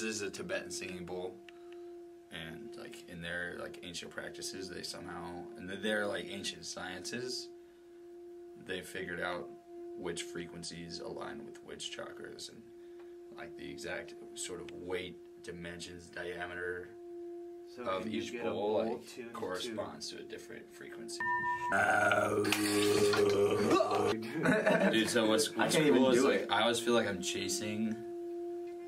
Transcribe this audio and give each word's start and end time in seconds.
this 0.00 0.16
is 0.16 0.22
a 0.22 0.30
Tibetan 0.30 0.70
singing 0.70 1.04
bowl, 1.04 1.34
and 2.32 2.68
like 2.78 3.04
in 3.08 3.22
their 3.22 3.56
like 3.60 3.80
ancient 3.82 4.10
practices, 4.10 4.68
they 4.68 4.82
somehow 4.82 5.42
and 5.56 5.68
their 5.68 6.06
like 6.06 6.26
ancient 6.30 6.64
sciences, 6.64 7.48
they 8.66 8.80
figured 8.80 9.20
out 9.20 9.48
which 9.98 10.22
frequencies 10.22 11.00
align 11.00 11.44
with 11.44 11.58
which 11.64 11.96
chakras 11.96 12.50
and 12.50 12.62
like 13.36 13.56
the 13.56 13.70
exact 13.70 14.14
sort 14.34 14.60
of 14.60 14.70
weight, 14.72 15.16
dimensions, 15.42 16.06
diameter 16.06 16.88
So 17.76 17.82
of 17.84 18.06
each 18.06 18.32
bowl 18.42 18.52
bowl 18.52 18.84
like, 18.84 19.14
tuned 19.14 19.32
corresponds 19.32 20.08
to 20.10 20.18
a 20.18 20.22
different 20.22 20.62
frequency. 20.74 21.20
Dude, 24.92 25.08
so 25.08 25.28
what's, 25.28 25.54
what's 25.54 25.76
cool 25.76 26.10
is 26.10 26.20
do 26.20 26.28
like 26.28 26.40
it. 26.40 26.48
I 26.50 26.62
always 26.62 26.80
feel 26.80 26.94
like 26.94 27.06
I'm 27.06 27.22
chasing, 27.22 27.94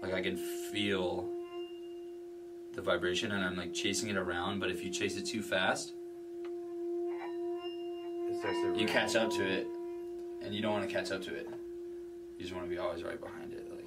like 0.03 0.15
I 0.15 0.21
can 0.21 0.37
feel 0.73 1.29
the 2.75 2.83
vibration 2.83 3.31
and 3.33 3.45
I'm 3.45 3.57
like 3.57 3.75
chasing 3.75 4.09
it 4.09 4.17
around. 4.17 4.59
But 4.61 4.71
if 4.71 4.83
you 4.83 4.91
chase 4.91 5.17
it 5.17 5.27
too 5.27 5.43
fast, 5.43 5.93
It 8.45 8.81
you 8.81 8.87
catch 8.87 9.15
up 9.15 9.31
to 9.31 9.45
it, 9.45 9.67
and 10.43 10.55
you 10.55 10.63
don't 10.63 10.73
want 10.73 10.89
to 10.89 10.93
catch 10.93 11.11
up 11.11 11.23
to 11.23 11.35
it. 11.35 11.49
You 12.39 12.45
just 12.45 12.55
want 12.55 12.67
to 12.67 12.71
be 12.71 12.79
always 12.79 13.03
right 13.03 13.21
behind 13.21 13.53
it. 13.53 13.67
Like 13.71 13.87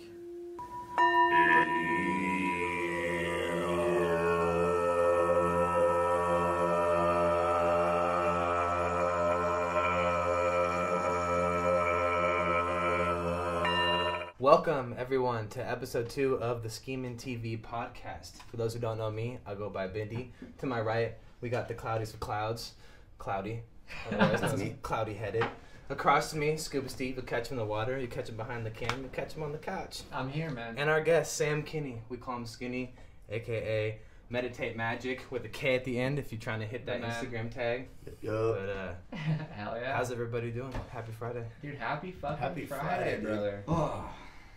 Welcome 14.45 14.93
everyone 14.95 15.47
to 15.49 15.67
episode 15.67 16.07
two 16.07 16.35
of 16.35 16.61
the 16.61 16.69
Schemin' 16.69 17.17
TV 17.17 17.59
podcast. 17.59 18.33
For 18.51 18.57
those 18.57 18.75
who 18.75 18.79
don't 18.79 18.99
know 18.99 19.09
me, 19.09 19.39
I 19.43 19.55
go 19.55 19.71
by 19.71 19.87
Bindi. 19.87 20.27
To 20.59 20.67
my 20.67 20.81
right, 20.81 21.15
we 21.41 21.49
got 21.49 21.67
the 21.67 21.73
Cloudies 21.73 22.13
of 22.13 22.19
Clouds, 22.19 22.73
Cloudy, 23.17 23.63
otherwise 24.11 24.59
known. 24.59 24.77
Cloudy 24.83 25.15
Headed. 25.15 25.47
Across 25.89 26.29
from 26.29 26.41
me, 26.41 26.57
Scuba 26.57 26.89
Steve. 26.89 27.15
You 27.15 27.23
catch 27.23 27.47
him 27.47 27.57
in 27.57 27.57
the 27.57 27.65
water. 27.65 27.97
You 27.97 28.07
catch 28.07 28.29
him 28.29 28.37
behind 28.37 28.67
the 28.67 28.69
cam. 28.69 29.01
You 29.01 29.09
catch 29.11 29.33
him 29.33 29.41
on 29.41 29.51
the 29.51 29.57
couch. 29.57 30.03
I'm 30.13 30.29
here, 30.29 30.51
man. 30.51 30.75
And 30.77 30.91
our 30.91 31.01
guest, 31.01 31.33
Sam 31.33 31.63
Kinney. 31.63 32.03
We 32.09 32.17
call 32.17 32.37
him 32.37 32.45
Skinny, 32.45 32.93
aka 33.31 33.97
Meditate 34.29 34.77
Magic 34.77 35.23
with 35.31 35.43
a 35.45 35.49
K 35.49 35.73
at 35.73 35.85
the 35.85 35.99
end. 35.99 36.19
If 36.19 36.31
you're 36.31 36.39
trying 36.39 36.59
to 36.59 36.67
hit 36.67 36.85
that 36.85 37.01
Man. 37.01 37.09
Instagram 37.09 37.51
tag. 37.51 37.87
Yup. 38.21 38.57
But 38.59 38.69
uh, 38.69 39.15
Hell 39.55 39.75
yeah. 39.81 39.95
how's 39.97 40.11
everybody 40.11 40.51
doing? 40.51 40.71
Happy 40.91 41.13
Friday. 41.17 41.45
Dude, 41.63 41.79
happy 41.79 42.11
fucking 42.11 42.37
Happy 42.37 42.65
Friday, 42.67 42.85
Friday, 42.85 43.15
dude. 43.15 43.23
brother. 43.23 43.63
Oh. 43.67 44.07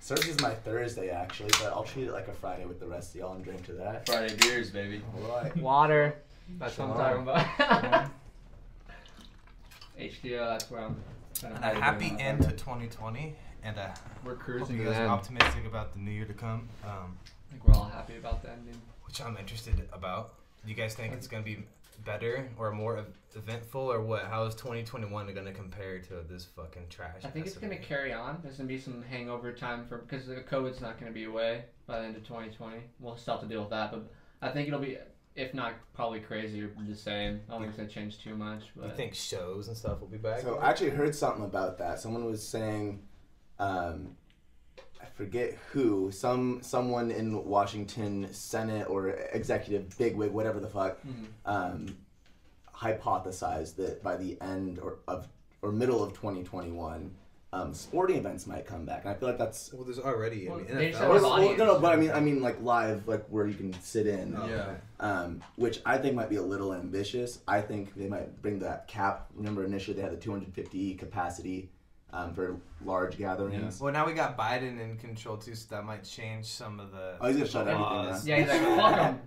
Serves 0.00 0.26
is 0.28 0.40
my 0.40 0.50
Thursday 0.54 1.10
actually, 1.10 1.50
but 1.60 1.72
I'll 1.72 1.84
treat 1.84 2.06
it 2.06 2.12
like 2.12 2.28
a 2.28 2.32
Friday 2.32 2.64
with 2.64 2.80
the 2.80 2.86
rest 2.86 3.14
of 3.14 3.20
y'all 3.20 3.34
and 3.34 3.44
drink 3.44 3.64
to 3.66 3.72
that. 3.72 4.06
Friday 4.06 4.34
beers, 4.36 4.70
baby. 4.70 5.02
Alright. 5.22 5.56
Water. 5.56 6.16
That's 6.58 6.78
what 6.78 6.90
I'm 6.90 6.96
talking 6.96 7.22
about. 7.22 8.10
H2O, 10.00 10.50
that's 10.50 10.70
where 10.70 10.80
I'm. 10.82 10.96
trying 11.34 11.54
to 11.54 11.66
And 11.66 11.78
a 11.78 11.80
happy 11.80 12.14
end 12.18 12.42
to 12.42 12.52
2020, 12.52 13.34
and 13.62 13.76
a 13.76 13.92
We're 14.24 14.32
Hope 14.32 14.40
cruising 14.40 14.78
you 14.78 14.84
guys 14.84 14.96
are 14.96 15.08
optimistic 15.08 15.66
about 15.66 15.92
the 15.92 15.98
new 15.98 16.10
year 16.12 16.24
to 16.24 16.32
come, 16.32 16.68
um, 16.84 17.18
I 17.26 17.52
think 17.52 17.66
we're 17.66 17.74
all 17.74 17.90
happy 17.92 18.16
about 18.16 18.42
the 18.42 18.50
ending. 18.50 18.80
which 19.04 19.20
I'm 19.20 19.36
interested 19.36 19.88
about. 19.92 20.34
Do 20.64 20.70
you 20.70 20.76
guys 20.76 20.94
think 20.94 21.12
it's 21.12 21.26
going 21.26 21.42
to 21.42 21.44
be 21.44 21.64
better 22.04 22.48
or 22.56 22.72
more 22.72 23.04
eventful 23.34 23.80
or 23.80 24.00
what? 24.02 24.24
How 24.24 24.44
is 24.44 24.54
2021 24.54 25.34
going 25.34 25.46
to 25.46 25.52
compare 25.52 25.98
to 26.00 26.14
this 26.28 26.44
fucking 26.44 26.86
trash? 26.88 27.22
I 27.24 27.28
think 27.28 27.46
it's 27.46 27.56
gonna 27.56 27.76
carry 27.76 28.12
on. 28.12 28.38
There's 28.42 28.56
gonna 28.56 28.68
be 28.68 28.78
some 28.78 29.02
hangover 29.02 29.52
time 29.52 29.86
for 29.86 29.98
because 29.98 30.26
the 30.26 30.36
COVID's 30.36 30.80
not 30.80 30.98
gonna 30.98 31.12
be 31.12 31.24
away 31.24 31.64
by 31.86 32.00
the 32.00 32.06
end 32.06 32.16
of 32.16 32.24
2020. 32.24 32.76
We'll 33.00 33.16
still 33.16 33.34
have 33.34 33.42
to 33.42 33.48
deal 33.48 33.60
with 33.60 33.70
that, 33.70 33.90
but 33.90 34.08
I 34.42 34.50
think 34.50 34.68
it'll 34.68 34.80
be, 34.80 34.98
if 35.34 35.54
not 35.54 35.74
probably 35.94 36.20
crazy 36.20 36.62
or 36.62 36.70
the 36.88 36.94
same. 36.94 37.40
I 37.48 37.52
don't 37.52 37.60
think 37.62 37.70
it's 37.70 37.76
gonna 37.78 37.88
change 37.88 38.22
too 38.22 38.36
much. 38.36 38.62
You 38.74 38.82
But 38.82 38.96
think 38.96 39.14
shows 39.14 39.68
and 39.68 39.76
stuff 39.76 40.00
will 40.00 40.08
be 40.08 40.18
back? 40.18 40.40
So 40.40 40.56
I 40.58 40.70
actually 40.70 40.90
heard 40.90 41.14
something 41.14 41.44
about 41.44 41.78
that. 41.78 42.00
Someone 42.00 42.24
was 42.24 42.46
saying, 42.46 43.02
um, 43.58 44.16
I 45.00 45.06
forget 45.06 45.54
who, 45.72 46.10
some 46.12 46.60
someone 46.62 47.10
in 47.10 47.44
Washington 47.44 48.32
Senate 48.32 48.88
or 48.88 49.08
executive 49.10 49.96
bigwig, 49.98 50.32
whatever 50.32 50.60
the 50.60 50.68
fuck, 50.68 50.98
Mhm. 51.06 51.26
um, 51.46 51.96
hypothesized 52.74 53.76
that 53.76 54.02
by 54.02 54.16
the 54.16 54.36
end 54.40 54.78
or 54.78 54.98
of 55.08 55.28
or 55.62 55.72
middle 55.72 56.02
of 56.04 56.12
2021, 56.12 57.10
um, 57.52 57.72
sporting 57.74 58.16
events 58.16 58.46
might 58.46 58.64
come 58.66 58.84
back, 58.84 59.00
and 59.04 59.10
I 59.10 59.14
feel 59.14 59.28
like 59.28 59.38
that's. 59.38 59.72
well, 59.72 59.82
there's 59.84 59.98
already. 59.98 60.48
Well, 60.48 60.58
I 60.58 60.62
mean, 60.62 60.92
NFL 60.92 61.00
Well, 61.08 61.22
well, 61.22 61.56
no, 61.56 61.64
no, 61.66 61.78
but 61.80 61.92
I 61.92 61.96
mean, 61.96 62.10
I 62.12 62.20
mean, 62.20 62.40
like 62.42 62.60
live, 62.62 63.08
like 63.08 63.26
where 63.28 63.46
you 63.46 63.54
can 63.54 63.72
sit 63.80 64.06
in. 64.06 64.36
Oh, 64.36 64.46
Yeah. 64.46 64.74
um, 65.00 65.40
which 65.56 65.80
I 65.84 65.98
think 65.98 66.14
might 66.14 66.28
be 66.28 66.36
a 66.36 66.42
little 66.42 66.72
ambitious. 66.74 67.40
I 67.48 67.60
think 67.62 67.94
they 67.96 68.06
might 68.06 68.40
bring 68.42 68.58
that 68.60 68.86
cap. 68.86 69.30
Remember, 69.34 69.64
initially 69.64 69.96
they 69.96 70.02
had 70.02 70.12
the 70.12 70.16
250 70.16 70.94
capacity 70.94 71.70
um, 72.12 72.32
for 72.34 72.56
large 72.84 73.18
gatherings. 73.18 73.80
Well, 73.80 73.92
now 73.92 74.06
we 74.06 74.12
got 74.12 74.36
Biden 74.36 74.80
in 74.80 74.96
control 74.96 75.36
too, 75.36 75.54
so 75.54 75.74
that 75.74 75.84
might 75.84 76.04
change 76.04 76.46
some 76.46 76.80
of 76.80 76.92
the. 76.92 77.16
Oh, 77.20 77.26
he's 77.28 77.36
gonna 77.36 77.48
shut 77.48 77.68
everything 77.68 78.04
down. 78.04 78.20
yeah, 78.24 78.36
he's 78.38 78.48
like, 78.48 78.60
fuck 78.78 78.98
'em. 78.98 79.20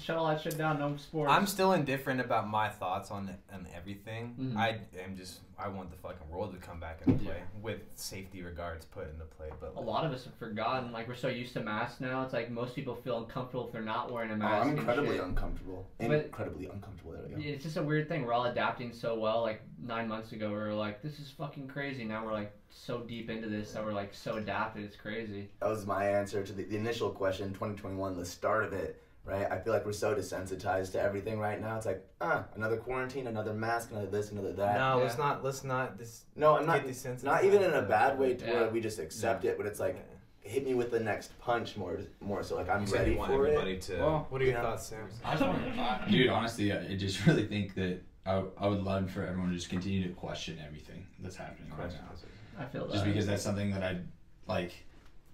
Shut 0.00 0.16
all 0.16 0.26
that 0.28 0.40
shit 0.40 0.58
down. 0.58 0.78
No 0.78 0.96
sports. 0.96 1.30
I'm 1.32 1.46
still 1.46 1.72
indifferent 1.72 2.20
about 2.20 2.48
my 2.48 2.68
thoughts 2.68 3.10
on 3.10 3.30
on 3.52 3.66
everything. 3.74 4.34
Mhm. 4.38 4.56
I 4.56 4.80
am 5.04 5.16
just 5.16 5.40
I 5.56 5.68
want 5.68 5.90
the 5.92 5.96
fucking 5.96 6.28
world 6.28 6.52
to 6.52 6.58
come 6.58 6.80
back 6.80 7.00
into 7.06 7.22
play 7.24 7.36
Yeah. 7.36 7.62
with 7.62 7.80
safety 7.94 8.42
regards 8.42 8.86
put 8.86 9.08
into 9.08 9.24
play. 9.24 9.50
But 9.60 9.74
A 9.76 9.80
lot 9.80 10.04
of 10.04 10.10
us 10.12 10.24
have 10.24 10.34
forgotten. 10.34 10.90
Like 10.90 11.06
we're 11.06 11.14
so 11.14 11.28
used 11.28 11.52
to 11.52 11.60
masks 11.60 12.00
now. 12.00 12.22
It's 12.24 12.32
like 12.32 12.50
most 12.50 12.74
people 12.74 12.96
feel 12.96 13.18
uncomfortable 13.18 13.66
if 13.66 13.72
they're 13.72 13.82
not 13.82 14.10
wearing 14.10 14.30
a 14.30 14.34
Oh, 14.34 14.38
mask. 14.38 14.66
I'm 14.66 14.76
incredibly 14.78 15.18
uncomfortable. 15.18 15.86
But- 15.98 16.10
incredibly 16.10 16.66
uncomfortable. 16.66 17.12
There 17.12 17.22
we 17.36 17.42
go. 17.44 17.48
It's 17.50 17.62
just 17.62 17.76
a 17.76 17.82
weird 17.82 18.08
thing. 18.08 18.24
We're 18.26 18.32
all 18.32 18.46
adapting 18.46 18.92
so 18.92 19.16
well. 19.18 19.42
Like 19.42 19.62
nine 19.80 20.08
months 20.08 20.32
ago, 20.32 20.48
we 20.48 20.54
were 20.56 20.74
like, 20.74 21.02
"This 21.02 21.20
is 21.20 21.30
fucking 21.30 21.68
crazy." 21.68 22.04
Now 22.04 22.24
we're 22.24 22.32
like 22.32 22.52
so 22.68 23.02
deep 23.02 23.30
into 23.30 23.48
this 23.48 23.72
that 23.74 23.84
we're 23.84 23.92
like 23.92 24.12
so 24.12 24.36
adapted. 24.38 24.82
It's 24.84 24.96
crazy. 24.96 25.50
That 25.60 25.68
was 25.68 25.86
my 25.86 26.04
answer 26.04 26.44
to 26.44 26.52
the, 26.52 26.64
the 26.64 26.76
initial 26.76 27.10
question, 27.10 27.52
2021, 27.52 28.16
the 28.16 28.24
start 28.26 28.64
of 28.64 28.72
it. 28.72 29.00
Right, 29.26 29.50
I 29.50 29.58
feel 29.58 29.72
like 29.72 29.86
we're 29.86 29.92
so 29.92 30.14
desensitized 30.14 30.92
to 30.92 31.00
everything 31.00 31.38
right 31.38 31.58
now. 31.58 31.78
It's 31.78 31.86
like, 31.86 32.04
ah, 32.20 32.44
another 32.56 32.76
quarantine, 32.76 33.26
another 33.26 33.54
mask, 33.54 33.90
another 33.90 34.06
this, 34.06 34.30
another 34.32 34.52
that. 34.52 34.74
no, 34.74 34.98
Yeah. 34.98 35.02
let's 35.04 35.16
not. 35.16 35.42
Let's 35.42 35.64
not. 35.64 35.96
This 35.96 36.24
No, 36.36 36.58
I'm 36.58 36.66
not. 36.66 36.84
get 36.84 36.92
desensitized 36.94 37.24
Not 37.24 37.44
even 37.44 37.62
in 37.62 37.72
a 37.72 37.80
bad 37.82 38.18
way 38.18 38.34
to 38.34 38.44
Yeah. 38.44 38.52
where 38.60 38.68
we 38.68 38.80
just 38.82 38.98
accept 38.98 39.46
it, 39.46 39.56
but 39.56 39.64
it's 39.66 39.80
like 39.80 39.96
hit 40.40 40.62
me 40.66 40.74
with 40.74 40.90
the 40.90 41.00
next 41.00 41.38
punch 41.38 41.74
more, 41.78 42.00
more. 42.20 42.42
So 42.42 42.54
like 42.56 42.68
I'm 42.68 42.86
You 42.86 42.92
ready 42.92 43.14
want 43.16 43.32
for 43.32 43.46
it. 43.46 43.52
everybody 43.54 43.78
to. 43.78 43.96
Well, 43.98 44.26
what 44.28 44.42
are 44.42 44.44
your 44.44 44.52
yeah. 44.54 44.62
thoughts, 44.62 44.86
Sam? 44.88 45.08
I 45.24 45.30
just 45.36 45.42
want 45.46 45.78
Uh, 45.78 46.06
dude, 46.06 46.28
honestly, 46.28 46.70
I 46.70 46.80
I 46.88 46.96
just 46.96 47.24
really 47.26 47.46
think 47.46 47.74
that 47.76 48.02
I, 48.26 48.42
I 48.58 48.66
would 48.68 48.82
love 48.82 49.10
for 49.10 49.22
everyone 49.26 49.48
to 49.50 49.54
just 49.56 49.70
continue 49.70 50.02
to 50.06 50.12
question 50.14 50.58
everything 50.66 51.06
that's 51.20 51.36
happening 51.36 51.72
right 51.78 51.90
now. 51.90 52.60
I 52.62 52.66
feel 52.66 52.86
that. 52.86 52.92
Just 52.92 53.04
because 53.06 53.26
that's 53.26 53.42
something 53.42 53.70
that 53.70 53.82
I 53.82 54.00
like. 54.46 54.72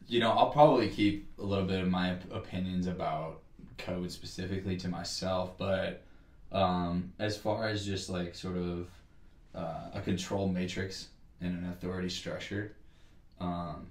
You 0.07 0.21
know, 0.21 0.31
I'll 0.31 0.51
probably 0.51 0.89
keep 0.89 1.29
a 1.41 1.43
little 1.45 1.65
bit 1.67 1.81
of 1.81 1.89
my 1.89 2.17
opinions 2.33 2.87
about 2.87 3.43
COVID 3.87 4.11
specifically 4.11 4.77
to 4.79 4.89
myself, 4.89 5.57
but 5.59 6.03
um, 6.53 7.13
as 7.19 7.37
far 7.37 7.69
as 7.69 7.85
just 7.85 8.11
like 8.11 8.35
sort 8.35 8.57
of 8.57 8.89
uh, 9.55 9.91
a 9.95 10.01
control 10.01 10.49
matrix 10.49 11.09
and 11.41 11.57
an 11.59 11.71
authority 11.71 12.09
structure, 12.09 12.75
um, 13.41 13.87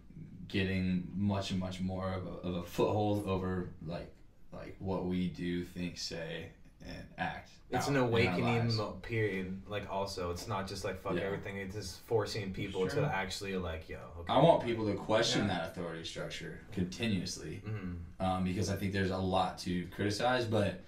getting 0.47 1.07
much 1.15 1.53
much 1.53 1.81
more 1.81 2.13
of 2.13 2.25
a, 2.25 2.47
of 2.47 2.55
a 2.55 2.63
foothold 2.63 3.25
over 3.25 3.69
like 3.85 4.11
like 4.51 4.75
what 4.79 5.05
we 5.05 5.27
do, 5.27 5.63
think, 5.63 5.97
say, 5.97 6.47
and 6.85 7.03
act. 7.17 7.49
It's 7.71 7.83
out 7.83 7.89
an 7.89 7.95
in 7.97 8.01
our 8.01 8.07
awakening 8.07 8.43
lives. 8.45 8.79
period. 9.03 9.61
Like 9.67 9.87
also, 9.91 10.31
it's 10.31 10.47
not 10.47 10.67
just 10.67 10.83
like 10.83 11.01
fuck 11.01 11.15
Yeah. 11.15 11.21
everything. 11.21 11.57
It's 11.57 11.75
just 11.75 11.99
forcing 12.07 12.51
people 12.51 12.87
Sure. 12.89 13.01
to 13.01 13.15
actually 13.15 13.55
like 13.57 13.87
yo. 13.87 13.97
Okay. 14.19 14.33
I 14.33 14.39
want 14.39 14.63
people 14.65 14.87
to 14.87 14.95
question 14.95 15.41
Yeah. 15.43 15.47
that 15.59 15.67
authority 15.69 16.03
structure 16.03 16.59
continuously. 16.71 17.61
Mhm. 17.67 17.97
um, 18.19 18.43
because 18.43 18.69
I 18.69 18.75
think 18.75 18.91
there's 18.93 19.11
a 19.11 19.17
lot 19.17 19.59
to 19.59 19.85
criticize, 19.87 20.45
but 20.45 20.81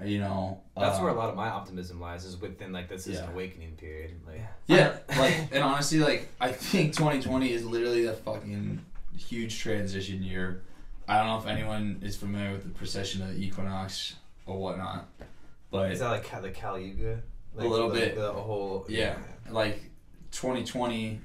uh, 0.00 0.04
you 0.04 0.18
know, 0.18 0.60
That's 0.76 0.98
uh, 0.98 1.02
where 1.02 1.12
a 1.12 1.14
lot 1.14 1.30
of 1.30 1.36
my 1.36 1.48
optimism 1.48 2.00
lies. 2.00 2.24
Is 2.24 2.36
within 2.36 2.72
like 2.72 2.88
this 2.88 3.06
is 3.06 3.20
an 3.20 3.28
awakening 3.30 3.76
period. 3.76 4.20
Like 4.26 4.40
Yeah, 4.66 4.98
like 5.16 5.34
and 5.52 5.62
honestly, 5.62 6.00
like 6.00 6.28
I 6.40 6.50
think 6.50 6.94
2020 6.96 7.52
is 7.52 7.64
literally 7.64 8.06
a 8.06 8.12
fucking 8.12 8.84
huge 9.16 9.60
transition 9.60 10.20
year. 10.24 10.62
I 11.06 11.18
don't 11.18 11.28
know 11.28 11.38
if 11.38 11.46
anyone 11.46 12.00
is 12.02 12.16
familiar 12.16 12.50
with 12.52 12.64
the 12.64 12.70
precession 12.70 13.22
of 13.22 13.28
the 13.28 13.40
equinox 13.40 14.16
or 14.46 14.58
whatnot, 14.58 15.06
but 15.74 15.90
is 15.90 15.98
that 15.98 16.10
like 16.10 16.42
the 16.42 16.50
Kali 16.50 16.84
Yuga? 16.84 17.20
Like, 17.56 17.68
little 17.68 17.88
the, 17.88 17.98
bit. 17.98 18.14
The 18.14 18.32
whole 18.32 18.86
yeah, 18.88 19.16
like 19.50 19.82
2020. 20.30 21.20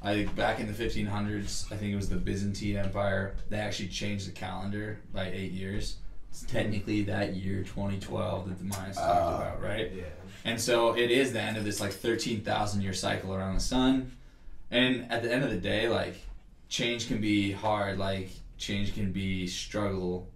I 0.00 0.24
back 0.36 0.60
in 0.60 0.66
the 0.68 0.72
1500s, 0.72 1.72
I 1.72 1.76
think 1.76 1.92
it 1.92 1.96
was 1.96 2.08
the 2.08 2.16
Byzantine 2.16 2.76
Empire. 2.76 3.34
They 3.48 3.58
actually 3.58 3.88
changed 3.88 4.28
the 4.28 4.32
calendar 4.32 5.00
by 5.12 5.28
eight 5.30 5.52
years. 5.52 5.96
It's 6.30 6.42
technically 6.42 7.02
that 7.04 7.34
year 7.34 7.64
2012 7.64 8.48
that 8.48 8.58
the 8.58 8.64
Mayans 8.64 8.94
talked 8.94 8.98
Ah. 8.98 9.36
about, 9.36 9.62
right? 9.62 9.90
Yeah. 9.90 10.04
And 10.44 10.60
so 10.60 10.94
it 10.96 11.10
is 11.10 11.32
the 11.32 11.40
end 11.40 11.56
of 11.56 11.64
this 11.64 11.80
like 11.80 11.90
13,000 11.92 12.82
year 12.82 12.92
cycle 12.92 13.34
around 13.34 13.54
the 13.54 13.60
sun. 13.60 14.12
And 14.70 15.10
at 15.10 15.22
the 15.22 15.32
end 15.32 15.42
of 15.42 15.50
the 15.50 15.56
day, 15.56 15.88
like 15.88 16.14
change 16.68 17.08
can 17.08 17.20
be 17.20 17.50
hard. 17.52 17.98
Like 17.98 18.28
change 18.58 18.94
can 18.94 19.10
be 19.12 19.46
struggle, 19.46 20.28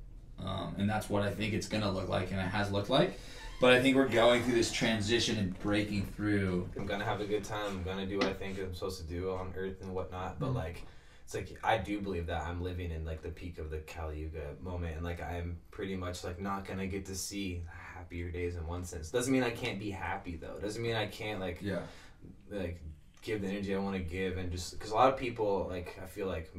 um, 0.43 0.75
and 0.79 0.89
that's 0.89 1.09
what 1.11 1.23
I 1.23 1.31
think 1.31 1.53
it's 1.53 1.69
gonna 1.69 1.91
look 1.91 2.09
like, 2.09 2.31
and 2.33 2.41
it 2.41 2.49
has 2.49 2.73
looked 2.73 2.91
like. 2.91 3.21
But 3.63 3.75
I 3.75 3.81
think 3.81 3.95
we're 3.95 4.09
going 4.09 4.43
through 4.43 4.57
this 4.57 4.73
transition 4.73 5.39
and 5.39 5.57
breaking 5.61 6.07
through. 6.17 6.69
I'm 6.77 6.85
gonna 6.85 7.05
have 7.05 7.21
a 7.21 7.25
good 7.25 7.45
time. 7.45 7.69
I'm 7.69 7.83
gonna 7.85 8.07
do 8.07 8.19
what 8.19 8.27
I 8.27 8.33
think 8.33 8.59
I'm 8.59 8.75
supposed 8.75 8.99
to 8.99 9.07
do 9.07 9.31
on 9.31 9.55
Earth 9.57 9.81
and 9.83 9.95
whatnot. 9.95 10.41
But 10.41 10.49
mm. 10.49 10.57
like, 10.57 10.85
it's 11.25 11.33
like 11.33 11.57
I 11.63 11.79
do 11.79 12.01
believe 12.01 12.27
that 12.27 12.43
I'm 12.43 12.61
living 12.61 12.91
in 12.91 13.05
like 13.05 13.23
the 13.23 13.29
peak 13.29 13.59
of 13.59 13.71
the 13.71 13.79
Kali 13.79 14.19
Yuga 14.19 14.57
moment, 14.61 14.97
and 14.97 15.05
like 15.05 15.23
I'm 15.23 15.59
pretty 15.71 15.95
much 15.95 16.25
like 16.25 16.41
not 16.41 16.65
gonna 16.65 16.89
get 16.89 17.07
to 17.07 17.15
see 17.15 17.63
happier 17.95 18.33
days 18.33 18.57
in 18.57 18.67
one 18.67 18.83
sense. 18.83 19.13
Doesn't 19.13 19.33
mean 19.33 19.45
I 19.45 19.51
can't 19.51 19.79
be 19.79 19.91
happy 19.91 20.35
though. 20.35 20.59
Doesn't 20.61 20.83
mean 20.83 20.97
I 20.97 21.07
can't 21.07 21.39
like 21.39 21.59
Yeah. 21.63 21.83
like 22.51 22.83
give 23.21 23.43
the 23.43 23.47
energy 23.47 23.77
I 23.77 23.79
want 23.79 23.95
to 23.95 24.03
give, 24.03 24.39
and 24.39 24.51
just 24.51 24.73
because 24.73 24.91
a 24.91 24.97
lot 24.97 25.09
of 25.09 25.17
people 25.17 25.69
like 25.71 26.01
I 26.03 26.07
feel 26.07 26.27
like 26.27 26.53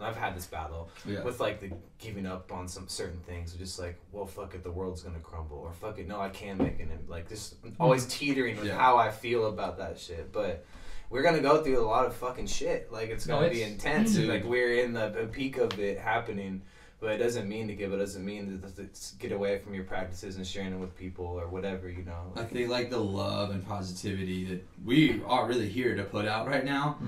I've 0.00 0.16
had 0.16 0.36
this 0.36 0.46
battle 0.46 0.90
Yeah. 1.06 1.22
with 1.24 1.40
like 1.40 1.60
the 1.60 1.72
giving 1.98 2.26
up 2.26 2.52
on 2.52 2.68
some 2.68 2.86
certain 2.88 3.20
things, 3.20 3.52
just 3.54 3.78
like 3.78 3.98
well 4.12 4.26
fuck 4.26 4.54
it, 4.54 4.62
the 4.62 4.70
world's 4.70 5.02
gonna 5.02 5.18
crumble, 5.20 5.58
or 5.58 5.72
fuck 5.72 5.98
it, 5.98 6.06
no 6.06 6.20
I 6.20 6.28
can 6.28 6.58
make 6.58 6.78
it, 6.80 6.88
and 6.90 7.08
like 7.08 7.28
just 7.28 7.56
always 7.80 8.06
mm. 8.06 8.10
teetering 8.10 8.56
with 8.56 8.66
Yeah. 8.66 8.78
how 8.78 8.96
I 8.96 9.10
feel 9.10 9.46
about 9.46 9.78
that 9.78 9.98
shit, 9.98 10.32
but. 10.32 10.64
We're 11.10 11.22
gonna 11.22 11.40
go 11.40 11.62
through 11.64 11.80
a 11.80 11.88
lot 11.88 12.04
of 12.04 12.14
fucking 12.16 12.48
shit. 12.48 12.92
Like 12.92 13.08
it's 13.08 13.26
No, 13.26 13.36
gonna 13.36 13.48
be 13.48 13.62
it's- 13.62 13.72
intense. 13.72 14.10
and, 14.10 14.26
Dude. 14.26 14.28
like 14.28 14.44
we're 14.44 14.84
in 14.84 14.92
the, 14.92 15.08
the 15.08 15.26
peak 15.26 15.56
of 15.56 15.80
it 15.80 15.98
happening, 15.98 16.60
but 17.00 17.10
it 17.12 17.18
doesn't 17.18 17.48
mean 17.48 17.68
to 17.68 17.74
give. 17.74 17.92
It 17.92 17.98
doesn't 17.98 18.24
mean 18.24 18.60
to, 18.76 18.84
get 19.18 19.32
away 19.32 19.58
from 19.58 19.74
your 19.74 19.84
practices 19.84 20.36
and 20.36 20.46
sharing 20.46 20.72
it 20.72 20.78
with 20.78 20.96
people 20.96 21.24
or 21.26 21.46
whatever. 21.48 21.88
You 21.88 22.04
know. 22.04 22.32
I 22.36 22.42
think 22.44 22.68
like 22.70 22.90
the 22.90 22.98
love 22.98 23.50
and 23.50 23.66
positivity 23.66 24.44
that 24.46 24.66
we 24.84 25.22
are 25.26 25.46
really 25.46 25.68
here 25.68 25.94
to 25.96 26.04
put 26.04 26.26
out 26.26 26.46
right 26.48 26.64
now 26.64 26.98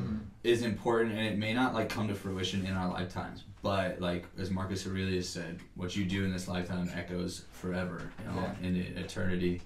is 0.44 0.62
important, 0.62 1.12
and 1.16 1.26
it 1.26 1.38
may 1.38 1.52
not 1.52 1.74
like 1.74 1.88
come 1.88 2.08
to 2.08 2.14
fruition 2.14 2.64
in 2.66 2.74
our 2.74 2.88
lifetimes, 2.88 3.44
but 3.62 4.00
like 4.00 4.24
as 4.38 4.50
Marcus 4.50 4.86
Aurelius 4.86 5.28
said, 5.28 5.58
what 5.74 5.94
you 5.96 6.04
do 6.04 6.24
in 6.24 6.32
this 6.32 6.48
lifetime 6.48 6.90
echoes 6.94 7.44
forever, 7.52 8.10
you 8.20 8.24
know, 8.32 8.40
Yeah. 8.62 8.66
into 8.68 8.98
eternity. 8.98 9.60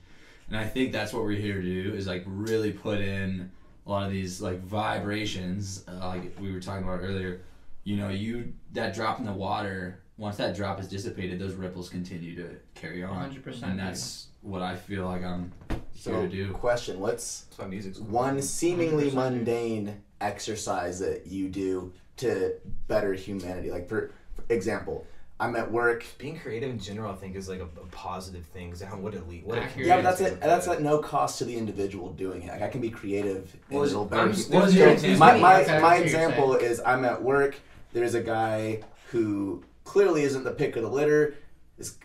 And 0.48 0.56
I 0.56 0.64
think 0.66 0.92
that's 0.92 1.12
what 1.12 1.22
we're 1.24 1.32
here 1.40 1.60
to 1.60 1.82
do 1.82 1.94
is 1.94 2.06
like 2.06 2.22
really 2.26 2.70
put 2.72 3.00
in 3.00 3.50
a 3.86 3.90
lot 3.90 4.04
of 4.06 4.10
these 4.12 4.40
like 4.42 4.60
vibrations, 4.62 5.84
uh, 5.88 6.06
like 6.08 6.38
we 6.40 6.52
were 6.52 6.60
talking 6.60 6.84
about 6.84 7.00
earlier. 7.00 7.40
You 7.84 7.96
know, 7.96 8.08
you 8.08 8.52
that 8.72 8.94
drop 8.94 9.18
in 9.20 9.26
the 9.26 9.32
water. 9.32 10.00
Once 10.16 10.36
that 10.36 10.54
drop 10.54 10.78
is 10.78 10.86
dissipated, 10.88 11.38
those 11.40 11.54
ripples 11.54 11.88
continue 11.88 12.36
to 12.36 12.56
carry 12.74 13.02
on, 13.02 13.32
100%, 13.34 13.62
and 13.64 13.78
that's 13.78 14.28
what 14.42 14.62
I 14.62 14.76
feel 14.76 15.06
like 15.06 15.24
I'm 15.24 15.52
here 15.92 16.14
to 16.20 16.28
do. 16.28 16.52
question: 16.52 17.00
What's 17.00 17.46
That's 17.56 17.68
music's 17.68 17.98
one 17.98 18.40
seemingly 18.40 19.10
100%. 19.10 19.14
mundane 19.14 20.02
exercise 20.20 21.00
that 21.00 21.26
you 21.26 21.48
do 21.48 21.92
to 22.18 22.52
better 22.86 23.12
humanity? 23.14 23.72
Like, 23.72 23.88
for, 23.88 24.12
for 24.34 24.44
example, 24.52 25.04
I'm 25.40 25.56
at 25.56 25.72
work. 25.72 26.04
being 26.18 26.38
creative 26.38 26.70
in 26.70 26.78
general, 26.78 27.12
I 27.12 27.16
think, 27.16 27.34
is 27.34 27.48
like 27.48 27.58
a, 27.58 27.64
a 27.64 27.86
positive 27.90 28.44
thing. 28.44 28.66
Because 28.68 28.82
how 28.82 28.96
what 28.96 29.14
it 29.14 29.28
lead, 29.28 29.44
what 29.44 29.58
it 29.58 29.64
Yeah, 29.76 29.96
but 29.96 30.02
that's 30.02 30.16
creates 30.18 30.34
it. 30.36 30.38
is 30.38 30.40
That's 30.42 30.68
at 30.68 30.80
no 30.80 30.98
cost 30.98 31.38
to 31.38 31.44
the 31.44 31.56
individual 31.56 32.12
doing 32.12 32.42
it. 32.42 32.50
Like, 32.52 32.62
I 32.62 32.68
can 32.68 32.80
be 32.80 32.90
creative 32.90 33.52
and 33.68 33.78
Well, 33.80 33.84
it'll 33.88 34.04
better. 34.04 34.28
just- 34.28 34.48
hu- 34.52 34.54
what 34.60 34.68
is 34.68 34.76
your 34.76 34.86
my 34.86 34.92
example? 34.94 35.18
my, 35.18 35.38
my 35.40 35.64
see 35.64 35.72
what 35.72 35.96
you're 35.96 36.02
example 36.04 36.54
is 36.54 36.80
I'm 36.86 37.04
at 37.04 37.20
work. 37.20 37.56
There's 37.92 38.14
a 38.14 38.22
guy 38.22 38.82
who 39.10 39.64
clearly 39.84 40.22
isn't 40.22 40.44
the 40.44 40.50
pick 40.52 40.76
of 40.76 40.82
the 40.82 40.88
litter. 40.90 41.34
Is 41.78 41.96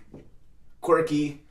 quirky. 0.81 1.41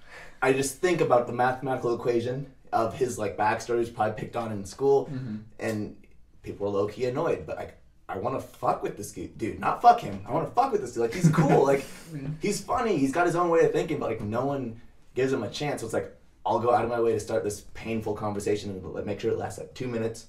I 0.41 0.53
just 0.53 0.77
think 0.77 1.01
about 1.01 1.27
the 1.27 1.33
mathematical 1.33 1.95
equation 1.95 2.47
of 2.73 2.95
his 2.95 3.19
like 3.19 3.37
backstory. 3.37 3.81
He's 3.81 3.91
probably 3.91 4.15
picked 4.21 4.37
on 4.37 4.53
in 4.53 4.65
school, 4.65 5.07
Mm-hmm. 5.13 5.37
and 5.59 5.97
people 6.43 6.67
are 6.69 6.71
low 6.71 6.89
key 6.89 7.07
annoyed. 7.07 7.45
But 7.47 7.57
like, 7.57 7.75
I 8.09 8.17
want 8.19 8.41
to 8.41 8.47
fuck 8.47 8.83
with 8.83 8.97
this 8.97 9.13
dude. 9.13 9.37
dude. 9.39 9.61
Not 9.61 9.83
fuck 9.83 10.01
him. 10.01 10.25
I 10.27 10.33
want 10.33 10.49
to 10.49 10.55
fuck 10.55 10.73
with 10.73 10.81
this 10.81 10.93
dude. 10.95 11.03
Like 11.03 11.15
he's 11.15 11.31
cool. 11.31 11.65
like 11.65 11.85
he's 12.41 12.61
funny. 12.63 12.97
He's 12.99 13.13
got 13.13 13.27
his 13.27 13.37
own 13.37 13.51
way 13.51 13.61
of 13.61 13.73
thinking. 13.73 13.99
But 13.99 14.11
like 14.11 14.21
no 14.21 14.45
one 14.45 14.81
gives 15.15 15.33
him 15.33 15.43
a 15.43 15.51
chance. 15.51 15.81
So 15.81 15.87
it's 15.87 15.95
like 15.95 16.15
I'll 16.47 16.61
go 16.61 16.73
out 16.75 16.85
of 16.85 16.91
my 16.91 17.01
way 17.01 17.13
to 17.13 17.21
start 17.21 17.45
this 17.45 17.63
painful 17.75 18.15
conversation 18.15 18.71
and 18.71 18.85
like 18.95 19.05
make 19.07 19.21
sure 19.21 19.31
it 19.33 19.39
lasts 19.39 19.59
like 19.59 19.75
two 19.75 19.89
minutes, 19.89 20.27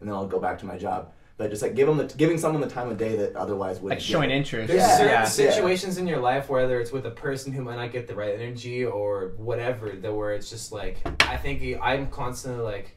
and 0.00 0.08
then 0.08 0.14
I'll 0.14 0.26
go 0.26 0.38
back 0.40 0.58
to 0.60 0.66
my 0.66 0.76
job. 0.76 1.12
But 1.38 1.50
just 1.50 1.62
like 1.62 1.74
give 1.74 1.88
them 1.88 1.96
the 1.96 2.04
giving 2.04 2.38
someone 2.38 2.60
the 2.60 2.68
time 2.68 2.90
of 2.90 2.98
day 2.98 3.16
that 3.16 3.34
otherwise 3.36 3.80
wouldn't. 3.80 4.00
Like 4.00 4.06
showing 4.06 4.28
give. 4.28 4.38
interest. 4.38 4.68
There's 4.68 4.82
Yeah. 4.82 4.96
certain 4.96 5.12
Yeah. 5.12 5.24
situations 5.54 5.98
in 5.98 6.06
your 6.06 6.20
life, 6.20 6.48
whether 6.48 6.80
it's 6.80 6.92
with 6.92 7.06
a 7.06 7.10
person 7.10 7.52
who 7.52 7.62
might 7.62 7.76
not 7.76 7.90
get 7.90 8.06
the 8.06 8.14
right 8.14 8.38
energy 8.38 8.84
or 8.84 9.32
whatever, 9.38 9.90
that 9.90 10.12
where 10.14 10.32
it's 10.34 10.50
just 10.50 10.72
like 10.72 10.98
I 11.26 11.36
think 11.36 11.62
I'm 11.82 12.08
constantly 12.08 12.62
like, 12.62 12.96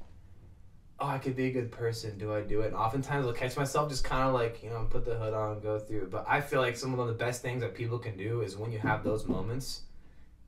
oh, 1.00 1.08
I 1.08 1.18
could 1.18 1.36
be 1.36 1.48
a 1.48 1.52
good 1.52 1.72
person. 1.72 2.18
Do 2.18 2.34
I 2.34 2.42
do 2.42 2.62
it? 2.62 2.68
And 2.68 2.76
oftentimes 2.76 3.26
I'll 3.26 3.34
catch 3.34 3.56
myself 3.58 3.90
just 3.90 4.04
kind 4.04 4.28
of 4.28 4.34
like 4.34 4.62
you 4.64 4.70
know 4.70 4.86
put 4.90 5.06
the 5.06 5.16
hood 5.16 5.34
on 5.34 5.54
and 5.54 5.62
go 5.64 5.80
through. 5.80 6.08
But 6.12 6.26
I 6.28 6.42
feel 6.42 6.62
like 6.62 6.76
some 6.78 6.98
of 7.00 7.08
the 7.08 7.14
best 7.14 7.42
things 7.42 7.62
that 7.62 7.74
people 7.74 7.98
can 8.00 8.18
do 8.18 8.42
is 8.42 8.58
when 8.58 8.72
you 8.72 8.80
have 8.80 9.04
those 9.04 9.26
moments, 9.26 9.84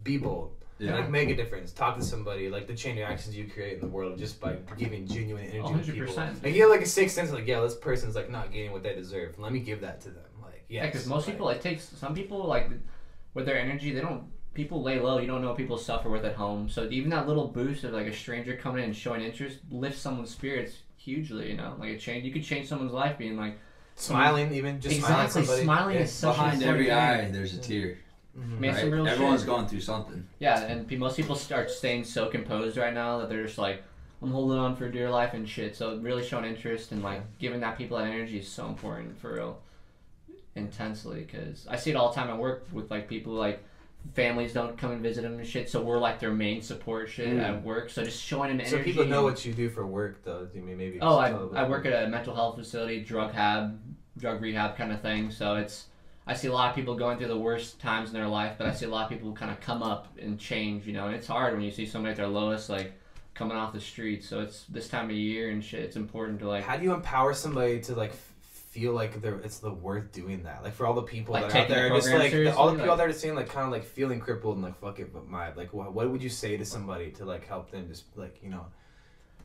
be 0.04 0.18
bold. 0.18 0.52
And 0.80 0.90
Yeah. 0.90 0.96
like 0.96 1.10
make 1.10 1.30
a 1.30 1.36
difference. 1.36 1.72
Talk 1.72 1.98
to 1.98 2.04
somebody. 2.04 2.50
Like 2.50 2.68
the 2.68 2.76
chain 2.76 2.96
reactions 2.98 3.36
you 3.36 3.48
create 3.50 3.74
in 3.76 3.80
the 3.82 3.88
world 3.88 4.18
just 4.18 4.40
by 4.40 4.58
giving 4.78 5.08
genuine 5.08 5.46
energy 5.46 5.74
to 5.86 5.92
people. 5.92 6.14
100%. 6.14 6.44
Like 6.44 6.54
you 6.54 6.62
have 6.64 6.72
like 6.72 6.82
a 6.82 6.86
sixth 6.86 7.16
sense. 7.16 7.32
Like 7.32 7.48
yeah, 7.48 7.62
this 7.62 7.76
person's 7.76 8.16
like 8.16 8.30
not 8.30 8.52
getting 8.52 8.72
what 8.72 8.84
they 8.84 8.94
deserve. 8.94 9.40
Let 9.40 9.52
me 9.52 9.60
give 9.60 9.82
that 9.82 10.02
to 10.02 10.10
them. 10.10 10.24
Like 10.42 10.66
Yeah, 10.70 10.86
because 10.86 11.08
most 11.08 11.26
like- 11.28 11.36
people, 11.36 11.50
it 11.50 11.62
takes 11.62 11.84
some 11.90 12.14
people 12.14 12.46
like 12.46 12.70
with 13.34 13.46
their 13.46 13.58
energy, 13.60 13.92
they 13.92 14.02
don't. 14.02 14.26
People 14.54 14.82
lay 14.82 15.00
low. 15.00 15.20
You 15.20 15.28
don't 15.28 15.42
know 15.42 15.50
what 15.50 15.58
people 15.58 15.78
suffer 15.78 16.10
with 16.10 16.26
at 16.26 16.34
home. 16.36 16.68
So 16.68 16.88
even 16.90 17.12
that 17.12 17.28
little 17.28 17.48
boost 17.48 17.84
of 17.84 17.94
like 17.94 18.08
a 18.08 18.14
stranger 18.14 18.56
coming 18.56 18.80
in 18.80 18.86
and 18.90 18.96
showing 18.96 19.22
interest 19.22 19.60
lifts 19.70 20.00
someone's 20.02 20.32
spirits 20.32 20.78
hugely. 20.98 21.52
You 21.52 21.58
know, 21.58 21.76
like 21.80 21.90
it 21.90 22.00
change. 22.00 22.26
You 22.26 22.32
could 22.34 22.44
change 22.44 22.68
someone's 22.68 22.92
life 22.92 23.18
being 23.20 23.38
like 23.38 23.58
smiling 23.96 24.52
even 24.54 24.80
just 24.80 24.98
smiling 24.98 25.16
at 25.20 25.26
exactly 25.26 25.46
somebody. 25.46 25.64
smiling 25.64 25.96
Yeah. 25.96 26.02
is 26.02 26.12
such 26.12 26.36
Behind 26.36 26.62
an 26.64 26.70
every 26.70 26.92
eye, 26.92 27.30
there's 27.32 27.56
a 27.56 27.60
tear. 27.62 27.98
Mhm. 28.38 28.60
Made 28.60 28.76
some 28.76 28.92
real 28.92 29.08
Everyone's 29.08 29.42
shit. 29.42 29.48
going 29.50 29.68
through 29.68 29.80
something. 29.82 30.28
Yeah, 30.40 30.62
and 30.62 30.88
pe- 30.88 30.96
most 30.98 31.18
people 31.18 31.36
start 31.36 31.72
staying 31.72 32.04
so 32.04 32.28
composed 32.28 32.78
right 32.78 32.94
now 32.94 33.18
that 33.20 33.30
they're 33.30 33.46
just 33.46 33.58
like, 33.58 33.82
I'm 34.22 34.32
holding 34.32 34.58
on 34.60 34.76
for 34.76 34.90
dear 34.90 35.10
life 35.10 35.34
and 35.34 35.48
shit. 35.48 35.76
So 35.76 35.98
really 35.98 36.24
showing 36.24 36.46
interest 36.46 36.92
and 36.92 37.02
like 37.04 37.22
giving 37.40 37.60
that 37.62 37.78
people 37.78 37.98
that 37.98 38.08
energy 38.08 38.40
is 38.40 38.48
so 38.48 38.68
important 38.68 39.18
for 39.20 39.34
real, 39.34 39.60
intensely. 40.56 41.22
Because 41.22 41.68
I 41.70 41.76
see 41.78 41.92
it 41.92 41.96
all 41.96 42.10
the 42.10 42.16
time 42.16 42.30
at 42.30 42.38
work 42.38 42.68
with 42.72 42.90
like 42.92 43.08
people 43.08 43.34
like 43.34 43.64
families 44.14 44.54
don't 44.54 44.78
come 44.78 44.92
and 44.92 45.02
visit 45.02 45.22
them 45.24 45.38
and 45.38 45.46
shit. 45.48 45.70
So 45.70 45.82
we're 45.82 45.98
like 46.00 46.20
their 46.20 46.32
main 46.32 46.62
support 46.62 47.10
shit 47.10 47.28
Mm. 47.30 47.42
at 47.44 47.64
work. 47.64 47.90
So 47.90 48.04
just 48.04 48.22
showing 48.24 48.50
them 48.50 48.60
energy. 48.60 48.78
So 48.78 48.84
people 48.84 49.06
know 49.06 49.24
what 49.24 49.44
you 49.46 49.54
do 49.54 49.70
for 49.70 49.86
work, 49.86 50.24
though. 50.24 50.46
Do 50.46 50.58
you 50.60 50.64
mean 50.64 50.78
maybe? 50.78 51.00
Oh, 51.02 51.18
I, 51.18 51.30
tell 51.30 51.44
a 51.44 51.48
bit 51.48 51.58
I 51.58 51.68
work 51.68 51.86
at 51.86 52.06
a 52.06 52.08
mental 52.08 52.34
health 52.36 52.56
facility, 52.58 53.02
drug 53.04 53.34
hab, 53.34 53.80
drug 54.18 54.42
rehab 54.42 54.78
kind 54.78 54.92
of 54.92 55.02
thing. 55.02 55.30
So 55.32 55.56
it's 55.56 55.88
I 56.28 56.34
see 56.34 56.48
a 56.50 56.54
lot 56.54 56.70
of 56.70 56.76
people 56.76 56.96
going 56.96 57.18
through 57.18 57.30
the 57.30 57.38
worst 57.38 57.80
times 57.80 58.10
in 58.10 58.14
their 58.16 58.28
life, 58.28 58.56
but 58.58 58.68
I 58.68 58.74
see 58.74 58.86
a 58.86 58.90
lot 58.90 59.06
of 59.06 59.10
people 59.10 59.32
kind 59.32 59.50
of 59.50 59.62
come 59.62 59.82
up 59.82 60.08
and 60.22 60.38
change. 60.38 60.86
You 60.86 60.94
know, 60.94 61.08
and 61.08 61.16
it's 61.16 61.28
hard 61.28 61.54
when 61.54 61.64
you 61.64 61.72
see 61.72 61.86
somebody 61.86 62.12
at 62.12 62.18
their 62.18 62.28
lowest, 62.28 62.70
like 62.70 62.94
coming 63.34 63.56
off 63.56 63.72
the 63.72 63.80
streets. 63.80 64.28
So 64.28 64.42
it's 64.42 64.64
this 64.66 64.90
time 64.90 65.06
of 65.06 65.16
year 65.16 65.50
and 65.50 65.64
shit. 65.64 65.82
It's 65.82 65.96
important 65.96 66.40
to 66.40 66.48
like 66.50 66.64
How 66.64 66.76
do 66.78 66.84
you 66.84 66.94
empower 66.94 67.34
somebody 67.34 67.80
to 67.82 67.96
like 67.96 68.14
feel 68.72 68.94
like 68.94 69.22
they're 69.22 69.40
it's 69.40 69.60
the 69.60 69.72
worth 69.72 70.12
doing 70.12 70.44
that? 70.44 70.64
Like 70.64 70.74
for 70.74 70.86
all 70.86 70.94
the 70.94 71.04
people 71.04 71.34
Like 71.34 71.44
that 71.44 71.56
are 71.56 71.60
out 71.60 71.68
taking 71.68 71.70
the 71.70 71.76
there, 71.76 71.90
just 71.96 72.10
like 72.12 72.32
the, 72.32 72.56
all 72.56 72.68
the 72.68 72.74
people 72.74 72.92
out 72.92 72.98
like- 72.98 73.08
there 73.08 73.14
saying 73.14 73.36
like 73.36 73.50
kind 73.50 73.66
of 73.66 73.72
like 73.72 73.86
feeling 73.86 74.20
crippled 74.20 74.56
and 74.56 74.64
like 74.66 74.78
fuck 74.80 75.00
it, 75.00 75.14
but 75.14 75.28
my 75.30 75.54
like 75.54 75.72
what, 75.72 75.94
what 75.94 76.10
would 76.12 76.22
you 76.22 76.30
say 76.30 76.58
to 76.58 76.66
somebody 76.66 77.12
to 77.12 77.26
like 77.26 77.48
help 77.48 77.72
them 77.72 77.88
just 77.88 78.04
like 78.18 78.38
you 78.44 78.50
know? 78.50 78.66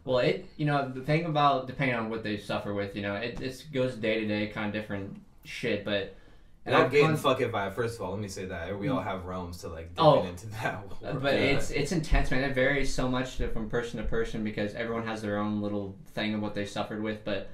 Well, 0.04 0.18
it 0.18 0.46
you 0.56 0.66
know 0.66 0.88
the 0.88 1.02
thing 1.02 1.26
about 1.26 1.66
depending 1.68 1.96
on 1.96 2.10
what 2.10 2.24
they 2.24 2.38
suffer 2.38 2.74
with, 2.74 2.96
you 2.96 3.02
know, 3.02 3.14
it 3.14 3.40
it 3.40 3.66
goes 3.72 3.94
day 3.94 4.20
to 4.20 4.26
day, 4.26 4.48
kind 4.48 4.66
of 4.66 4.72
different 4.72 5.20
shit, 5.44 5.84
but. 5.84 6.16
And 6.64 6.76
I'm 6.76 6.84
I've 6.84 6.90
getting 6.92 7.06
con- 7.08 7.16
fuck 7.16 7.40
it 7.40 7.50
vibe. 7.50 7.74
First 7.74 7.96
of 7.96 8.02
all, 8.02 8.12
let 8.12 8.20
me 8.20 8.28
say 8.28 8.44
that 8.44 8.78
we 8.78 8.88
all 8.88 9.00
have 9.00 9.24
realms 9.24 9.58
to 9.58 9.68
like 9.68 9.90
Oh. 9.98 10.22
into 10.24 10.46
that. 10.50 10.84
Uh, 11.04 11.12
But 11.14 11.34
it's 11.34 11.70
it's 11.70 11.90
intense, 11.92 12.30
man. 12.30 12.44
It 12.44 12.54
varies 12.54 12.94
so 12.94 13.08
much 13.08 13.36
to- 13.38 13.48
from 13.48 13.68
person 13.68 14.00
to 14.00 14.04
person 14.06 14.44
because 14.44 14.74
everyone 14.74 15.04
has 15.06 15.20
their 15.22 15.38
own 15.38 15.60
little 15.60 15.96
thing 16.14 16.34
of 16.34 16.40
what 16.40 16.54
they 16.54 16.64
suffered 16.64 17.02
with. 17.02 17.24
But 17.24 17.50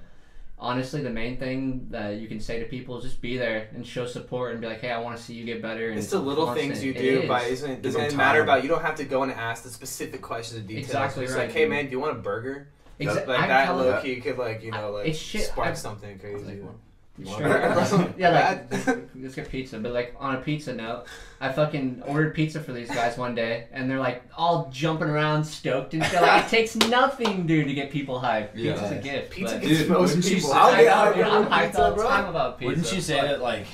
honestly, 0.58 1.02
the 1.02 1.08
main 1.10 1.38
thing 1.38 1.86
that 1.90 2.16
you 2.16 2.28
can 2.28 2.38
say 2.40 2.58
to 2.58 2.66
people 2.66 2.98
is 2.98 3.04
just 3.04 3.22
be 3.22 3.38
there 3.38 3.68
and 3.74 3.86
show 3.86 4.04
support 4.04 4.52
and 4.52 4.60
be 4.60 4.66
like, 4.66 4.80
"Hey, 4.80 4.90
I 4.90 5.00
want 5.00 5.16
to 5.16 5.22
see 5.22 5.32
you 5.32 5.44
get 5.46 5.62
better." 5.62 5.88
And 5.88 5.98
It's 5.98 6.10
the 6.10 6.18
little 6.18 6.44
constant. 6.46 6.72
things 6.74 6.84
you 6.84 6.92
do 6.92 7.20
is. 7.20 7.28
by 7.28 7.44
isn't 7.44 7.70
it 7.70 7.80
doesn't 7.82 8.00
them 8.00 8.10
it 8.10 8.16
matter 8.16 8.42
about 8.42 8.62
you 8.62 8.68
don't 8.68 8.82
have 8.82 8.96
to 8.96 9.04
go 9.04 9.22
and 9.22 9.32
ask 9.32 9.62
the 9.62 9.70
specific 9.70 10.20
questions 10.20 10.58
and 10.58 10.68
details. 10.68 10.86
Exactly 10.88 11.24
it's 11.24 11.32
right. 11.32 11.46
like, 11.46 11.52
hey 11.52 11.66
man, 11.66 11.86
do 11.86 11.92
you 11.92 12.00
want 12.00 12.14
a 12.16 12.20
burger? 12.20 12.68
Exa- 13.00 13.26
like 13.28 13.40
I'm 13.40 13.48
that 13.48 13.64
telling- 13.66 13.86
low 13.86 14.02
key 14.02 14.16
could 14.20 14.36
like 14.36 14.62
you 14.62 14.72
know 14.72 14.90
like 14.90 15.06
It's 15.06 15.18
shit- 15.18 15.46
spark 15.46 15.68
I- 15.68 15.72
something 15.74 16.18
crazy. 16.18 16.60
Like, 17.20 17.38
Sure. 17.88 18.14
yeah, 18.16 18.60
like 18.70 18.86
let's 19.16 19.34
get 19.34 19.48
pizza. 19.50 19.78
But 19.78 19.92
like 19.92 20.14
on 20.18 20.36
a 20.36 20.38
pizza 20.40 20.72
note, 20.72 21.04
I 21.40 21.50
fucking 21.52 22.02
ordered 22.06 22.34
pizza 22.34 22.60
for 22.60 22.72
these 22.72 22.88
guys 22.88 23.18
one 23.18 23.34
day, 23.34 23.66
and 23.72 23.90
they're 23.90 23.98
like 23.98 24.22
all 24.36 24.70
jumping 24.72 25.08
around, 25.08 25.44
stoked 25.44 25.94
and 25.94 26.04
shit. 26.04 26.20
Like 26.22 26.44
it 26.44 26.48
takes 26.48 26.76
nothing, 26.88 27.46
dude, 27.46 27.66
to 27.66 27.74
get 27.74 27.90
people 27.90 28.20
hyped. 28.20 28.50
Yeah. 28.54 28.72
Pizza's 28.74 28.90
a 28.92 28.96
gift. 29.02 29.30
Pizza 29.32 29.54
but- 29.56 29.62
gets 29.66 29.78
Dude, 29.80 29.88
most 29.90 30.16
you 30.16 30.22
people. 30.36 30.50
say- 30.50 30.56
I'll 30.56 30.76
get 30.76 30.92
hyped. 30.92 31.24
I'm 31.24 31.30
over 31.42 31.50
hyped 31.50 31.64
pizza, 31.66 31.82
all 31.84 31.90
the 31.90 31.96
bro. 31.96 32.08
time 32.08 32.26
about 32.26 32.58
pizza. 32.58 32.68
Wouldn't 32.68 32.92
you 32.94 33.00
say 33.00 33.20
but- 33.20 33.26
that 33.26 33.42
like 33.42 33.66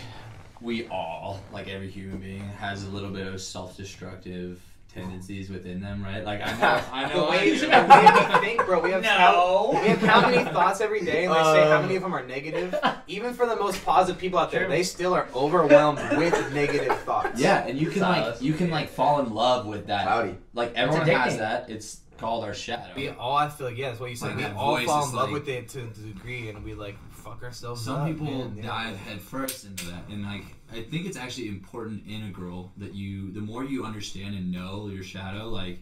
we 0.60 0.86
all, 0.88 1.40
like 1.52 1.68
every 1.68 1.90
human 1.90 2.18
being, 2.18 2.40
has 2.58 2.84
a 2.84 2.88
little 2.88 3.10
bit 3.10 3.26
of 3.26 3.38
self-destructive 3.42 4.58
tendencies 4.94 5.50
within 5.50 5.80
them, 5.80 6.02
right? 6.02 6.24
Like 6.24 6.40
I 6.40 6.52
know, 6.60 6.82
I 6.92 7.08
know. 7.08 7.20
the 7.20 7.26
I 7.26 7.30
way, 7.30 7.50
do. 7.54 7.60
the 7.60 7.66
way 7.68 8.38
we 8.40 8.46
think, 8.46 8.64
bro. 8.66 8.80
We 8.80 8.90
have 8.92 9.04
how, 9.04 9.32
No. 9.32 9.80
we 9.80 9.88
have 9.88 10.00
how 10.02 10.20
many 10.30 10.44
thoughts 10.50 10.80
every 10.80 11.04
day, 11.04 11.24
and 11.26 11.34
they 11.34 11.42
say 11.42 11.68
how 11.68 11.76
Um, 11.76 11.82
many 11.82 11.96
of 11.96 12.02
them 12.02 12.14
are 12.14 12.24
negative. 12.26 12.74
Even 13.06 13.34
for 13.34 13.46
the 13.46 13.56
most 13.56 13.84
positive 13.84 14.20
people 14.20 14.38
out 14.38 14.50
there, 14.50 14.60
True. 14.66 14.70
they 14.70 14.82
still 14.82 15.12
are 15.14 15.28
overwhelmed 15.34 15.98
with 16.16 16.52
negative 16.54 16.96
thoughts. 17.00 17.40
Yeah, 17.40 17.66
and 17.66 17.78
you 17.78 17.90
can 17.90 18.02
like 18.02 18.40
you 18.40 18.54
can 18.54 18.70
like 18.70 18.88
fall 18.90 19.20
in 19.20 19.34
love 19.34 19.66
with 19.66 19.88
that. 19.88 20.04
Cloudy. 20.06 20.36
Like 20.54 20.72
everyone 20.74 21.06
has 21.08 21.38
that. 21.38 21.68
It's 21.68 22.00
called 22.18 22.44
our 22.44 22.54
shadow. 22.54 22.92
We 22.94 23.08
all, 23.08 23.36
I 23.36 23.48
feel 23.48 23.66
like, 23.66 23.76
yeah, 23.76 23.88
that's 23.88 24.00
what 24.00 24.08
you 24.10 24.16
said. 24.16 24.36
Like 24.36 24.38
we 24.38 24.44
all 24.58 24.78
fall 24.84 25.08
in 25.08 25.14
love 25.14 25.30
like- 25.30 25.32
with 25.40 25.48
it 25.48 25.68
to 25.70 25.78
the 25.80 26.08
degree, 26.12 26.48
and 26.48 26.62
we 26.64 26.74
like 26.74 26.96
fuck 27.24 27.42
ourselves 27.42 27.84
Some 27.84 27.96
up. 28.02 28.06
people 28.08 28.26
man. 28.26 28.56
Yeah. 28.56 28.66
dive 28.66 28.96
headfirst 28.96 29.64
into 29.64 29.86
that, 29.86 30.02
and 30.10 30.22
like 30.24 30.44
I 30.72 30.82
think 30.82 31.06
it's 31.06 31.16
actually 31.16 31.48
important 31.48 32.02
integral 32.08 32.72
that 32.76 32.94
you, 32.94 33.32
the 33.32 33.40
more 33.40 33.64
you 33.64 33.84
understand 33.84 34.34
and 34.34 34.52
know 34.52 34.88
your 34.88 35.02
shadow, 35.04 35.48
like 35.48 35.78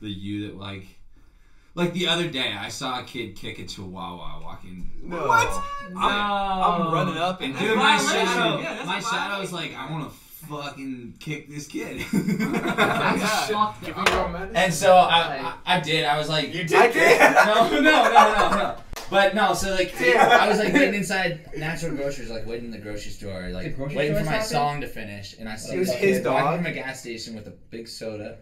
the 0.00 0.08
you 0.08 0.46
that 0.46 0.56
like, 0.56 0.86
like 1.74 1.92
the 1.92 2.06
other 2.08 2.28
day 2.28 2.52
I 2.58 2.68
saw 2.68 3.00
a 3.00 3.02
kid 3.04 3.34
kick 3.36 3.58
a 3.58 3.64
chihuahua 3.64 4.40
walking. 4.42 4.90
No. 5.02 5.26
What? 5.26 5.64
No. 5.92 6.00
I'm 6.00 6.92
running 6.92 7.16
up 7.18 7.40
and 7.40 7.52
And 7.54 7.60
dude, 7.60 7.76
my 7.76 7.96
shadow, 7.98 8.60
Yeah, 8.60 8.82
my 8.84 8.98
a 8.98 9.02
shadow's 9.02 9.52
like, 9.52 9.74
I 9.74 9.90
want 9.90 10.08
to 10.10 10.14
fucking 10.46 11.14
kick 11.18 11.48
this 11.48 11.66
kid. 11.66 12.00
That's 12.12 13.20
Yeah. 13.20 13.46
fucked 13.48 13.84
Give 13.84 13.96
up. 13.98 14.06
me 14.08 14.12
your 14.14 14.28
medicine. 14.28 14.56
and 14.56 14.74
so 14.74 14.94
I, 14.96 15.52
I, 15.66 15.76
I 15.76 15.80
did. 15.80 16.04
I 16.04 16.18
was 16.18 16.28
like, 16.28 16.52
You 16.54 16.60
I 16.60 16.88
did 16.88 16.92
did. 16.92 17.20
no, 17.46 17.70
no, 17.70 17.80
no, 17.80 18.02
no, 18.12 18.56
no. 18.56 18.76
But 19.10 19.34
no, 19.34 19.54
so 19.54 19.70
like 19.74 19.94
I 20.00 20.48
was 20.48 20.58
like 20.58 20.72
waiting 20.72 20.94
inside 20.94 21.50
Natural 21.56 21.94
Grocers, 21.96 22.30
like 22.30 22.46
waiting 22.46 22.66
in 22.66 22.70
the 22.70 22.78
grocery 22.78 23.12
store, 23.12 23.48
like 23.50 23.76
grocery 23.76 23.96
waiting 23.96 24.16
for 24.16 24.24
my 24.24 24.40
stopping? 24.40 24.48
song 24.48 24.80
to 24.82 24.86
finish, 24.88 25.34
and 25.38 25.48
I 25.48 25.56
see 25.56 25.74
It 25.76 25.78
was 25.78 25.88
this 25.88 25.96
his 25.96 26.16
kid 26.18 26.26
walking 26.26 26.44
dog? 26.44 26.56
from 26.58 26.66
a 26.66 26.72
gas 26.72 27.00
station 27.00 27.34
with 27.34 27.46
a 27.46 27.54
big 27.70 27.88
soda, 27.88 28.38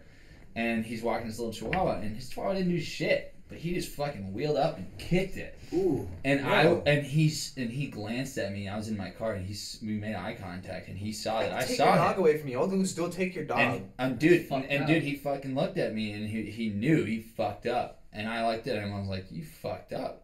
and 0.55 0.85
he's 0.85 1.03
walking 1.03 1.27
his 1.27 1.39
little 1.39 1.53
Chihuahua, 1.53 1.99
and 2.01 2.15
his 2.15 2.29
Chihuahua 2.29 2.55
didn't 2.55 2.71
do 2.71 2.79
shit, 2.81 3.33
but 3.47 3.57
he 3.57 3.73
just 3.73 3.89
fucking 3.95 4.33
wheeled 4.33 4.57
up 4.57 4.77
and 4.77 4.85
kicked 4.97 5.37
it, 5.37 5.57
Ooh. 5.73 6.05
and 6.25 6.45
Whoa. 6.45 6.83
I 6.85 6.89
and 6.89 7.05
he's 7.05 7.53
and 7.55 7.69
he 7.69 7.87
glanced 7.87 8.37
at 8.37 8.51
me. 8.51 8.67
I 8.67 8.75
was 8.75 8.89
in 8.89 8.97
my 8.97 9.09
car, 9.11 9.33
and 9.33 9.45
he's 9.45 9.79
we 9.81 9.93
made 9.93 10.15
eye 10.15 10.35
contact, 10.37 10.89
and 10.89 10.97
he 10.97 11.13
saw 11.13 11.39
that 11.39 11.53
I 11.53 11.63
take 11.63 11.77
saw 11.77 11.85
your 11.85 11.93
him. 11.93 11.99
dog 11.99 12.17
away 12.17 12.37
from 12.37 12.49
you. 12.49 12.59
All 12.59 12.67
do 12.67 12.81
is 12.81 12.91
still 12.91 13.09
take 13.09 13.35
your 13.35 13.45
dog. 13.45 13.59
Um, 13.59 13.65
and, 13.67 13.89
and 13.99 14.19
dude, 14.19 14.47
Fucked 14.47 14.67
and 14.69 14.85
dude, 14.85 15.03
he 15.03 15.15
fucking 15.15 15.55
looked 15.55 15.77
at 15.77 15.93
me 15.95 16.11
and 16.11 16.27
he, 16.27 16.43
he 16.51 16.69
knew 16.69 17.05
he 17.05 17.19
fucked 17.21 17.67
up. 17.67 18.03
And 18.11 18.27
I 18.27 18.45
looked 18.51 18.67
at 18.67 18.77
him. 18.83 18.93
I 18.93 18.99
was 18.99 19.07
like, 19.07 19.25
"You 19.31 19.43
fucked 19.43 19.93
up." 19.93 20.23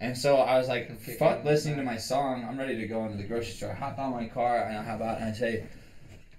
And 0.00 0.16
so 0.16 0.36
I 0.36 0.58
was 0.58 0.68
like, 0.68 0.98
"Fuck 1.18 1.44
listening 1.44 1.76
to 1.76 1.82
my 1.82 1.98
song. 1.98 2.46
I'm 2.48 2.58
ready 2.58 2.76
to 2.76 2.86
go 2.86 3.04
into 3.04 3.18
the 3.18 3.24
grocery 3.24 3.52
store. 3.52 3.72
I 3.72 3.74
hop 3.74 3.98
out 3.98 4.12
my 4.12 4.26
car 4.26 4.64
and 4.64 4.78
I 4.78 4.82
hop 4.82 5.00
out 5.02 5.18
and 5.18 5.26
I 5.26 5.32
say, 5.32 5.66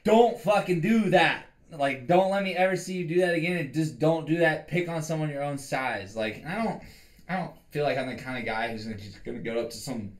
"Don't 0.03 0.39
fucking 0.39 0.81
do 0.81 1.11
that. 1.11 1.45
Like, 1.71 2.07
don't 2.07 2.31
let 2.31 2.43
me 2.43 2.55
ever 2.55 2.75
see 2.75 2.95
you 2.95 3.07
do 3.07 3.21
that 3.21 3.35
again. 3.35 3.57
And 3.57 3.73
just 3.73 3.99
don't 3.99 4.27
do 4.27 4.37
that. 4.37 4.67
Pick 4.67 4.89
on 4.89 5.01
someone 5.03 5.29
your 5.29 5.43
own 5.43 5.57
size. 5.57 6.15
Like, 6.15 6.43
I 6.45 6.63
don't, 6.63 6.81
I 7.29 7.37
don't 7.37 7.53
feel 7.69 7.83
like 7.83 7.97
I'm 7.97 8.07
the 8.07 8.21
kind 8.21 8.37
of 8.37 8.45
guy 8.45 8.69
who's 8.69 8.85
gonna, 8.85 8.97
just 8.97 9.23
gonna 9.23 9.39
go 9.39 9.59
up 9.61 9.69
to 9.69 9.77
some 9.77 10.11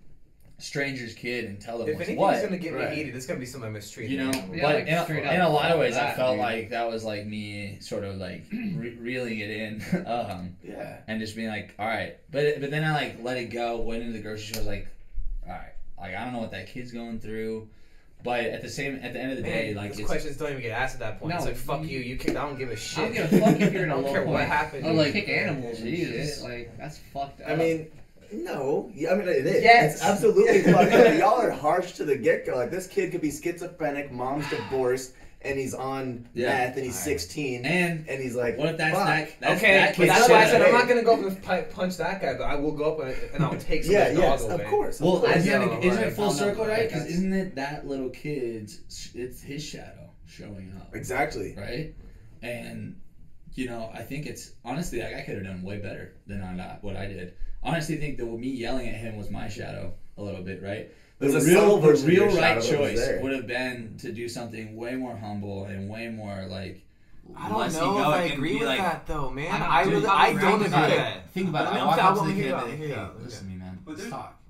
stranger's 0.62 1.14
kid 1.14 1.46
and 1.46 1.60
tell 1.60 1.78
them 1.80 1.88
if 1.90 1.96
what's 1.96 2.08
anything's 2.10 2.20
what." 2.20 2.44
gonna 2.44 2.58
get 2.58 2.74
Right. 2.74 2.90
me 2.92 2.96
heated, 2.98 3.16
it's 3.16 3.26
gonna 3.26 3.40
be 3.40 3.46
somebody 3.46 3.74
mistreating. 3.74 4.12
you 4.12 4.24
know. 4.26 4.32
Yeah, 4.32 4.62
but 4.62 4.76
like, 4.76 4.88
in, 4.88 4.94
a, 4.94 5.04
straight 5.04 5.24
in 5.24 5.42
a 5.42 5.50
lot 5.50 5.72
of 5.72 5.80
ways 5.80 5.96
i 5.98 6.14
felt 6.14 6.34
dude. 6.34 6.40
like 6.42 6.70
that 6.70 6.90
was 6.90 7.04
like 7.04 7.26
me 7.26 7.78
sort 7.82 8.04
of 8.04 8.16
like 8.18 8.44
re- 8.52 8.98
reeling 9.00 9.40
it 9.40 9.50
in 9.50 9.82
um, 10.08 10.56
Yeah. 10.64 10.98
and 11.08 11.20
just 11.20 11.36
being 11.36 11.48
like 11.50 11.74
all 11.80 11.88
right 11.88 12.18
but 12.32 12.62
but 12.62 12.72
then 12.72 12.84
i 12.84 12.94
like 12.94 13.18
let 13.24 13.38
it 13.38 13.46
go 13.52 13.78
went 13.82 14.02
into 14.04 14.14
the 14.14 14.20
grocery 14.22 14.54
store 14.54 14.62
I 14.64 14.66
was 14.66 14.68
like 14.68 14.88
all 15.48 15.54
right 15.54 15.74
like 16.00 16.16
i 16.16 16.24
don't 16.24 16.34
know 16.34 16.40
what 16.40 16.52
that 16.52 16.68
kid's 16.68 16.92
going 16.92 17.20
through 17.20 17.68
but 18.24 18.42
at 18.42 18.62
the 18.62 18.70
same 18.70 19.00
at 19.02 19.14
the 19.14 19.20
end 19.20 19.32
of 19.32 19.38
the 19.38 19.44
day 19.44 19.74
Man, 19.74 19.76
like 19.78 19.92
those 19.92 20.00
it's 20.02 20.08
questions 20.08 20.38
don't 20.38 20.52
even 20.52 20.62
get 20.62 20.72
asked 20.80 20.94
at 20.94 21.00
that 21.00 21.20
point. 21.20 21.32
No, 21.32 21.38
it's 21.38 21.46
like 21.48 21.56
fuck 21.56 21.82
you- 21.82 21.98
you, 21.98 22.00
you 22.02 22.18
kicked. 22.18 22.38
I 22.38 22.46
don't 22.46 22.56
give 22.56 22.70
a 22.70 22.76
shit. 22.76 22.98
don't 22.98 23.14
give 23.14 23.34
a 23.34 23.40
fuck 23.40 23.60
if 23.60 23.74
you're 23.74 23.84
in 23.86 23.90
a 23.90 23.94
I 23.98 23.98
don't 23.98 24.04
low 24.06 24.12
care 24.14 24.26
what 24.26 24.36
point. 24.38 24.48
happened. 24.48 24.86
Oh, 24.86 24.94
like 24.94 25.14
kick 25.14 25.26
kick 25.26 25.36
animals 25.38 25.80
and 25.80 25.88
Jesus. 25.90 26.36
shit. 26.36 26.44
Like 26.44 26.78
that's 26.78 27.00
fucked 27.12 27.42
up. 27.42 27.50
I 27.50 27.56
mean, 27.56 27.88
no. 28.34 28.90
Yeah, 28.94 29.12
I 29.12 29.16
mean, 29.16 29.28
it 29.28 29.46
is. 29.46 29.64
Yes. 29.64 29.94
It's 29.96 30.04
absolutely 30.04 30.64
fucked 30.72 30.92
up. 30.94 31.18
Y'all 31.18 31.42
are 31.42 31.52
harsh 31.52 31.94
to 31.94 32.06
the 32.06 32.16
get 32.16 32.46
go. 32.46 32.56
Like, 32.56 32.72
this 32.72 32.88
kid 32.88 33.12
could 33.12 33.22
be 33.22 33.32
schizophrenic, 33.32 34.12
mom's 34.12 34.50
divorced, 34.50 35.14
and 35.44 35.58
he's 35.58 35.74
on 35.74 36.28
Yeah. 36.34 36.50
meth, 36.68 36.76
and 36.78 36.86
he's 36.86 37.00
16, 37.00 37.66
and 37.66 38.06
and 38.08 38.22
he's 38.22 38.36
like, 38.36 38.58
what 38.58 38.70
if 38.70 38.78
that's 38.78 38.96
fuck. 38.96 39.08
that 39.08 39.30
that's 39.40 39.62
okay, 39.64 39.74
that 39.74 39.98
but 39.98 40.08
that's 40.08 40.30
why 40.30 40.44
I 40.44 40.46
said 40.46 40.62
I'm 40.62 40.72
not 40.72 40.88
gonna 40.88 41.02
go 41.04 41.14
up 41.16 41.20
and 41.26 41.42
pi- 41.44 41.62
punch 41.64 41.98
that 41.98 42.22
guy, 42.22 42.34
but 42.36 42.44
I 42.44 42.56
will 42.56 42.74
go 42.74 42.94
up 42.96 43.00
and, 43.08 43.16
and 43.34 43.44
I'll 43.44 43.58
take 43.58 43.84
Yeah, 43.86 44.06
somebody's 44.14 44.20
yes, 44.20 44.42
dog 44.44 44.52
of 44.52 44.60
away. 44.60 44.70
course. 44.70 45.00
Of 45.00 45.06
well, 45.08 45.20
course. 45.22 45.36
isn't, 45.38 45.52
Yeah, 45.52 45.78
it, 45.78 45.84
isn't 45.86 46.04
it 46.04 46.14
full 46.14 46.26
I 46.26 46.28
don't 46.28 46.38
know, 46.38 46.44
circle, 46.44 46.66
right? 46.68 46.88
Because 46.88 47.06
isn't 47.08 47.34
it 47.34 47.56
that 47.56 47.88
little 47.88 48.10
kid's? 48.10 48.82
It's 49.16 49.42
his 49.42 49.64
shadow 49.64 50.12
showing 50.28 50.74
up. 50.80 50.94
Exactly. 50.96 51.56
right? 51.58 51.96
And 52.44 52.96
you 53.54 53.68
know, 53.70 53.90
I 53.94 54.02
think 54.02 54.26
it's 54.26 54.52
honestly 54.64 55.02
like 55.02 55.16
I 55.16 55.22
could 55.22 55.36
have 55.36 55.44
done 55.44 55.64
way 55.64 55.78
better 55.78 56.14
than 56.28 56.42
I 56.42 56.56
got 56.56 56.84
what 56.84 56.96
I 56.96 57.06
did. 57.08 57.34
Honestly, 57.64 57.98
think 57.98 58.18
that 58.18 58.26
me 58.26 58.50
yelling 58.50 58.88
at 58.88 58.96
him 58.96 59.18
was 59.18 59.30
my 59.30 59.48
shadow 59.48 59.94
a 60.18 60.22
little 60.24 60.44
bit, 60.44 60.62
right? 60.64 60.92
There's 61.20 61.34
the 61.46 61.52
a 61.52 61.54
real, 61.54 61.80
the 61.80 62.08
real 62.08 62.26
right 62.26 62.34
shadow 62.34 62.62
that 62.62 62.80
was 62.82 63.00
choice 63.00 63.22
would 63.22 63.32
have 63.34 63.46
been 63.46 63.96
to 64.00 64.12
do 64.12 64.28
something 64.28 64.76
way 64.76 64.96
more 64.96 65.16
humble 65.16 65.66
and 65.66 65.90
way 65.90 66.10
more 66.10 66.48
like. 66.50 66.82
I 67.36 67.48
don't 67.50 67.74
know 67.74 68.00
if 68.00 68.06
I 68.08 68.22
agree 68.24 68.56
with 68.56 68.64
like, 68.68 68.80
that 68.80 69.06
though, 69.06 69.30
man. 69.30 69.54
I 69.54 69.60
don't- 69.60 69.70
I 69.70 69.82
really, 69.84 70.08
I'm 70.08 70.20
I 70.20 70.28
agree 70.30 70.42
don't 70.42 70.54
agree 70.54 70.64
with 70.64 70.72
that. 70.72 70.90
that. 70.90 71.30
Think 71.32 71.50
about 71.50 71.62
it. 71.62 71.70
But 71.70 71.74
I 71.74 71.80
I'm 71.80 71.88
walk 71.88 71.96
sorry, 71.98 72.08
up 72.08 72.16
to 72.16 72.22
I 72.22 72.26
the 72.28 72.34
kid 72.34 72.38
and 72.38 72.38
you 72.40 72.44
be 72.44 72.54
out, 72.54 72.66
like, 72.68 72.78
hear 72.78 72.88
you 72.88 72.94
hey, 72.94 73.00
out, 73.00 73.24
listen 73.24 73.46
to 73.46 73.54
me, 73.54 73.60
man. 73.60 73.80
Let's 73.86 74.10
talk. 74.10 74.42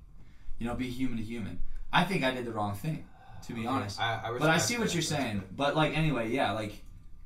You 0.58 0.66
know, 0.66 0.74
be 0.74 0.88
human 0.88 1.18
to 1.18 1.22
human. 1.22 1.60
I 1.92 2.04
think 2.04 2.24
I 2.24 2.30
did 2.32 2.46
the 2.46 2.52
wrong 2.52 2.74
thing, 2.74 3.04
to 3.46 3.52
be 3.52 3.66
honest. 3.66 4.00
I, 4.00 4.22
I 4.24 4.38
But 4.38 4.48
I 4.48 4.56
see 4.58 4.78
what 4.78 4.94
you're 4.94 5.02
saying. 5.02 5.42
But 5.54 5.76
like 5.76 5.96
anyway, 5.96 6.30
yeah, 6.30 6.52
like 6.52 6.72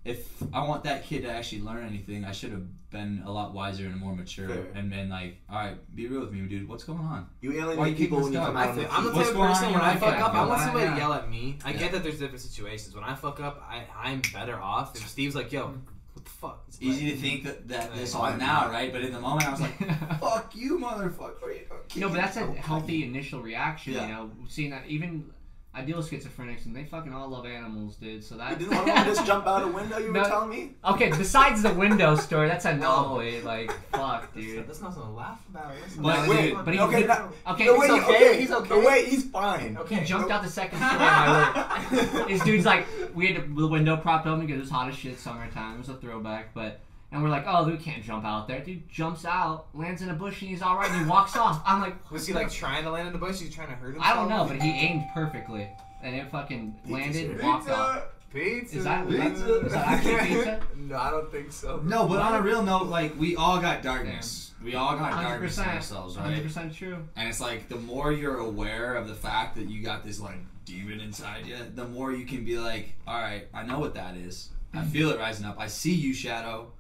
if 0.07 0.43
I 0.53 0.67
want 0.67 0.85
that 0.85 1.05
kid 1.05 1.23
to 1.23 1.31
actually 1.31 1.63
learn 1.63 1.85
anything, 1.87 2.25
I 2.25 2.33
should 2.33 2.53
have 2.53 2.63
been 2.91 3.23
a 3.27 3.31
lot 3.33 3.53
wiser 3.53 3.87
and 3.87 3.97
more 3.97 4.15
mature 4.15 4.49
Fair. 4.49 4.67
and 4.75 4.89
been 4.91 5.09
like, 5.09 5.37
all 5.51 5.57
right, 5.57 5.77
be 5.95 6.07
real 6.07 6.21
with 6.21 6.33
me, 6.33 6.41
dude. 6.43 6.69
What's 6.69 6.85
going 6.85 7.01
on? 7.01 7.27
You 7.41 7.51
Why 7.77 7.89
you 7.89 7.97
people 7.97 8.19
keep 8.19 8.25
when 8.25 8.33
you 8.33 8.39
this 8.39 8.47
come 8.47 8.57
out 8.57 8.67
I 8.67 8.71
on 8.71 8.77
the 8.77 8.83
feel, 8.83 8.91
I'm 8.93 9.05
the 9.05 9.11
type 9.13 9.27
of 9.29 9.35
person 9.35 9.67
in 9.69 9.73
when 9.75 9.83
I 9.83 9.97
fuck 9.97 10.19
up. 10.19 10.35
I 10.35 10.47
want 10.47 10.61
somebody 10.63 10.85
Yeah. 10.87 10.91
to 10.95 10.99
yell 10.99 11.13
at 11.15 11.29
me. 11.31 11.59
I 11.65 11.73
Yeah. 11.73 11.79
get 11.79 11.93
that 11.93 12.03
there's 12.05 12.19
different 12.19 12.41
situations. 12.41 12.95
When 12.95 13.05
I 13.05 13.15
fuck 13.15 13.41
up, 13.41 13.63
I 13.69 13.85
I'm 14.03 14.23
better 14.33 14.57
off. 14.61 14.95
If 14.97 15.09
Steve's 15.09 15.35
like, 15.35 15.51
"Yo, 15.53 15.67
what 16.15 16.25
the 16.25 16.31
fuck?" 16.31 16.65
It's 16.69 16.81
easy 16.81 17.11
to 17.11 17.17
think 17.17 17.45
that, 17.45 17.67
that 17.69 17.95
this 17.95 18.15
Yeah. 18.15 18.21
all 18.21 18.37
now, 18.37 18.71
right? 18.71 18.93
But 18.93 19.03
in 19.03 19.13
the 19.13 19.21
moment, 19.21 19.47
I 19.49 19.51
was 19.51 19.61
like, 19.61 19.77
fuck 20.21 20.55
you, 20.55 20.79
motherfucker. 20.79 21.95
You 21.95 22.01
know, 22.03 22.09
but 22.09 22.17
that's 22.17 22.37
a 22.37 22.47
healthy 22.53 23.05
initial 23.05 23.41
reaction. 23.43 23.95
Yeah. 23.95 24.07
You 24.07 24.13
know, 24.15 24.31
seeing 24.49 24.71
that 24.71 24.87
even 24.87 25.31
I 25.79 25.83
deal 25.83 25.99
with 25.99 26.11
schizophrenics 26.11 26.65
and 26.65 26.75
they 26.75 26.85
fucking 26.85 27.13
all 27.13 27.29
love 27.29 27.45
animals, 27.45 27.97
dude. 27.97 28.25
So 28.25 28.35
You 28.37 28.41
that 28.41 28.59
didn't 28.59 28.75
want 28.75 28.87
to 28.87 29.05
just 29.05 29.27
jump 29.31 29.47
out 29.47 29.63
a 29.63 29.69
window, 29.69 29.99
you 29.99 30.07
were 30.07 30.13
No. 30.15 30.25
telling 30.25 30.49
me? 30.49 30.71
okay. 30.85 31.11
Besides 31.11 31.63
the 31.63 31.75
window 31.75 32.17
story, 32.27 32.49
that's 32.49 32.65
a 32.65 32.71
anomaly. 32.71 33.43
Like 33.43 33.71
fuck, 33.93 34.35
dude. 34.35 34.67
That's 34.67 34.81
not 34.81 34.95
something 34.95 35.11
to 35.13 35.17
laugh 35.19 35.41
about. 35.51 35.73
Listen, 35.85 36.03
But, 36.03 36.29
man. 36.29 36.43
dude, 36.47 36.65
but 36.65 36.73
he- 36.75 36.81
okay, 36.81 37.01
he- 37.03 37.07
now, 37.07 37.29
Okay, 37.49 37.65
no, 37.67 37.73
he's 37.81 37.81
wait, 37.91 37.91
okay, 38.03 38.17
okay, 38.31 38.41
he's 38.41 38.51
okay. 38.53 38.69
No, 38.81 38.87
wait, 38.89 39.09
he's 39.09 39.25
fine. 39.29 39.77
Okay, 39.77 39.95
he 39.97 40.05
jumped 40.07 40.29
go- 40.29 40.35
out 40.35 40.43
the 40.43 40.49
second 40.49 40.79
story 40.89 40.93
of 40.95 41.01
my 41.01 41.87
work. 42.17 42.29
This 42.29 42.43
dude's 42.43 42.65
like, 42.65 42.87
we 43.15 43.27
had 43.35 43.55
the 43.55 43.67
window 43.69 43.99
propped 43.99 44.27
open 44.27 44.47
because 44.47 44.57
it 44.57 44.63
was 44.63 44.71
hot 44.71 44.89
as 44.89 44.97
shit 44.97 45.19
summertime. 45.19 45.75
It 45.75 45.79
was 45.81 45.89
a 45.91 45.95
throwback, 45.95 46.55
but. 46.55 46.81
And 47.13 47.23
we're 47.23 47.29
like, 47.29 47.45
oh, 47.47 47.63
Luke 47.63 47.81
can't 47.81 48.03
jump 48.03 48.25
out 48.25 48.49
there. 48.49 48.61
Dude 48.61 48.89
jumps 48.91 49.25
out, 49.25 49.69
lands 49.75 50.03
in 50.03 50.11
a 50.11 50.15
bush, 50.15 50.43
and 50.43 50.51
he's 50.51 50.61
all 50.61 50.77
right, 50.77 50.91
and 50.91 51.05
he 51.05 51.09
walks 51.09 51.37
off. 51.37 51.63
I'm 51.65 51.81
like, 51.81 52.11
Was 52.11 52.27
he 52.27 52.35
like 52.35 52.51
trying 52.51 52.85
to 52.85 52.91
land 52.91 53.07
in 53.07 53.13
the 53.13 53.19
bush? 53.19 53.41
He's 53.41 53.55
trying 53.55 53.69
to 53.69 53.75
hurt 53.75 53.95
himself? 53.95 54.07
I 54.07 54.15
don't 54.15 54.29
know, 54.29 54.45
but 54.45 54.61
he 54.61 54.71
aimed 54.71 55.05
perfectly, 55.15 55.69
and 56.03 56.17
it 56.17 56.31
fucking 56.31 56.77
landed, 56.87 57.33
Pizza. 57.33 57.47
walked 57.47 57.71
off. 57.71 58.03
Pizza. 58.33 58.79
Is 58.79 58.85
that- 58.85 59.07
is 59.09 59.17
that- 59.17 59.65
is 59.67 59.73
that 59.73 59.87
actually 59.87 60.35
pizza? 60.35 60.61
no, 60.77 60.97
I 60.97 61.11
don't 61.11 61.31
think 61.31 61.53
so. 61.53 61.81
No, 61.85 62.07
but 62.07 62.19
on 62.19 62.35
a 62.35 62.43
real 62.43 62.63
note, 62.63 62.87
like, 62.89 63.19
we 63.19 63.37
all 63.37 63.61
got 63.61 63.83
darkness. 63.83 64.53
We 64.63 64.75
all 64.75 64.97
got 64.97 65.13
Hundred 65.13 65.29
darkness 65.29 65.59
in 65.59 65.65
percent, 65.65 65.77
ourselves, 65.77 66.17
hundred 66.17 66.35
right? 66.35 66.43
percent 66.43 66.75
true. 66.75 66.99
And 67.15 67.29
it's 67.29 67.41
like 67.41 67.69
the 67.69 67.77
more 67.77 68.11
you're 68.11 68.39
aware 68.39 68.97
of 68.97 69.07
the 69.07 69.15
fact 69.15 69.55
that 69.57 69.69
you 69.69 69.83
got 69.83 70.05
this 70.05 70.19
like 70.19 70.39
demon 70.65 71.01
inside 71.01 71.47
you, 71.47 71.57
the 71.75 71.87
more 71.87 72.13
you 72.13 72.27
can 72.27 72.45
be 72.45 72.59
like, 72.59 72.95
all 73.07 73.21
right, 73.21 73.47
I 73.55 73.63
know 73.65 73.79
what 73.79 73.95
that 73.95 74.17
is. 74.17 74.51
I 74.73 74.79
mm-hmm. 74.79 74.89
feel 74.89 75.11
it 75.11 75.19
rising 75.19 75.47
up. 75.47 75.57
I 75.59 75.69
see 75.69 75.95
you, 75.95 76.13
Shadow. 76.13 76.73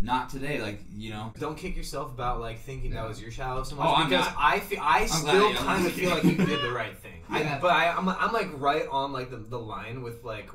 Not 0.00 0.28
today, 0.28 0.60
like 0.60 0.80
you 0.94 1.10
know. 1.10 1.32
Don't 1.38 1.56
kick 1.56 1.76
yourself 1.76 2.12
about 2.12 2.40
like 2.40 2.58
thinking 2.60 2.90
that 2.92 3.08
was 3.08 3.20
your 3.22 3.30
shadow 3.30 3.62
so 3.62 3.76
much 3.76 3.86
Oh, 3.88 3.94
I'm 3.94 4.08
because 4.08 4.26
not. 4.26 4.36
I 4.38 4.60
feel 4.60 4.80
I 4.82 5.06
still 5.06 5.54
kind 5.54 5.86
of 5.86 5.92
feel 5.92 6.10
like 6.10 6.24
you 6.24 6.36
did 6.36 6.62
the 6.62 6.72
right 6.72 6.96
thing. 6.98 7.12
Yeah. 7.30 7.56
I, 7.56 7.58
but 7.60 7.70
I, 7.72 7.88
I'm 7.90 8.06
I'm 8.08 8.32
like 8.32 8.48
right 8.60 8.86
on 8.90 9.12
like 9.12 9.30
the, 9.30 9.38
the 9.38 9.58
line 9.58 10.02
with 10.02 10.22
like 10.24 10.50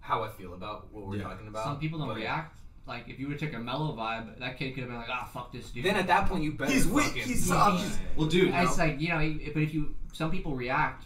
how 0.00 0.22
I 0.22 0.28
feel 0.28 0.52
about 0.52 0.92
what 0.92 1.06
we're 1.06 1.16
Yeah. 1.16 1.22
talking 1.24 1.48
about. 1.48 1.64
Some 1.64 1.78
people 1.78 1.98
don't 1.98 2.08
But 2.08 2.16
react. 2.16 2.60
Like 2.86 3.08
if 3.08 3.18
you 3.18 3.26
would 3.28 3.38
take 3.38 3.54
a 3.54 3.58
mellow 3.58 3.96
vibe, 3.96 4.38
that 4.38 4.58
kid 4.58 4.74
could 4.74 4.80
have 4.82 4.90
been 4.90 4.98
like, 4.98 5.08
ah, 5.08 5.28
fuck 5.32 5.50
this 5.52 5.70
dude. 5.70 5.84
Then 5.86 5.96
at 5.96 6.06
that 6.08 6.28
point 6.28 6.42
you 6.44 6.52
better. 6.52 6.70
He's 6.70 6.86
weak, 6.86 7.06
fucking- 7.06 7.22
he's 7.22 7.46
soft, 7.46 7.82
he's- 7.82 7.98
Well, 8.16 8.28
dude, 8.28 8.52
it's 8.54 8.76
like 8.76 9.00
you 9.00 9.08
know, 9.08 9.38
but 9.54 9.62
if 9.62 9.72
you, 9.72 9.94
some 10.12 10.30
people 10.30 10.54
react 10.54 11.04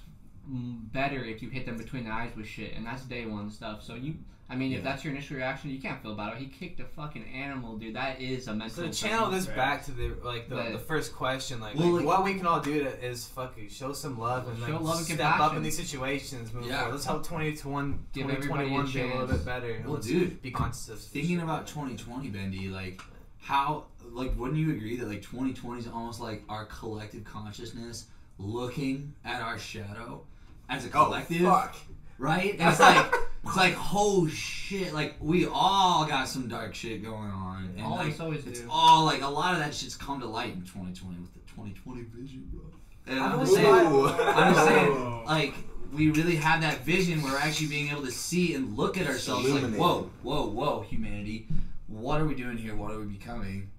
better 0.93 1.23
if 1.25 1.43
you 1.43 1.49
hit 1.51 1.67
them 1.67 1.77
between 1.77 2.05
the 2.05 2.11
eyes 2.11 2.31
with 2.37 2.47
shit, 2.47 2.75
and 2.75 2.85
that's 2.85 3.03
day 3.05 3.25
one 3.27 3.51
stuff. 3.51 3.83
So 3.85 3.95
you, 3.95 4.15
I 4.51 4.57
mean, 4.57 4.71
Yeah. 4.71 4.79
if 4.79 4.85
that's 4.85 5.05
your 5.05 5.13
initial 5.13 5.37
reaction, 5.37 5.69
you 5.69 5.79
can't 5.79 6.01
feel 6.03 6.15
bad. 6.15 6.37
He 6.39 6.47
kicked 6.47 6.81
a 6.81 6.85
fucking 6.85 7.25
animal, 7.35 7.77
dude. 7.77 7.95
That 7.97 8.19
is 8.21 8.49
a 8.49 8.55
mental. 8.55 8.77
So 8.77 8.83
to 8.89 8.93
channel 8.93 9.31
this 9.31 9.45
back 9.47 9.85
to 9.85 9.93
the 9.93 10.15
like 10.25 10.49
the, 10.49 10.55
But- 10.55 10.73
the 10.73 10.79
first 10.79 11.15
question, 11.15 11.61
like, 11.61 11.75
Well, 11.75 11.89
like, 11.89 11.97
like- 11.97 12.07
what 12.07 12.25
we 12.25 12.35
can 12.35 12.47
all 12.47 12.61
do 12.61 12.83
to, 12.83 13.05
is 13.07 13.27
fucking 13.27 13.69
show 13.69 13.93
some 13.93 14.19
love 14.19 14.49
and 14.49 14.57
Show 14.59 14.73
like 14.73 14.81
love 14.81 14.97
and 14.97 15.05
step 15.07 15.39
up 15.41 15.55
in 15.55 15.63
these 15.63 15.77
situations. 15.77 16.53
Move 16.55 16.65
Yeah. 16.67 16.79
forward. 16.79 16.93
Let's 16.95 17.05
help 17.05 17.25
2021, 17.25 18.07
Give 18.15 18.23
2021 18.27 18.81
everybody 18.87 19.01
a 19.01 19.05
be 19.05 19.11
a 19.11 19.21
little 19.21 19.37
bit 19.37 19.45
better. 19.45 19.83
Well, 19.85 19.95
Let's 19.95 20.07
dude, 20.07 20.41
be 20.41 20.51
conscious 20.51 20.89
of 20.89 20.99
Thinking 20.99 21.41
about 21.41 21.67
2020, 21.67 22.29
Bendy, 22.31 22.69
like 22.69 23.03
how, 23.41 23.85
like, 24.13 24.35
wouldn't 24.39 24.59
you 24.59 24.71
agree 24.73 24.97
that 24.97 25.09
like 25.09 25.21
2020 25.23 25.81
is 25.81 25.89
almost 25.89 26.21
like 26.21 26.43
our 26.49 26.65
collective 26.65 27.23
consciousness 27.25 28.07
looking 28.39 29.13
at 29.25 29.43
our 29.43 29.59
shadow 29.59 30.23
as 30.71 30.85
a 30.87 30.89
oh, 30.89 31.05
collective, 31.05 31.43
Oh, 31.43 31.51
fuck. 31.51 31.77
right? 32.19 32.55
And 32.59 32.71
it's 32.71 32.81
like, 32.81 33.13
it's 33.49 33.57
like, 33.57 33.77
oh 33.95 34.29
shit, 34.29 34.93
like 34.93 35.15
we 35.21 35.47
all 35.47 36.07
got 36.07 36.29
some 36.29 36.49
dark 36.49 36.75
shit 36.75 37.03
going 37.03 37.31
on, 37.31 37.73
and 37.77 37.85
Always, 37.85 38.19
like 38.19 38.21
always 38.21 38.47
it's 38.47 38.61
do. 38.61 38.69
all 38.71 39.05
like 39.05 39.23
a 39.23 39.29
lot 39.29 39.55
of 39.55 39.61
that 39.61 39.75
shit's 39.75 39.97
come 39.97 40.21
to 40.21 40.27
light 40.27 40.53
in 40.53 40.61
2020 40.61 41.19
with 41.21 41.33
the 41.33 41.41
2020 41.51 42.03
vision, 42.15 42.49
bro. 42.53 42.63
And 43.07 43.19
I'm 43.21 43.41
just 43.41 43.53
Ooh. 43.53 43.57
saying, 43.57 43.67
I'm 43.67 44.55
just 44.55 44.67
Ooh. 44.67 44.69
saying, 44.69 45.25
like, 45.25 45.55
we 45.93 46.11
really 46.11 46.37
have 46.37 46.61
that 46.61 46.81
vision 46.85 47.23
where 47.23 47.33
we're 47.33 47.39
actually 47.39 47.69
being 47.69 47.89
able 47.89 48.05
to 48.05 48.13
see 48.13 48.55
and 48.55 48.77
look 48.77 48.99
at 48.99 49.07
ourselves 49.07 49.49
like, 49.49 49.63
whoa, 49.75 50.11
whoa, 50.23 50.47
whoa, 50.47 50.83
humanity, 50.83 51.47
what 51.87 52.21
are 52.21 52.27
we 52.27 52.35
doing 52.35 52.59
here? 52.59 52.77
What 52.77 52.91
are 52.93 52.99
we 52.99 53.07
becoming? 53.07 53.71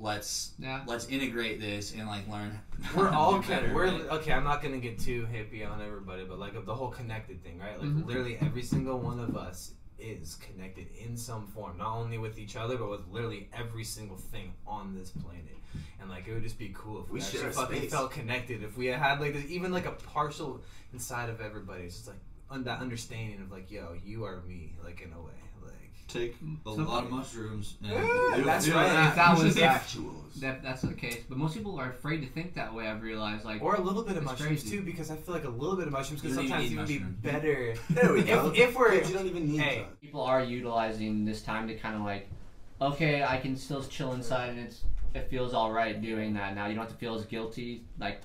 Let's 0.00 0.52
Yeah. 0.58 0.82
let's 0.86 1.08
integrate 1.08 1.60
this 1.60 1.92
and 1.92 2.06
like 2.06 2.28
learn. 2.28 2.58
We're 2.96 3.08
all 3.10 3.40
do 3.40 3.48
better, 3.48 3.74
we're 3.74 3.86
right? 3.86 4.00
okay. 4.12 4.32
I'm 4.32 4.44
not 4.44 4.62
gonna 4.62 4.78
get 4.78 4.98
too 4.98 5.26
hippie 5.32 5.68
on 5.68 5.82
everybody, 5.82 6.24
but 6.24 6.38
like 6.38 6.54
of 6.54 6.66
the 6.66 6.74
whole 6.74 6.88
connected 6.90 7.42
thing, 7.42 7.58
right? 7.58 7.78
Like 7.78 7.88
Mhm. 7.88 8.06
literally 8.06 8.38
every 8.40 8.62
single 8.62 9.00
one 9.00 9.18
of 9.18 9.36
us 9.36 9.72
is 9.98 10.36
connected 10.36 10.86
in 10.96 11.16
some 11.16 11.48
form, 11.48 11.76
not 11.78 11.96
only 11.96 12.18
with 12.18 12.38
each 12.38 12.54
other, 12.54 12.76
but 12.76 12.88
with 12.88 13.08
literally 13.10 13.48
every 13.52 13.82
single 13.82 14.16
thing 14.16 14.52
on 14.66 14.94
this 14.94 15.10
planet. 15.10 15.56
And 16.00 16.08
like 16.08 16.28
it 16.28 16.34
would 16.34 16.44
just 16.44 16.58
be 16.58 16.70
cool 16.72 17.02
if 17.02 17.10
we, 17.10 17.18
We 17.18 17.24
actually 17.24 17.40
share 17.40 17.52
fucking 17.52 17.76
space. 17.78 17.90
felt 17.90 18.12
connected. 18.12 18.62
If 18.62 18.76
we 18.76 18.86
had 18.86 19.20
like 19.20 19.32
this, 19.32 19.46
even 19.50 19.72
like 19.72 19.86
a 19.86 19.92
partial 19.92 20.60
inside 20.92 21.28
of 21.28 21.40
everybody, 21.40 21.82
it's 21.84 21.96
just 21.96 22.06
like 22.08 22.18
un- 22.50 22.62
that 22.64 22.80
understanding 22.80 23.40
of 23.40 23.50
like, 23.50 23.68
yo, 23.72 23.96
you 24.04 24.24
are 24.24 24.40
me, 24.42 24.76
like 24.84 25.00
in 25.00 25.12
a 25.12 25.20
way, 25.20 25.32
like. 25.42 25.47
Take 26.08 26.36
a 26.66 26.70
So- 26.70 26.76
lot 26.82 27.04
of 27.04 27.10
mushrooms. 27.10 27.76
And 27.82 27.92
Yeah, 27.92 28.32
do- 28.36 28.44
that's 28.44 28.64
do 28.64 28.72
right. 28.74 28.88
that. 28.88 29.08
If 29.10 29.14
that 29.16 29.38
was- 29.38 29.56
if- 29.56 29.62
actuals. 29.62 30.14
That, 30.40 30.62
that's 30.62 30.82
the 30.82 30.94
case, 30.94 31.22
but 31.28 31.36
most 31.36 31.54
people 31.54 31.78
are 31.80 31.90
afraid 31.90 32.20
to 32.20 32.26
think 32.28 32.54
that 32.54 32.72
way. 32.72 32.86
I've 32.86 33.02
realized, 33.02 33.44
like, 33.44 33.60
Or 33.60 33.74
a 33.74 33.80
little 33.80 34.04
bit 34.04 34.16
of 34.16 34.22
mushrooms 34.24 34.62
crazy. 34.62 34.76
too, 34.76 34.82
because 34.82 35.10
I 35.10 35.16
feel 35.16 35.34
like 35.34 35.44
a 35.44 35.48
little 35.50 35.76
bit 35.76 35.86
of 35.88 35.92
mushrooms 35.92 36.20
could 36.22 36.30
You 36.30 36.36
even 36.40 36.48
sometimes 36.48 36.70
need 36.70 36.90
even 36.90 37.10
be 37.20 37.30
better. 37.30 37.74
There 37.90 38.12
we 38.12 38.22
go. 38.22 38.48
If, 38.50 38.58
if 38.70 38.76
we're 38.76 38.90
Kids, 38.92 39.10
you 39.10 39.16
don't 39.16 39.26
even 39.26 39.48
need 39.50 39.60
Hey. 39.60 39.76
drugs. 39.80 39.96
people 40.00 40.22
are 40.22 40.42
utilizing 40.42 41.24
this 41.24 41.42
time 41.42 41.66
to 41.68 41.74
kind 41.74 41.96
of 41.96 42.02
like, 42.02 42.28
okay, 42.80 43.24
I 43.24 43.38
can 43.38 43.56
still 43.56 43.82
chill 43.84 44.12
inside 44.12 44.50
and 44.50 44.58
it's 44.60 44.82
it 45.14 45.28
feels 45.30 45.54
all 45.54 45.72
right 45.72 46.00
doing 46.00 46.34
that. 46.34 46.54
Now 46.54 46.66
you 46.66 46.74
don't 46.74 46.84
have 46.84 46.92
to 46.92 46.98
feel 46.98 47.14
as 47.14 47.24
guilty 47.24 47.84
like 47.98 48.20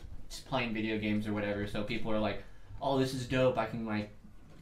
playing 0.48 0.74
video 0.74 1.00
games 1.00 1.26
or 1.28 1.34
whatever. 1.34 1.66
So 1.66 1.84
people 1.84 2.12
are 2.12 2.20
like, 2.20 2.44
oh, 2.82 3.00
this 3.00 3.14
is 3.14 3.26
dope. 3.26 3.58
I 3.58 3.66
can 3.66 3.86
like 3.86 4.12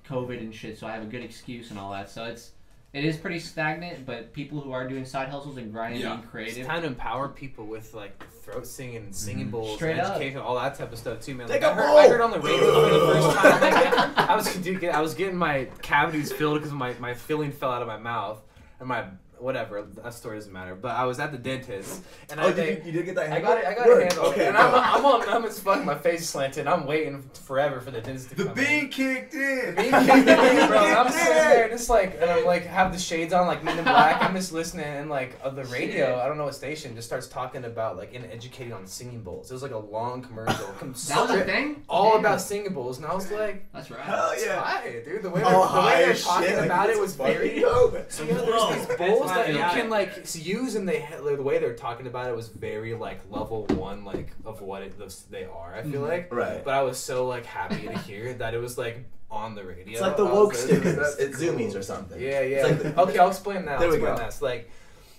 COVID 0.08 0.40
and 0.40 0.54
shit, 0.54 0.78
so 0.78 0.88
I 0.88 0.92
have 0.92 1.04
a 1.04 1.08
good 1.08 1.24
excuse 1.24 1.70
and 1.72 1.80
all 1.80 1.92
that. 1.92 2.10
So 2.10 2.24
it's 2.26 2.52
it 2.94 3.06
is 3.06 3.16
pretty 3.18 3.40
stagnant, 3.40 4.06
but 4.06 4.34
people 4.34 4.60
who 4.60 4.72
are 4.74 4.88
doing 4.88 5.06
side 5.06 5.30
hustles 5.30 5.58
and 5.58 5.72
grinding, 5.72 6.02
Yeah. 6.02 6.16
being 6.16 6.28
creative, 6.28 6.58
It's 6.60 6.68
time 6.68 6.82
to 6.82 6.88
empower 6.88 7.30
people 7.30 7.66
with 7.66 7.94
like 7.94 8.22
throat 8.44 8.66
singing 8.68 8.98
and 8.98 9.16
singing 9.16 9.48
Mhm. 9.48 9.52
bowls, 9.52 9.76
Straight 9.76 9.98
and 9.98 10.38
up. 10.38 10.46
all 10.46 10.56
that 10.56 10.76
type 10.76 10.92
of 10.92 10.98
stuff 10.98 11.22
too, 11.22 11.36
man. 11.36 11.48
Take 11.48 11.62
Like, 11.62 11.72
a 11.72 11.74
I, 11.74 11.76
heard, 11.76 11.88
bowl. 11.88 11.98
I 11.98 12.08
heard 12.10 12.22
on 12.22 12.32
the 12.32 12.40
radio 12.40 12.84
for 12.84 12.90
the 12.94 13.00
first 13.14 13.38
time. 13.38 13.62
Like, 13.62 14.18
I 14.30 14.36
was 14.36 14.56
dude, 14.56 14.84
I 14.86 15.00
was 15.02 15.14
getting 15.14 15.38
my 15.38 15.66
cavities 15.82 16.32
filled 16.34 16.56
because 16.60 16.74
my 16.74 16.94
my 17.00 17.14
filling 17.14 17.52
fell 17.52 17.72
out 17.72 17.82
of 17.82 17.88
my 17.88 17.98
mouth, 17.98 18.42
and 18.80 18.88
my 18.90 19.06
whatever 19.42 19.86
that 20.04 20.14
story 20.14 20.38
doesn't 20.38 20.54
matter. 20.54 20.76
But 20.76 20.92
I 20.96 21.06
was 21.06 21.20
at 21.20 21.32
the 21.32 21.38
dentist, 21.38 22.04
and 22.30 22.40
oh, 22.40 22.44
I 22.44 22.46
Oh, 22.48 22.52
they- 22.52 22.76
did 22.76 22.86
you, 22.86 22.92
you 22.92 22.98
did 23.00 23.06
get 23.08 23.16
that 23.16 23.32
I 23.32 23.40
got 23.40 23.58
it. 23.58 23.66
I 23.66 23.74
got 23.74 23.86
Good. 23.86 23.98
it 24.04 24.14
handled. 24.14 24.34
Okay, 24.34 24.48
and 24.48 24.56
go. 24.56 24.62
I'm, 24.62 24.96
I'm 25.00 25.06
all 25.06 25.20
numb 25.26 25.46
as 25.46 25.60
fuck. 25.60 25.84
My 25.86 25.96
face 25.96 26.28
slanted. 26.30 26.68
I'm 26.68 26.86
waiting 26.86 27.24
forever 27.34 27.80
for 27.82 27.92
the 27.92 28.02
dentist 28.02 28.30
to 28.30 28.36
The 28.36 28.46
come. 28.46 28.54
bean 28.54 28.68
in. 28.86 28.90
kicked 28.90 29.34
in. 29.34 29.76
Being 29.76 29.92
kicked 29.92 30.10
in, 30.28 30.68
bro. 30.68 30.78
And 30.86 30.98
I'm 30.98 31.10
sitting 31.12 31.34
there 31.34 31.70
just 31.70 31.90
like, 31.90 32.18
and 32.22 32.30
I'm 32.30 32.46
like, 32.46 32.66
have 32.66 32.92
the 32.94 33.00
shades 33.00 33.34
on, 33.34 33.48
like 33.48 33.64
Men 33.64 33.78
in 33.78 33.84
Black. 33.84 34.22
I'm 34.22 34.36
just 34.36 34.52
listening, 34.52 34.86
and 34.86 35.10
like, 35.10 35.38
of 35.44 35.56
the 35.56 35.64
radio, 35.66 36.08
Shit. 36.08 36.16
I 36.16 36.28
don't 36.28 36.38
know 36.38 36.46
what 36.46 36.56
station, 36.56 36.96
just 36.96 37.08
starts 37.08 37.28
talking 37.28 37.66
about 37.66 37.98
like, 37.98 38.14
and 38.14 38.26
educating 38.32 38.74
on 38.74 38.86
singing 38.86 39.22
bowls. 39.22 39.50
It 39.50 39.54
was 39.54 39.64
like 39.64 39.72
a 39.72 39.78
long 39.78 40.22
commercial, 40.22 40.68
com- 40.80 40.94
that 41.08 41.22
was 41.22 41.32
a 41.32 41.44
thing. 41.44 41.84
all 41.90 42.12
Damn. 42.12 42.20
about 42.22 42.42
singing 42.42 42.74
bowls, 42.74 42.98
and 42.98 43.06
I 43.08 43.14
was 43.14 43.32
like, 43.32 43.66
That's 43.74 43.90
right. 43.92 44.00
Hell 44.02 44.32
it's 44.34 44.46
yeah. 44.46 44.62
fire, 44.62 45.04
dude. 45.04 45.24
The 45.24 45.30
way 45.30 45.42
Oh, 45.46 45.50
they're, 45.74 45.82
the 45.82 45.88
way 45.88 46.06
they're 46.06 46.16
talking 46.16 46.48
shit, 46.50 46.58
like, 46.58 46.66
about 46.66 46.90
it 46.90 47.00
was 47.00 47.16
fucking 47.16 47.34
very. 47.34 47.60
dope. 47.62 48.12
So 48.12 48.24
yeah, 48.24 48.34
there's 48.34 48.48
Whoa. 48.50 48.74
these 48.76 48.98
bowls 48.98 49.22
why 49.28 49.31
that 49.36 49.50
you 49.50 49.82
can 49.82 49.90
like 49.90 50.12
use, 50.36 50.76
and 50.76 50.88
they 50.88 51.06
like, 51.22 51.38
the 51.38 51.44
way 51.44 51.60
they're 51.60 51.74
talking 51.76 52.08
about 52.08 52.30
it 52.30 52.36
was 52.36 52.48
very 52.50 52.94
like 52.94 53.20
level 53.30 53.66
one, 53.68 54.04
like 54.06 54.30
of 54.46 54.62
what 54.62 54.82
it 54.84 54.94
they 55.30 55.46
are. 55.46 55.74
I 55.76 55.84
feel 55.84 56.02
Mhm. 56.02 56.08
like, 56.08 56.34
Right. 56.34 56.64
but 56.64 56.74
I 56.74 56.82
was 56.84 56.98
so 56.98 57.28
like 57.28 57.46
happy 57.46 57.88
to 57.88 57.98
hear 58.00 58.34
that 58.36 58.54
it 58.54 58.60
was 58.60 58.78
like 58.78 59.00
on 59.30 59.56
the 59.56 59.64
radio. 59.64 59.94
It's 59.94 60.02
like 60.02 60.18
the 60.18 60.26
woke 60.26 60.50
like, 60.50 60.58
stickers 60.58 60.96
that's 60.98 61.20
at. 61.20 61.32
Zumiez 61.32 61.76
or 61.76 61.82
something. 61.82 62.20
Yeah, 62.22 62.42
yeah. 62.42 62.64
Like 62.64 62.80
the- 62.84 63.02
okay, 63.02 63.18
I'll 63.20 63.30
explain 63.30 63.66
that. 63.66 63.80
There 63.80 63.88
I'll 63.88 63.94
we 63.94 63.98
explain 63.98 64.16
go. 64.16 64.18
that. 64.20 64.28
It's 64.28 64.42
like 64.42 64.70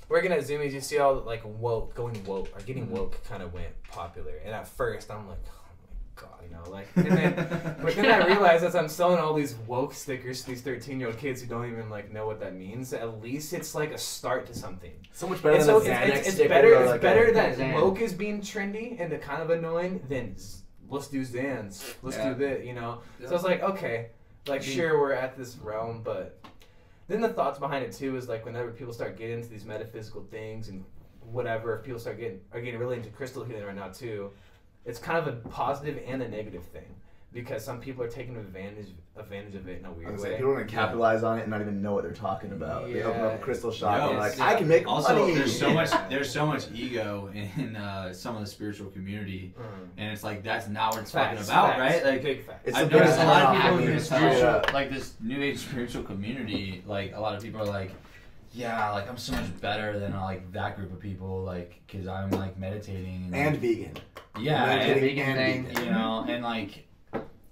working 0.09 0.33
at 0.33 0.41
Zumiez, 0.41 0.73
you 0.73 0.81
see 0.83 0.99
all 0.99 1.15
like 1.15 1.43
woke, 1.45 1.95
going 1.95 2.23
woke, 2.25 2.49
or 2.55 2.61
getting 2.63 2.85
Mm-hmm. 2.87 2.97
woke 2.97 3.25
kind 3.25 3.43
of 3.43 3.55
went 3.55 3.69
popular. 3.91 4.33
And 4.45 4.55
at 4.55 4.69
first, 4.69 5.11
I'm 5.11 5.27
like, 5.29 5.39
my 5.45 5.51
god, 6.15 6.29
you 6.43 6.51
know, 6.55 6.71
like, 6.71 6.89
and 6.97 7.07
then, 7.07 7.35
but 7.83 7.95
then 7.97 8.07
I 8.23 8.27
realized 8.33 8.65
as 8.65 8.75
I'm 8.75 8.89
selling 8.89 9.19
all 9.19 9.35
these 9.35 9.55
woke 9.67 9.95
stickers 9.95 10.43
to 10.43 10.49
these 10.51 10.61
13 10.61 10.99
year 11.01 11.09
old 11.09 11.19
kids 11.19 11.41
who 11.41 11.49
don't 11.49 11.71
even 11.71 11.89
like 11.91 12.13
know 12.13 12.27
what 12.27 12.41
that 12.41 12.55
means, 12.55 12.93
at 12.93 13.21
least 13.23 13.53
it's 13.53 13.75
like 13.75 13.93
a 13.93 13.99
start 13.99 14.47
to 14.47 14.55
something. 14.55 14.93
So 15.13 15.27
much 15.27 15.43
better 15.43 15.57
And 15.57 15.61
than 15.63 15.67
so 15.67 15.81
the 15.81 15.91
it's, 15.91 16.01
Xanax 16.01 16.09
it's, 16.19 16.27
it's 16.29 16.35
sticker 16.37 16.49
better. 16.49 16.75
It's 16.75 16.91
like 16.91 17.01
better 17.01 17.25
a- 17.29 17.33
that 17.35 17.57
Zan. 17.57 17.75
woke 17.75 18.01
is 18.01 18.13
being 18.13 18.41
trendy 18.41 19.01
and 19.01 19.21
kind 19.23 19.43
of 19.43 19.51
annoying 19.51 20.03
than 20.09 20.37
let's 20.89 21.09
do 21.09 21.23
Zans, 21.25 21.95
let's 22.03 22.17
Yeah. 22.19 22.29
do 22.31 22.35
this, 22.35 22.67
you 22.67 22.75
know. 22.75 23.01
Yeah. 23.19 23.27
So 23.27 23.33
I 23.33 23.35
was 23.35 23.45
like, 23.45 23.63
okay, 23.63 24.09
like 24.47 24.61
Mhm. 24.63 24.75
sure 24.75 24.99
we're 25.01 25.13
at 25.13 25.37
this 25.37 25.57
realm, 25.57 26.03
but 26.03 26.39
then 27.09 27.21
the 27.21 27.29
thoughts 27.29 27.59
behind 27.59 27.85
it 27.85 27.93
too 27.93 28.17
is 28.17 28.29
like 28.29 28.45
whenever 28.45 28.71
people 28.71 28.93
start 28.93 29.17
getting 29.17 29.37
into 29.39 29.49
these 29.49 29.65
metaphysical 29.65 30.23
things 30.31 30.69
and 30.69 30.85
whatever, 31.31 31.77
if 31.79 31.85
people 31.85 31.99
start 32.01 32.19
getting 32.19 32.41
are 32.53 32.61
getting 32.61 32.79
really 32.81 32.97
into 32.97 33.09
crystal 33.11 33.45
healing 33.45 33.65
right 33.65 33.75
now 33.77 33.89
too, 33.89 34.31
it's 34.85 34.99
kind 34.99 35.19
of 35.19 35.27
a 35.29 35.33
positive 35.49 36.03
and 36.07 36.23
a 36.23 36.29
negative 36.29 36.65
thing 36.65 36.85
because 37.33 37.65
some 37.65 37.81
people 37.81 38.03
are 38.05 38.09
taking 38.09 38.37
advantage 38.37 38.89
advantage 39.17 39.55
of 39.55 39.69
it 39.69 39.79
in 39.79 39.85
a 39.85 39.93
weird 39.93 40.13
was 40.13 40.23
way. 40.23 40.31
like, 40.31 40.39
people 40.39 40.53
want 40.55 40.67
to 40.67 40.75
capitalize 40.75 41.23
on 41.23 41.39
it 41.39 41.43
and 41.43 41.51
not 41.51 41.61
even 41.61 41.83
know 41.83 41.93
what 41.93 42.03
they're 42.03 42.13
talking 42.13 42.51
about. 42.53 42.91
They 42.91 43.03
open 43.03 43.21
up 43.21 43.33
a 43.33 43.35
Yeah. 43.35 43.41
crystal 43.43 43.71
shop 43.71 43.99
Yo, 43.99 44.11
and 44.11 44.19
like, 44.19 44.37
yeah. 44.39 44.47
I 44.47 44.55
can 44.55 44.67
make 44.69 44.87
Also, 44.89 45.19
money. 45.19 45.35
there's 45.35 45.59
so 45.59 45.73
much 45.73 45.91
there's 46.11 46.31
so 46.33 46.47
much 46.47 46.65
ego 46.75 47.31
in 47.35 47.77
uh, 47.77 48.13
some 48.13 48.37
of 48.37 48.41
the 48.43 48.47
spiritual 48.49 48.91
community, 48.91 49.55
Mm. 49.59 49.65
and 49.99 50.13
it's 50.13 50.25
like 50.25 50.43
that's 50.43 50.69
not 50.69 50.93
what 50.95 51.03
it's 51.03 51.13
talking 51.13 51.39
about, 51.39 51.77
facts, 51.77 51.79
right? 51.81 52.05
Like 52.05 52.23
big 52.23 52.47
facts. 52.47 52.63
It's 52.65 52.77
I've 52.77 52.91
noticed 52.91 53.19
biggest 53.19 53.21
a 53.23 53.27
lot 53.27 53.43
of 53.57 53.63
people 53.63 53.79
in 53.79 53.85
mean, 53.87 53.97
the 53.97 54.03
spiritual, 54.05 54.75
like 54.75 54.91
this 54.91 55.15
new 55.21 55.43
age 55.43 55.59
spiritual 55.59 56.03
community, 56.05 56.83
like 56.87 57.15
a 57.15 57.21
lot 57.21 57.35
of 57.37 57.43
people 57.43 57.61
are 57.61 57.67
like, 57.67 57.93
yeah, 58.55 58.91
like 58.93 59.09
I'm 59.09 59.17
so 59.19 59.33
much 59.33 59.61
better 59.61 59.99
than 59.99 60.13
like 60.19 60.51
that 60.53 60.77
group 60.77 60.91
of 60.93 61.01
people, 61.01 61.43
like 61.43 61.81
because 61.87 62.07
I'm 62.07 62.31
like 62.31 62.59
meditating 62.59 63.25
and, 63.27 63.35
and 63.35 63.57
vegan. 63.59 63.97
Yeah, 64.43 64.73
and, 64.73 64.91
and 64.91 65.37
thing, 65.37 65.65
vegan. 65.67 65.85
you 65.85 65.91
know, 65.91 66.25
and 66.29 66.43
like 66.45 66.87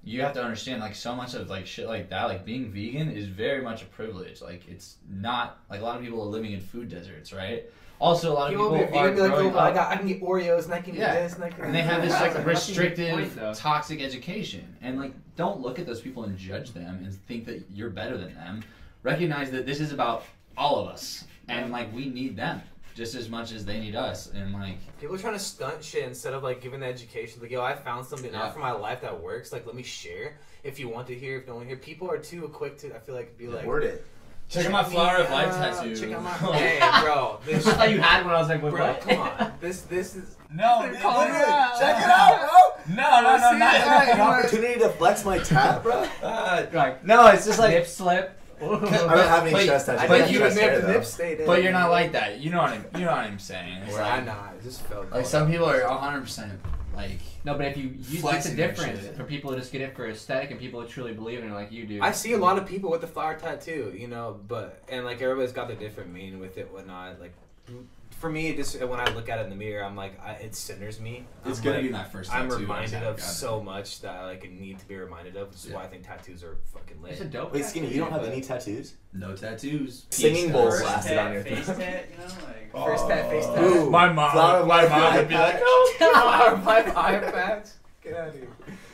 you 0.02 0.22
have 0.22 0.32
to 0.34 0.42
understand 0.42 0.80
like 0.80 0.94
so 0.94 1.14
much 1.14 1.34
of 1.34 1.48
like 1.50 1.66
shit 1.66 1.86
like 1.86 2.08
that, 2.10 2.24
like 2.24 2.44
being 2.44 2.70
vegan 2.70 3.10
is 3.10 3.26
very 3.26 3.62
much 3.62 3.82
a 3.82 3.86
privilege. 3.86 4.40
Like 4.40 4.66
it's 4.68 4.96
not 5.08 5.58
like 5.68 5.80
a 5.80 5.84
lot 5.84 5.96
of 5.96 6.02
people 6.02 6.22
are 6.22 6.26
living 6.26 6.52
in 6.52 6.60
food 6.60 6.88
deserts, 6.88 7.32
right? 7.32 7.64
Also, 8.00 8.32
a 8.32 8.34
lot 8.34 8.46
of 8.50 8.58
People 8.58 8.78
people, 8.78 8.98
are 8.98 9.10
vegan, 9.10 9.14
be 9.14 9.20
like, 9.20 9.54
oh, 9.54 9.58
I 9.58 9.74
got, 9.74 9.92
I 9.92 9.96
can 9.96 10.08
get 10.08 10.22
Oreos 10.22 10.64
and 10.64 10.72
I 10.72 10.80
can 10.80 10.94
Yeah. 10.94 11.18
eat 11.18 11.22
this 11.24 11.34
and 11.34 11.44
I 11.44 11.50
can. 11.50 11.64
and 11.66 11.74
they 11.74 11.82
have 11.82 12.00
this 12.00 12.12
like 12.12 12.32
fucking 12.32 12.46
restrictive, 12.46 13.36
point, 13.36 13.56
toxic 13.56 14.00
education. 14.00 14.74
And 14.80 14.98
like, 14.98 15.12
don't 15.36 15.60
look 15.60 15.78
at 15.78 15.84
those 15.84 16.00
people 16.00 16.24
and 16.24 16.34
judge 16.38 16.72
them 16.72 17.00
and 17.04 17.12
think 17.12 17.44
that 17.44 17.62
you're 17.70 17.90
better 17.90 18.16
than 18.16 18.34
them. 18.34 18.62
Recognize 19.02 19.50
that 19.50 19.66
this 19.66 19.80
is 19.80 19.92
about 19.92 20.24
all 20.56 20.78
of 20.80 20.88
us, 20.88 21.24
and 21.48 21.70
like 21.70 21.92
we 21.94 22.08
need 22.08 22.36
them 22.36 22.62
just 22.94 23.14
as 23.14 23.28
much 23.28 23.52
as 23.52 23.64
they 23.64 23.78
need 23.80 23.94
us. 23.96 24.30
And 24.32 24.52
like, 24.52 24.76
People 25.00 25.14
are 25.14 25.18
trying 25.18 25.34
to 25.34 25.38
stunt 25.38 25.82
shit 25.82 26.04
instead 26.04 26.34
of 26.34 26.42
like 26.42 26.60
giving 26.60 26.80
the 26.80 26.86
education. 26.86 27.40
Like, 27.40 27.50
yo, 27.50 27.62
I 27.62 27.74
found 27.74 28.06
something 28.06 28.32
Yeah. 28.32 28.42
out 28.44 28.52
for 28.54 28.60
my 28.60 28.72
life 28.72 29.00
that 29.02 29.22
works. 29.22 29.52
Like, 29.52 29.66
let 29.66 29.74
me 29.74 29.82
share. 29.82 30.38
If 30.64 30.78
you 30.78 30.88
want 30.88 31.06
to 31.06 31.14
hear, 31.14 31.36
if 31.36 31.42
you 31.42 31.46
don't 31.48 31.56
want 31.56 31.68
to 31.68 31.74
hear, 31.74 31.82
people 31.82 32.10
are 32.10 32.18
too 32.18 32.42
quick 32.48 32.76
to. 32.78 32.94
I 32.94 32.98
feel 32.98 33.14
like 33.14 33.38
be 33.38 33.46
like, 33.48 33.64
Word 33.64 33.84
it. 33.84 34.04
check 34.48 34.66
out 34.66 34.72
my 34.72 34.84
flower 34.84 35.18
of 35.18 35.30
life 35.30 35.52
tattoo. 35.54 35.96
Check 35.96 36.12
out 36.12 36.22
my. 36.22 36.30
hey, 36.56 36.78
bro, 37.02 37.38
I 37.46 37.58
thought 37.60 37.90
you 37.90 38.00
had 38.00 38.26
one. 38.26 38.34
I 38.34 38.38
was 38.40 38.48
like, 38.48 38.62
wait, 38.62 38.70
Bro, 38.70 38.86
what? 38.86 39.00
come 39.00 39.20
on. 39.20 39.52
This 39.60 39.82
this 39.82 40.16
is. 40.16 40.36
no, 40.52 40.80
They're 40.82 40.92
it 40.94 41.04
out. 41.04 41.78
Check 41.80 41.96
it 41.96 42.10
out, 42.10 42.50
bro. 42.86 42.94
no, 42.94 43.22
no, 43.22 43.36
no, 43.38 43.50
See, 43.52 43.58
not 43.58 43.74
I 43.74 43.78
had 43.78 44.14
an 44.16 44.20
opportunity 44.20 44.80
to 44.80 44.88
flex 44.90 45.24
my 45.24 45.38
tat, 45.38 45.82
bro. 45.82 46.04
Uh, 46.22 46.66
Like, 46.72 47.04
no, 47.04 47.26
it's 47.28 47.46
just 47.46 47.58
like 47.58 47.70
nip 47.70 47.86
slip. 47.86 48.36
I 48.60 48.64
don't 48.66 48.88
have 48.88 49.42
any 49.42 49.52
But- 49.52 49.66
chest 49.66 49.86
tattoos. 49.86 50.00
I 50.02 50.06
but 50.08 50.14
I 50.14 50.18
didn't 50.18 50.20
have 50.20 50.30
you- 50.30 50.36
even 50.38 50.48
chest 50.48 50.60
hair, 50.60 50.70
nip 50.72 50.80
the 50.80 50.86
though. 50.86 50.92
nip 50.94 51.04
stayed 51.04 51.40
in. 51.40 51.46
But 51.46 51.62
you're 51.62 51.72
not 51.72 51.90
like 51.90 52.12
that. 52.12 52.38
You 52.40 52.50
know 52.50 52.58
what 52.62 52.70
I'm. 52.72 52.84
You 52.94 53.00
know 53.06 53.10
what 53.12 53.18
I'm 53.18 53.38
saying. 53.38 53.78
It's 53.84 53.94
Where 53.94 54.02
like, 54.02 54.12
I 54.12 54.24
not. 54.24 54.54
It 54.58 54.62
just 54.64 54.82
felt. 54.82 55.10
like 55.10 55.26
some 55.26 55.50
people 55.50 55.66
are 55.66 55.80
100 55.88 56.20
percent 56.22 56.52
like 56.94 57.18
No, 57.44 57.54
but 57.54 57.66
if 57.66 57.76
you 57.76 57.94
use 58.08 58.20
that's 58.22 58.48
the 58.50 58.56
difference 58.56 59.06
for 59.16 59.24
people 59.24 59.50
who 59.52 59.56
just 59.58 59.70
get 59.72 59.80
it 59.80 59.94
for 59.96 60.06
aesthetic 60.08 60.50
and 60.50 60.58
people 60.60 60.80
who 60.82 60.86
truly 60.88 61.12
believe 61.14 61.38
in 61.38 61.50
it 61.50 61.54
like 61.54 61.70
you 61.72 61.86
do. 61.86 62.00
I 62.02 62.10
see 62.10 62.32
a 62.32 62.38
lot 62.38 62.58
of 62.58 62.66
people 62.66 62.90
with 62.90 63.00
the 63.00 63.06
flower 63.06 63.34
tattoo, 63.36 63.94
you 63.96 64.08
know, 64.08 64.38
but 64.48 64.82
and 64.88 65.04
like 65.04 65.22
everybody's 65.22 65.52
got 65.52 65.68
their 65.68 65.76
different 65.76 66.12
meaning 66.12 66.40
with 66.40 66.58
it, 66.58 66.70
whatnot. 66.72 67.20
Like 67.20 67.32
for 68.20 68.28
me, 68.30 68.54
just 68.54 68.78
when 68.78 69.00
I 69.00 69.06
look 69.14 69.30
at 69.30 69.38
it 69.38 69.44
in 69.44 69.50
the 69.50 69.56
mirror, 69.56 69.82
I'm 69.82 69.96
like, 69.96 70.20
I, 70.22 70.32
it 70.32 70.54
centers 70.54 71.00
me. 71.00 71.24
it's 71.46 71.58
I'm 71.58 71.64
gonna 71.64 71.76
like, 71.78 71.86
be 71.86 71.90
my 71.92 72.04
first. 72.04 72.32
I'm 72.32 72.48
tattoo, 72.50 72.60
reminded 72.60 73.02
I 73.02 73.06
of 73.06 73.16
got 73.16 73.24
it. 73.24 73.28
so 73.28 73.62
much 73.62 74.02
that 74.02 74.14
I 74.14 74.26
like 74.26 74.50
need 74.50 74.78
to 74.78 74.86
be 74.86 74.96
reminded 74.96 75.36
of. 75.36 75.48
Which 75.48 75.56
is 75.56 75.66
Yeah. 75.66 75.76
why 75.76 75.84
I 75.84 75.86
think 75.86 76.06
tattoos 76.06 76.44
are 76.44 76.58
fucking 76.72 77.00
lit. 77.00 77.12
It's 77.12 77.22
a 77.22 77.24
dope. 77.24 77.52
Wait, 77.54 77.64
Skinny, 77.64 77.88
you 77.92 77.98
don't 78.00 78.12
have 78.12 78.24
any 78.24 78.42
tattoos? 78.42 78.94
no 79.14 79.34
tattoos. 79.34 80.06
Singing 80.10 80.44
Peace, 80.44 80.52
bowl 80.52 80.68
blasted 80.68 81.18
on 81.18 81.32
your 81.32 81.42
face 81.44 81.66
thing. 81.66 81.78
tat, 81.78 82.08
you 82.12 82.18
know, 82.18 82.24
like. 82.84 82.86
First 82.86 83.08
tat, 83.08 83.30
face 83.30 83.46
tat. 83.46 83.64
Ooh, 83.64 83.90
My 83.90 84.12
mom- 84.12 84.30
flower 84.32 84.66
my 84.66 84.82
life 84.82 84.90
mom 84.90 85.14
would 85.16 85.28
be 85.28 85.34
like, 85.34 85.54
patch. 85.54 85.62
Flower 85.98 86.58
pipe 86.58 86.96
eye 86.96 87.18
patch. 87.32 87.66
Get 88.04 88.14
out 88.16 88.28
of 88.28 88.34
here. 88.34 88.48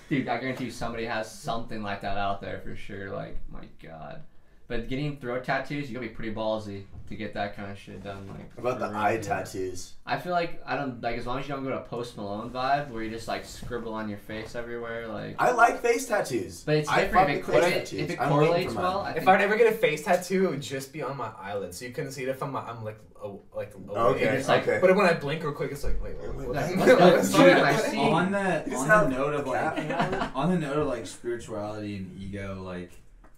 Dude, 0.09 0.29
I 0.29 0.39
guarantee 0.39 0.65
you 0.67 0.71
somebody 0.71 1.05
has 1.05 1.31
something 1.31 1.83
like 1.83 2.01
that 2.03 2.17
out 2.17 2.41
there 2.41 2.61
for 2.61 2.77
sure. 2.77 3.11
Like, 3.11 3.39
my 3.51 3.65
god. 3.83 4.23
But 4.69 4.89
getting 4.89 5.17
throat 5.19 5.45
tattoos, 5.45 5.89
you 5.89 5.95
gotta 5.95 6.09
be 6.09 6.15
pretty 6.15 6.33
ballsy 6.35 6.85
to 7.09 7.17
get 7.17 7.35
that 7.35 7.57
kind 7.57 7.71
of 7.71 7.79
shit 7.79 8.03
done. 8.03 8.27
Like, 8.29 8.53
What 8.57 8.77
about 8.77 8.79
the 8.81 8.87
for 8.87 8.93
real. 8.93 9.01
eye 9.03 9.17
tattoos? 9.19 9.93
I 10.05 10.19
feel 10.19 10.33
like 10.33 10.63
I 10.67 10.77
don't 10.77 11.01
like 11.03 11.17
as 11.19 11.27
long 11.27 11.39
as 11.39 11.49
you 11.49 11.55
don't 11.55 11.65
go 11.65 11.71
to 11.71 11.81
Post 11.81 12.17
Malone 12.17 12.51
vibe 12.51 12.91
where 12.91 13.03
you 13.03 13.11
just 13.11 13.29
like 13.29 13.45
scribble 13.45 13.95
on 13.95 14.09
your 14.09 14.19
face 14.19 14.55
everywhere. 14.55 15.09
Like, 15.09 15.37
I 15.39 15.51
like 15.53 15.83
face 15.83 16.07
tattoos. 16.07 16.63
but 16.65 16.77
it's 16.77 16.89
I 16.89 17.03
different 17.03 17.45
fuck 17.45 17.55
if 17.57 17.63
it, 17.65 17.65
with 17.65 17.65
if 17.75 17.93
it, 17.93 17.99
if 17.99 18.11
it 18.11 18.19
correlates 18.19 18.75
well. 18.75 19.01
I 19.01 19.13
If 19.13 19.27
I'd 19.29 19.41
ever 19.41 19.57
get 19.57 19.73
a 19.73 19.77
face 19.77 20.05
tattoo, 20.05 20.45
it 20.47 20.51
would 20.51 20.63
just 20.63 20.93
be 20.93 21.03
on 21.03 21.17
my 21.17 21.31
eyelid, 21.41 21.75
so 21.75 21.85
you 21.85 21.93
couldn't 21.93 22.13
see 22.13 22.23
it 22.23 22.29
if 22.29 22.43
I'm 22.43 22.55
I'm 22.57 22.85
like 22.85 22.99
oh, 23.23 23.41
like 23.55 23.73
away. 23.75 23.95
Okay, 23.99 24.25
It's 24.37 24.49
like- 24.49 24.63
okay. 24.63 24.79
But 24.81 24.95
when 24.95 25.07
I 25.07 25.15
blink 25.15 25.43
real 25.43 25.53
quick, 25.53 25.73
it's 25.73 25.85
like 25.85 26.03
wait, 26.03 26.17
wait, 26.21 26.35
wait. 26.35 26.53
That's- 26.53 26.77
what? 26.77 26.99
that's- 26.99 27.33
What? 27.33 27.45
dude, 27.45 27.57
I 27.57 27.77
see- 27.77 27.99
on 27.99 28.33
that 28.33 28.67
You 28.67 28.73
just 28.73 28.89
on 28.89 29.11
the 29.11 29.17
note 29.17 29.35
of 29.35 29.47
a 29.47 29.51
like 29.51 30.37
on 30.37 30.51
the 30.51 30.59
note 30.59 30.79
of 30.79 30.87
like 30.87 31.07
spirituality 31.07 31.97
and 31.97 32.21
ego 32.21 32.63
like 32.63 32.91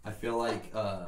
i 0.05 0.11
feel 0.11 0.37
like 0.39 0.71
uh 0.75 1.07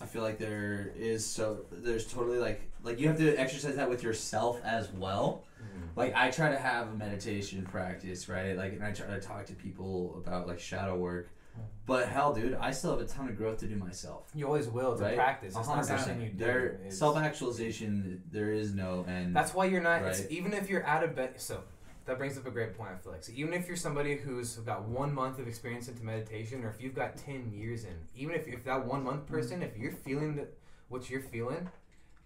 i 0.00 0.06
feel 0.06 0.22
like 0.22 0.38
there 0.38 0.92
is 0.96 1.24
so 1.24 1.64
there's 1.70 2.06
totally 2.06 2.38
like 2.38 2.70
like 2.82 2.98
you 3.00 3.08
have 3.08 3.18
to 3.18 3.34
exercise 3.36 3.76
that 3.76 3.88
with 3.88 4.02
yourself 4.02 4.60
as 4.64 4.90
well 4.92 5.44
mm-hmm. 5.62 5.84
like 5.96 6.14
i 6.14 6.30
try 6.30 6.50
to 6.50 6.58
have 6.58 6.88
a 6.88 6.94
meditation 6.94 7.62
practice 7.62 8.28
right 8.28 8.56
like 8.56 8.72
and 8.72 8.82
i 8.84 8.92
try 8.92 9.06
to 9.06 9.20
talk 9.20 9.46
to 9.46 9.54
people 9.54 10.14
about 10.24 10.46
like 10.48 10.58
shadow 10.58 10.96
work 10.96 11.28
mm-hmm. 11.52 11.62
but 11.86 12.08
hell 12.08 12.32
dude 12.34 12.54
i 12.60 12.70
still 12.70 12.90
have 12.90 13.00
a 13.00 13.04
ton 13.06 13.28
of 13.28 13.36
growth 13.36 13.58
to 13.58 13.66
do 13.66 13.76
myself 13.76 14.30
You 14.34 14.46
always 14.46 14.66
will. 14.68 14.92
It's 14.92 15.00
right 15.02 15.14
practice. 15.14 15.54
It's 15.56 15.68
100%. 15.68 15.84
something 15.84 16.20
you 16.20 16.28
do. 16.30 16.44
there 16.44 16.66
It's- 16.66 16.98
self-actualization 16.98 18.22
there 18.30 18.52
is 18.52 18.74
no 18.74 19.04
end 19.08 19.34
That's 19.34 19.54
why 19.54 19.66
you're 19.66 19.80
not. 19.82 20.02
It's, 20.02 20.20
Right. 20.22 20.30
even 20.30 20.52
if 20.52 20.68
you're 20.68 20.84
out 20.84 21.04
of 21.04 21.14
bed, 21.14 21.40
so 21.40 21.62
that 22.06 22.18
brings 22.18 22.36
up 22.36 22.46
a 22.46 22.50
great 22.50 22.76
point. 22.76 22.90
I 22.92 22.96
feel 22.98 23.12
like 23.12 23.24
so 23.24 23.32
even 23.34 23.54
if 23.54 23.66
you're 23.66 23.76
somebody 23.76 24.16
who's 24.16 24.56
got 24.56 24.82
one 24.82 25.12
month 25.14 25.38
of 25.38 25.48
experience 25.48 25.88
into 25.88 26.04
meditation, 26.04 26.64
or 26.64 26.68
if 26.68 26.80
you've 26.80 26.94
got 26.94 27.16
ten 27.16 27.50
years 27.52 27.84
in, 27.84 27.94
even 28.16 28.34
if, 28.34 28.46
if 28.46 28.64
that 28.64 28.84
one 28.84 29.02
month 29.04 29.22
mm. 29.22 29.28
person, 29.28 29.62
if 29.62 29.76
you're 29.76 29.92
feeling 29.92 30.36
the, 30.36 30.46
what 30.88 31.08
you're 31.08 31.22
feeling, 31.22 31.68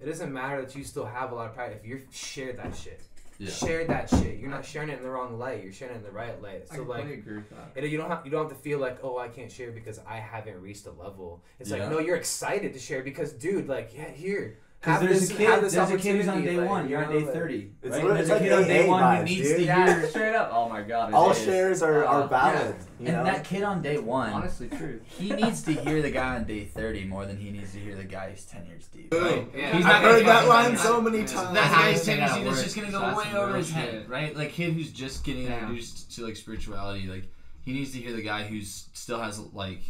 it 0.01 0.07
doesn't 0.07 0.33
matter 0.33 0.61
that 0.63 0.75
you 0.75 0.85
still 0.85 1.07
have 1.07 1.33
a 1.33 1.35
lot 1.35 1.49
of 1.49 1.55
practice. 1.55 1.79
If 1.83 1.89
you 1.89 2.03
share 2.11 2.53
that 2.55 2.75
shit, 2.75 3.01
yeah 3.39 3.51
share 3.51 3.85
that 3.87 4.11
shit. 4.11 4.39
You're 4.39 4.51
not 4.51 4.65
sharing 4.65 4.89
it 4.89 4.99
in 4.99 5.05
the 5.05 5.11
wrong 5.11 5.39
light. 5.39 5.63
You're 5.63 5.73
sharing 5.73 5.95
it 5.95 5.99
in 5.99 6.05
the 6.05 6.11
right 6.11 6.41
light. 6.43 6.67
I 6.71 6.77
So 6.77 6.83
like. 6.83 7.05
agree 7.05 7.37
with 7.37 7.51
that. 7.51 7.73
It, 7.77 7.89
you 7.91 7.99
don't 7.99 8.11
have 8.11 8.23
you 8.25 8.31
don't 8.31 8.49
have 8.49 8.57
to 8.57 8.63
feel 8.63 8.79
like 8.81 8.99
oh 9.03 9.19
I 9.19 9.29
can't 9.29 9.51
share 9.51 9.71
because 9.71 10.01
I 10.07 10.17
haven't 10.17 10.61
reached 10.61 10.87
a 10.87 10.91
level. 10.91 11.43
It's 11.61 11.71
Yeah. 11.71 11.79
like 11.79 11.91
no, 11.91 11.99
you're 12.01 12.17
excited 12.17 12.73
to 12.73 12.79
share 12.81 13.03
because 13.03 13.33
dude, 13.33 13.69
like 13.69 13.93
yeah, 13.95 14.11
here. 14.11 14.59
Because 14.81 15.01
there's 15.01 15.21
this- 15.21 15.31
a 15.31 15.35
kid, 15.35 15.49
have 15.49 15.61
this 15.63 15.73
there's 15.75 15.91
a 15.91 15.97
kid 15.99 16.17
who's 16.17 16.29
on 16.29 16.45
day 16.45 16.57
like, 16.57 16.69
one. 16.69 16.89
You're 16.89 17.05
on 17.05 17.13
day 17.13 17.25
like- 17.25 17.33
thirty. 17.35 17.73
It's 17.83 17.97
right? 17.97 18.05
There's 18.07 18.21
it's 18.21 18.29
a 18.29 18.33
like 18.35 18.43
kid 18.43 18.53
on 18.53 18.63
day 18.69 18.89
one 18.89 19.03
vibes, 19.03 19.19
who 19.19 19.25
needs 19.25 19.49
dude. 19.49 19.57
to 19.57 19.63
Yeah, 19.65 19.99
hear. 20.01 20.09
straight 20.09 20.35
up. 20.37 20.51
Oh 20.53 20.69
my 20.69 20.83
god. 20.83 21.13
All 21.13 21.31
is. 21.33 21.45
shares 21.45 21.83
are, 21.83 22.05
Uh, 22.05 22.09
are 22.23 22.29
valid. 22.29 22.77
You 23.01 23.09
and 23.09 23.27
that 23.27 23.43
kid 23.45 23.65
on 23.65 23.83
day 23.83 23.99
one, 23.99 24.31
Honestly, 24.31 24.69
true. 24.69 25.01
he 25.05 25.31
needs 25.33 25.63
to 25.63 25.73
hear 25.73 26.01
the 26.01 26.11
guy 26.13 26.37
on 26.37 26.45
day 26.45 26.65
thirty 26.65 27.05
more 27.05 27.27
than 27.27 27.37
he 27.39 27.51
needs 27.51 27.73
to 27.73 27.79
hear 27.81 27.97
the 27.97 28.05
guy 28.05 28.31
who's 28.31 28.45
ten 28.45 28.67
years 28.67 28.87
deep. 28.87 29.13
Right? 29.13 29.49
Yeah. 29.53 29.73
He's 29.77 29.85
I've 29.85 30.01
not 30.01 30.03
heard 30.03 30.27
that 30.27 30.35
fucking- 30.45 30.49
line 30.49 30.77
so 30.77 31.01
many 31.01 31.19
That 31.19 31.29
times. 31.29 31.59
I 31.59 31.61
have 31.63 31.73
guy's 31.85 32.01
to 32.01 32.07
ten 32.07 32.19
years 32.19 32.33
deep. 32.35 32.45
That's 32.45 32.63
just 32.63 32.77
gonna 32.77 32.91
go 32.93 33.01
that's 33.01 33.19
way 33.33 33.37
over 33.41 33.57
his 33.57 33.71
head, 33.71 34.09
right? 34.09 34.37
Like 34.37 34.53
kid 34.53 34.75
who's 34.75 34.93
just 34.93 35.25
getting 35.25 35.47
introduced 35.49 36.15
to 36.15 36.25
like 36.25 36.37
spirituality, 36.37 37.09
like 37.09 37.25
he 37.65 37.73
needs 37.73 37.91
to 37.93 37.99
hear 37.99 38.15
the 38.15 38.23
guy 38.23 38.45
who's 38.45 38.89
still 38.93 39.19
has 39.21 39.41
like 39.53 39.81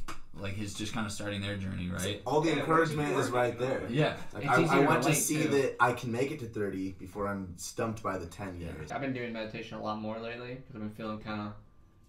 like 0.40 0.54
his 0.54 0.74
just 0.74 0.92
kind 0.92 1.06
of 1.06 1.12
starting 1.12 1.40
their 1.40 1.56
journey, 1.56 1.88
right? 1.88 2.22
All 2.26 2.40
the 2.40 2.50
Yeah, 2.50 2.56
encouragement 2.60 3.16
is 3.18 3.30
right 3.30 3.58
there. 3.58 3.82
Yeah. 3.88 4.16
Like, 4.34 4.46
I, 4.46 4.62
I 4.62 4.78
want 4.80 5.02
to 5.02 5.08
relate 5.08 5.14
see 5.20 5.42
to. 5.42 5.48
that 5.48 5.76
I 5.80 5.92
can 5.92 6.12
make 6.12 6.30
it 6.30 6.38
to 6.40 6.46
30 6.46 6.92
before 6.92 7.28
I'm 7.28 7.52
stumped 7.56 8.02
by 8.02 8.18
the 8.18 8.26
10 8.26 8.60
years. 8.60 8.92
I've 8.92 9.00
been 9.00 9.12
doing 9.12 9.32
meditation 9.32 9.78
a 9.78 9.82
lot 9.82 9.98
more 10.00 10.18
lately 10.18 10.54
because 10.54 10.74
I've 10.74 10.80
been 10.82 10.90
feeling 10.90 11.18
kind 11.18 11.40
of 11.40 11.52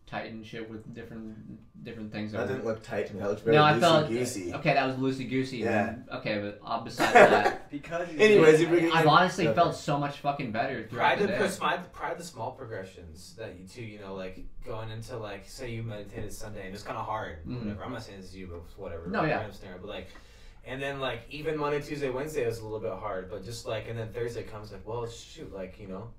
tight 0.10 0.32
and 0.32 0.46
shit 0.46 0.70
with 0.70 0.94
different 0.94 1.84
different 1.84 2.12
things. 2.12 2.32
That 2.32 2.42
over- 2.42 2.54
didn't 2.54 2.66
look 2.66 2.82
tight 2.84 3.08
to 3.08 3.14
me. 3.14 3.20
That 3.22 3.30
looks 3.30 3.42
very 3.42 3.56
no, 3.56 3.64
I 3.64 3.80
felt 3.80 4.10
loosey-goosey. 4.10 4.54
okay. 4.56 4.74
That 4.74 4.88
was 4.88 4.96
loosey 4.98 5.30
goosey. 5.30 5.58
Yeah. 5.58 5.96
Okay, 6.14 6.40
but 6.40 6.60
uh, 6.66 6.82
besides 6.84 7.14
that, 7.14 7.70
Because 7.72 8.10
Anyways, 8.18 8.60
did- 8.60 8.74
if 8.74 8.94
I've 8.96 9.08
honestly 9.08 9.48
Okay. 9.48 9.56
felt 9.56 9.76
so 9.76 9.98
much 9.98 10.18
fucking 10.18 10.52
better 10.52 10.84
throughout 10.88 11.04
Pride 11.18 11.20
the 11.20 11.28
the, 11.28 11.34
day. 11.34 11.38
pers- 11.38 11.60
my, 11.60 11.78
pride 11.78 12.18
the 12.18 12.24
small 12.24 12.52
progressions 12.52 13.36
that 13.38 13.58
you 13.60 13.68
too, 13.68 13.84
you 13.84 14.00
know, 14.00 14.16
like 14.16 14.40
going 14.66 14.90
into 14.90 15.16
like 15.18 15.48
say 15.48 15.70
you 15.72 15.84
meditated 15.84 16.34
Sunday 16.34 16.66
and 16.66 16.74
it's 16.74 16.84
kind 16.84 16.98
of 16.98 17.06
hard. 17.06 17.46
Mhm. 17.46 17.60
Whatever. 17.64 17.84
I'm 17.86 17.92
not 17.94 18.04
saying 18.04 18.20
this 18.20 18.30
is 18.30 18.36
you, 18.36 18.48
but 18.48 18.62
whatever. 18.82 19.08
No, 19.08 19.24
yeah. 19.24 19.40
I 19.40 19.44
understand, 19.44 19.76
but 19.82 19.88
like, 19.90 20.08
and 20.66 20.82
then 20.82 21.00
like 21.00 21.22
even 21.30 21.56
Monday, 21.58 21.82
Tuesday, 21.82 22.10
Wednesday 22.10 22.46
was 22.46 22.60
a 22.60 22.64
little 22.64 22.80
bit 22.80 22.92
hard, 22.94 23.30
but 23.30 23.46
just 23.46 23.66
like 23.68 23.88
and 23.88 23.98
then 23.98 24.10
Thursday 24.12 24.44
comes 24.44 24.72
like, 24.72 24.86
well, 24.86 25.08
shoot, 25.08 25.54
like 25.54 25.80
you 25.80 25.88
know, 25.88 26.10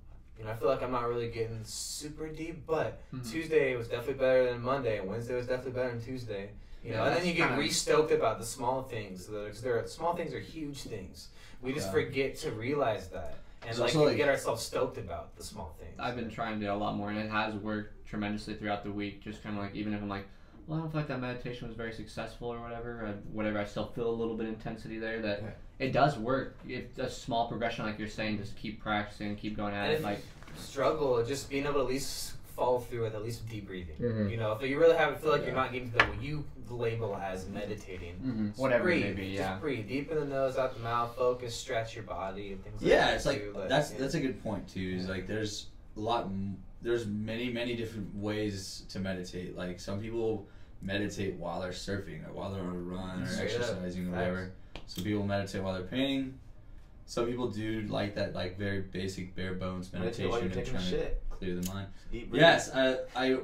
you 0.41 0.47
know, 0.47 0.53
I 0.53 0.55
feel 0.57 0.69
like 0.69 0.83
I'm 0.83 0.93
not 0.93 1.07
really 1.07 1.29
getting 1.29 1.61
super 1.65 2.29
deep, 2.29 2.67
but 2.67 3.03
Mhm. 3.13 3.31
Tuesday 3.31 3.77
was 3.77 3.89
definitely 3.89 4.15
better 4.15 4.51
than 4.51 4.63
Monday, 4.63 4.99
and 4.99 5.07
Wednesday 5.07 5.35
was 5.35 5.47
definitely 5.47 5.73
better 5.73 5.91
than 5.91 6.01
Tuesday. 6.01 6.51
You 6.83 6.93
know, 6.95 7.05
and 7.05 7.15
then 7.15 7.27
you 7.27 7.35
get 7.35 7.59
re-stoked 7.59 8.11
about 8.11 8.39
the 8.39 8.47
small 8.47 8.85
things. 8.85 9.29
Are 9.29 9.87
small 9.87 10.17
things 10.17 10.33
are 10.33 10.41
huge 10.41 10.85
things. 10.85 11.29
We 11.61 11.75
just 11.75 11.89
Yeah. 11.89 11.93
forget 11.93 12.37
to 12.39 12.53
realize 12.53 13.09
that, 13.09 13.35
and 13.61 13.71
It's 13.71 13.79
like 13.79 13.95
also 13.95 14.09
we 14.09 14.17
get 14.17 14.31
ourselves 14.31 14.63
stoked 14.63 14.97
about 14.97 15.37
the 15.37 15.43
small 15.43 15.77
things. 15.79 15.95
I've 15.99 16.17
been 16.17 16.31
trying 16.31 16.59
to 16.59 16.67
do 16.67 16.73
a 16.73 16.75
lot 16.75 16.97
more, 16.97 17.11
and 17.11 17.19
it 17.19 17.29
has 17.31 17.55
worked 17.57 18.07
tremendously 18.07 18.55
throughout 18.55 18.83
the 18.83 18.91
week. 18.91 19.21
Just 19.21 19.43
kind 19.43 19.59
of 19.59 19.63
like, 19.63 19.75
even 19.75 19.93
if 19.93 20.01
I'm 20.01 20.09
like, 20.09 20.27
well, 20.67 20.79
I 20.79 20.83
don't 20.83 20.91
feel 20.91 21.01
like 21.03 21.09
that 21.09 21.21
meditation 21.21 21.69
was 21.69 21.77
very 21.77 21.93
successful 21.93 22.49
or 22.49 22.61
whatever, 22.61 23.05
uh, 23.05 23.13
whatever, 23.31 23.59
I 23.59 23.67
still 23.67 23.89
feel 23.89 24.09
a 24.09 24.11
little 24.11 24.37
bit 24.39 24.47
of 24.47 24.55
intensity 24.55 24.99
there. 24.99 25.21
That 25.21 25.43
Yeah. 25.43 25.51
It 25.81 25.93
does 25.93 26.17
work. 26.19 26.57
It's 26.69 26.99
a 26.99 27.11
small 27.11 27.49
progression, 27.49 27.85
like 27.87 27.99
you're 27.99 28.07
saying, 28.09 28.39
just 28.39 28.55
keep 28.57 28.81
practicing, 28.81 29.35
keep 29.35 29.57
going 29.57 29.75
at 29.75 29.87
And 29.87 29.93
it. 29.95 29.97
if- 29.97 30.05
Like, 30.05 30.21
struggle 30.57 31.25
just 31.25 31.49
being 31.51 31.65
able 31.65 31.75
to 31.75 31.81
at 31.81 31.87
least 31.87 32.35
follow 32.57 32.81
through 32.81 33.03
with 33.03 33.15
at 33.15 33.23
least 33.25 33.49
deep 33.49 33.67
breathing. 33.67 33.97
Mhm. 33.99 34.31
You 34.31 34.37
know, 34.37 34.53
if 34.53 34.69
you 34.69 34.79
really 34.79 34.97
have 34.97 35.19
feel 35.21 35.31
like 35.33 35.41
Yeah. 35.41 35.47
you're 35.49 35.57
not 35.57 35.73
getting 35.73 35.91
to 35.93 35.99
the 35.99 36.05
what 36.05 36.23
you 36.23 36.45
label 36.69 37.17
as 37.17 37.49
meditating. 37.49 38.17
mhm, 38.25 38.49
just 38.49 38.61
whatever 38.61 38.85
breathe, 38.85 39.07
it 39.07 39.17
may 39.17 39.23
be, 39.23 39.27
yeah. 39.29 39.51
Just 39.53 39.61
breathe 39.63 39.89
deep 39.89 40.11
in 40.11 40.19
the 40.19 40.25
nose, 40.27 40.57
out 40.59 40.75
the 40.75 40.81
mouth. 40.81 41.17
Focus, 41.17 41.55
stretch 41.57 41.95
your 41.97 42.05
body, 42.05 42.53
and 42.53 42.63
things. 42.63 42.83
Yeah, 42.83 43.07
like 43.07 43.15
it's 43.15 43.25
that 43.25 43.31
like 43.31 43.41
too, 43.41 43.53
but, 43.55 43.69
that's 43.69 43.93
yeah. 43.93 43.99
that's 43.99 44.15
a 44.15 44.21
good 44.21 44.41
point 44.43 44.69
too. 44.69 44.95
Is 44.99 45.09
like 45.09 45.27
there's 45.27 45.67
a 45.97 46.01
lot, 46.01 46.25
m- 46.27 46.59
there's 46.83 47.07
many 47.07 47.51
many 47.51 47.75
different 47.75 48.15
ways 48.15 48.85
to 48.91 48.99
meditate. 49.01 49.57
Like 49.57 49.81
some 49.81 50.01
people 50.01 50.47
meditate 50.83 51.35
while 51.37 51.61
they're 51.61 51.71
surfing 51.73 52.27
or 52.29 52.33
while 52.33 52.53
they're 52.53 52.63
on 52.63 52.75
a 52.75 52.79
run 52.79 53.23
or 53.23 53.27
Straight 53.27 53.55
up. 53.55 53.61
exercising 53.63 54.07
or 54.09 54.11
Facts. 54.11 54.17
whatever. 54.19 54.53
Some 54.87 55.05
people 55.05 55.25
meditate 55.25 55.63
while 55.63 55.75
they're 55.75 55.83
painting. 55.83 56.39
Some 57.07 57.27
people 57.27 57.49
do 57.49 57.83
like 57.89 58.15
that 58.15 58.35
like 58.35 58.57
very 58.59 58.81
basic 58.83 59.35
bare 59.35 59.55
bones 59.55 59.93
meditation 59.93 60.31
you're 60.31 60.39
and 60.41 60.53
taking 60.53 60.69
a 60.75 60.79
trying 60.79 60.85
to 60.85 60.91
shit. 60.91 61.23
clear 61.31 61.57
the 61.57 61.73
mind. 61.73 61.87
Yes, 62.33 62.71
I 62.75 62.99
I 63.17 63.39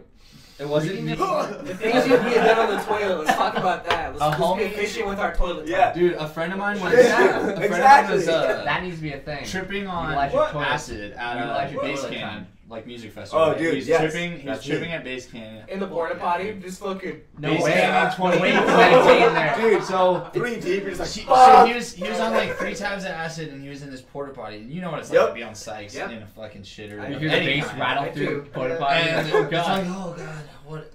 it 0.58 0.66
wasn't 0.66 1.02
me. 1.02 1.14
The 1.14 1.74
things 1.78 2.06
you 2.06 2.16
get 2.16 2.44
done 2.46 2.68
on 2.70 2.76
the 2.76 2.82
toilet. 2.84 3.24
Let's 3.24 3.36
talk 3.36 3.56
about 3.58 3.84
that. 3.88 4.10
Let's, 4.16 4.22
A 4.22 4.26
let's 4.28 4.36
be 4.38 4.42
homie- 4.44 4.72
efficient 4.72 5.06
with 5.06 5.18
our 5.18 5.34
toilet. 5.34 5.68
Yeah. 5.68 5.92
Dude, 5.92 6.14
a 6.14 6.26
friend 6.28 6.52
of 6.52 6.58
mine 6.58 6.80
was 6.80 6.94
Yeah, 6.94 7.26
a 7.26 7.40
friend 7.40 7.50
of 7.50 7.56
mine 7.58 7.64
exactly. 7.64 8.16
was 8.16 8.28
uh, 8.28 8.62
That 8.64 8.82
needs 8.82 8.96
to 8.96 9.02
be 9.02 9.12
a 9.12 9.18
thing. 9.18 9.44
tripping 9.44 9.86
on 9.86 10.08
Utilize 10.10 10.54
acid 10.54 11.12
at 11.12 11.36
Utilize 11.38 11.70
a 11.70 11.72
your 11.74 11.82
base 11.82 12.00
toilet 12.00 12.14
camp, 12.14 12.32
time. 12.32 12.46
Like 12.68 12.86
music 12.86 13.12
festival. 13.12 13.44
Oh, 13.44 13.48
right? 13.50 13.58
dude, 13.58 13.74
he's 13.74 13.86
yes. 13.86 14.00
tripping. 14.00 14.32
He's 14.36 14.44
That's 14.44 14.64
tripping 14.64 14.88
me. 14.88 14.94
at 14.94 15.04
base 15.04 15.26
camp. 15.26 15.68
In 15.68 15.78
the 15.78 15.86
porta 15.86 16.16
potty, 16.16 16.52
just 16.60 16.80
fucking. 16.80 17.20
No 17.38 17.50
Base 17.54 17.62
way. 17.62 17.72
camp 17.72 18.20
on 18.20 18.30
No 18.34 18.40
way. 18.42 18.52
20. 18.52 19.24
in 19.26 19.34
there. 19.34 19.56
Dude, 19.60 19.84
so 19.84 20.28
Three 20.32 20.60
deep, 20.60 20.82
you're 20.82 20.94
like, 20.96 21.08
He, 21.08 21.24
so 21.24 21.64
he 21.66 21.74
was 21.74 21.92
he 21.92 22.08
was 22.08 22.18
on 22.18 22.32
like 22.32 22.56
three 22.56 22.74
times 22.74 23.04
the 23.04 23.10
acid 23.10 23.50
and 23.50 23.62
he 23.62 23.68
was 23.68 23.82
in 23.82 23.90
this 23.90 24.02
porta 24.02 24.32
potty 24.32 24.56
and 24.56 24.70
you 24.72 24.80
know 24.80 24.90
what 24.90 24.98
it's 25.00 25.10
like 25.10 25.18
Yep. 25.20 25.28
to 25.28 25.34
be 25.34 25.42
on 25.44 25.54
Sykes 25.54 25.94
Yep. 25.94 26.10
in 26.10 26.22
a 26.22 26.26
fucking 26.26 26.62
shitter. 26.62 27.00
I 27.00 27.08
You 27.08 27.18
hear 27.18 27.30
the 27.30 27.46
bass 27.46 27.64
rattle 27.74 28.12
through 28.12 28.42
porta 28.46 28.76
potty. 28.76 29.08
And 29.10 29.32
oh 29.32 29.42
it's 29.44 29.52
like, 29.52 29.86
oh 29.86 30.14
god, 30.18 30.48
what? 30.64 30.92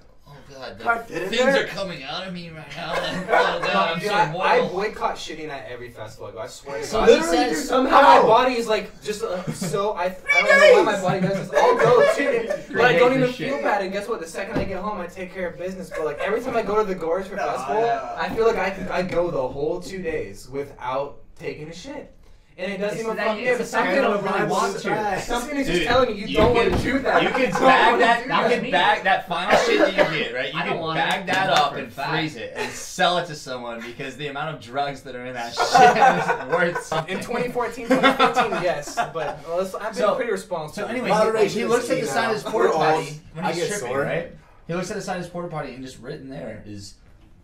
God, 0.53 0.77
the 0.77 0.83
God, 0.83 1.05
things 1.07 1.31
there? 1.37 1.63
are 1.63 1.67
coming 1.67 2.03
out 2.03 2.27
of 2.27 2.33
me 2.33 2.49
right 2.49 2.65
now. 2.75 2.93
Oh 2.95 3.25
god, 3.27 3.65
I'm 3.93 3.99
Dude, 3.99 4.09
so 4.09 4.13
I, 4.15 4.59
I 4.65 4.67
boycott 4.67 5.15
shitting 5.15 5.49
at 5.49 5.67
every 5.69 5.89
festival. 5.89 6.27
I 6.27 6.31
go. 6.31 6.39
I 6.39 6.47
swear 6.47 6.81
to 6.81 6.91
God. 6.91 7.07
Literally, 7.07 7.37
says 7.37 7.57
dude, 7.57 7.67
Somehow 7.67 8.01
my 8.01 8.21
body 8.21 8.53
is 8.55 8.67
like 8.67 9.01
just 9.01 9.23
uh, 9.23 9.43
so 9.53 9.93
I 9.93 10.05
I 10.05 10.41
don't 10.41 10.45
know 10.59 10.83
why 10.83 10.91
my 10.93 11.01
body 11.01 11.21
does 11.21 11.49
this. 11.49 11.59
I'll 11.59 11.77
go 11.77 12.13
to 12.15 12.63
but 12.73 12.81
I 12.81 12.93
don't 12.97 13.13
even 13.13 13.31
feel 13.31 13.55
shit. 13.55 13.63
bad. 13.63 13.81
And 13.81 13.91
guess 13.91 14.07
what? 14.07 14.19
The 14.19 14.27
second 14.27 14.57
I 14.57 14.65
get 14.65 14.81
home, 14.81 14.99
I 15.01 15.07
take 15.07 15.33
care 15.33 15.47
of 15.49 15.57
business. 15.57 15.89
But 15.89 16.05
like 16.05 16.19
every 16.19 16.41
time 16.41 16.55
I 16.55 16.61
go 16.63 16.77
to 16.77 16.83
the 16.83 16.95
gorge 16.95 17.27
for 17.27 17.35
No, 17.35 17.45
festival, 17.47 17.81
no. 17.81 18.15
I 18.17 18.29
feel 18.35 18.45
like 18.47 18.57
I 18.57 18.87
I 18.91 19.01
go 19.03 19.31
the 19.31 19.47
whole 19.47 19.79
two 19.81 20.01
days 20.01 20.49
without 20.49 21.19
taking 21.39 21.67
a 21.69 21.73
shit. 21.73 22.13
And 22.57 22.71
it 22.73 22.77
doesn't 22.77 22.97
It's 22.99 23.03
even 23.05 23.15
that- 23.17 23.27
fucking 23.27 23.43
it's 23.45 23.57
give 23.59 23.67
something 23.67 23.95
you 23.95 24.01
don't 24.01 24.23
really 24.23 24.45
want 24.49 24.77
to. 24.79 24.89
that. 24.89 25.23
Something 25.23 25.57
is 25.57 25.67
just 25.67 25.83
telling 25.83 26.09
you 26.09 26.15
you, 26.15 26.27
you 26.27 26.37
don't 26.37 26.53
can- 26.55 26.69
want 26.71 26.81
to 26.81 26.91
do 26.91 26.99
that. 26.99 27.21
You 27.23 27.27
You 27.29 27.33
can 27.33 27.51
don't 27.51 27.61
bag 27.61 27.99
that. 27.99 28.49
You 28.51 28.61
can 28.61 28.71
bag 28.71 29.03
that 29.03 29.27
final 29.27 29.57
shit 29.59 29.79
that 29.79 29.89
you 30.11 30.19
get, 30.19 30.33
right? 30.33 30.53
You 30.53 30.59
I 30.59 30.67
can 30.67 30.93
bag 30.95 31.25
that 31.27 31.49
up 31.49 31.73
and 31.75 31.91
fact. 31.91 32.09
freeze 32.11 32.35
it 32.35 32.53
and 32.55 32.69
sell 32.73 33.17
it 33.17 33.25
to 33.27 33.35
someone 33.35 33.81
because 33.81 34.15
the 34.17 34.27
amount 34.27 34.55
of 34.55 34.61
drugs 34.61 35.01
that 35.03 35.15
are 35.15 35.25
in 35.25 35.33
that 35.33 35.53
shit 35.55 36.49
is 36.49 36.53
worth 36.55 36.83
something. 36.83 37.17
In 37.17 37.23
2014, 37.23 37.87
2015, 37.87 38.63
yes, 38.63 38.95
but 38.95 39.39
well, 39.47 39.61
I've 39.79 39.93
been 39.93 39.93
So- 39.93 40.15
pretty 40.15 40.31
responsible. 40.31 40.87
So 40.87 40.91
anyway, 40.91 41.07
he, 41.09 41.13
Moderation 41.13 41.57
he 41.57 41.63
is 41.63 41.69
looks 41.69 41.89
at 41.89 42.01
the 42.01 42.07
side 42.07 42.27
of 42.29 42.33
his 42.35 42.43
porta 42.43 42.69
We're 42.69 42.73
potty 42.75 43.19
when 43.33 43.45
he's 43.53 43.67
tripping, 43.67 43.95
right? 43.97 44.31
He 44.67 44.75
looks 44.75 44.89
at 44.91 44.95
the 44.97 45.01
side 45.01 45.17
of 45.17 45.23
his 45.23 45.29
porta 45.29 45.47
potty 45.49 45.73
and 45.73 45.83
just 45.83 45.99
written 45.99 46.29
there 46.29 46.63
is 46.65 46.93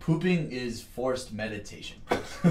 pooping 0.07 0.49
is 0.53 0.81
forced 0.81 1.33
meditation. 1.33 1.97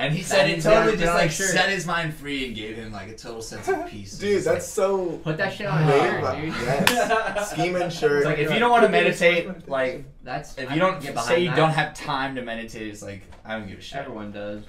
and 0.00 0.14
he 0.14 0.22
said 0.22 0.48
it 0.48 0.62
totally 0.62 0.96
just 0.96 1.12
like 1.12 1.30
shirt. 1.30 1.50
set 1.50 1.68
his 1.68 1.86
mind 1.86 2.14
free 2.14 2.46
and 2.46 2.56
gave 2.56 2.74
him 2.76 2.90
like 2.90 3.08
a 3.10 3.14
total 3.14 3.42
sense 3.42 3.68
of 3.68 3.86
peace. 3.86 4.16
Dude, 4.16 4.36
It's 4.38 4.46
that's 4.46 4.66
so. 4.66 5.18
Put 5.18 5.36
that 5.36 5.52
shit 5.52 5.66
on 5.66 5.86
Wave, 5.86 6.02
your 6.02 6.22
shirt, 6.22 6.36
dude. 6.36 6.48
Yes. 6.48 7.50
Scheming 7.50 7.82
like, 7.82 7.90
shirt. 8.00 8.16
it's 8.16 8.24
like 8.26 8.38
if 8.38 8.50
you 8.50 8.58
don't 8.58 8.70
want 8.70 8.84
to 8.84 8.88
meditate, 8.88 9.68
like 9.68 10.06
That's 10.22 10.56
if 10.56 10.72
you 10.72 10.80
don't 10.80 11.02
get 11.02 11.12
behind 11.12 11.28
say 11.28 11.40
you 11.42 11.50
that. 11.50 11.56
don't 11.56 11.70
have 11.72 11.92
time 11.92 12.34
to 12.36 12.40
meditate, 12.42 12.88
it's 12.88 13.02
like 13.02 13.22
I 13.44 13.58
don't 13.58 13.68
give 13.68 13.78
a 13.78 13.82
shit. 13.82 13.98
Everyone 13.98 14.32
does. 14.32 14.62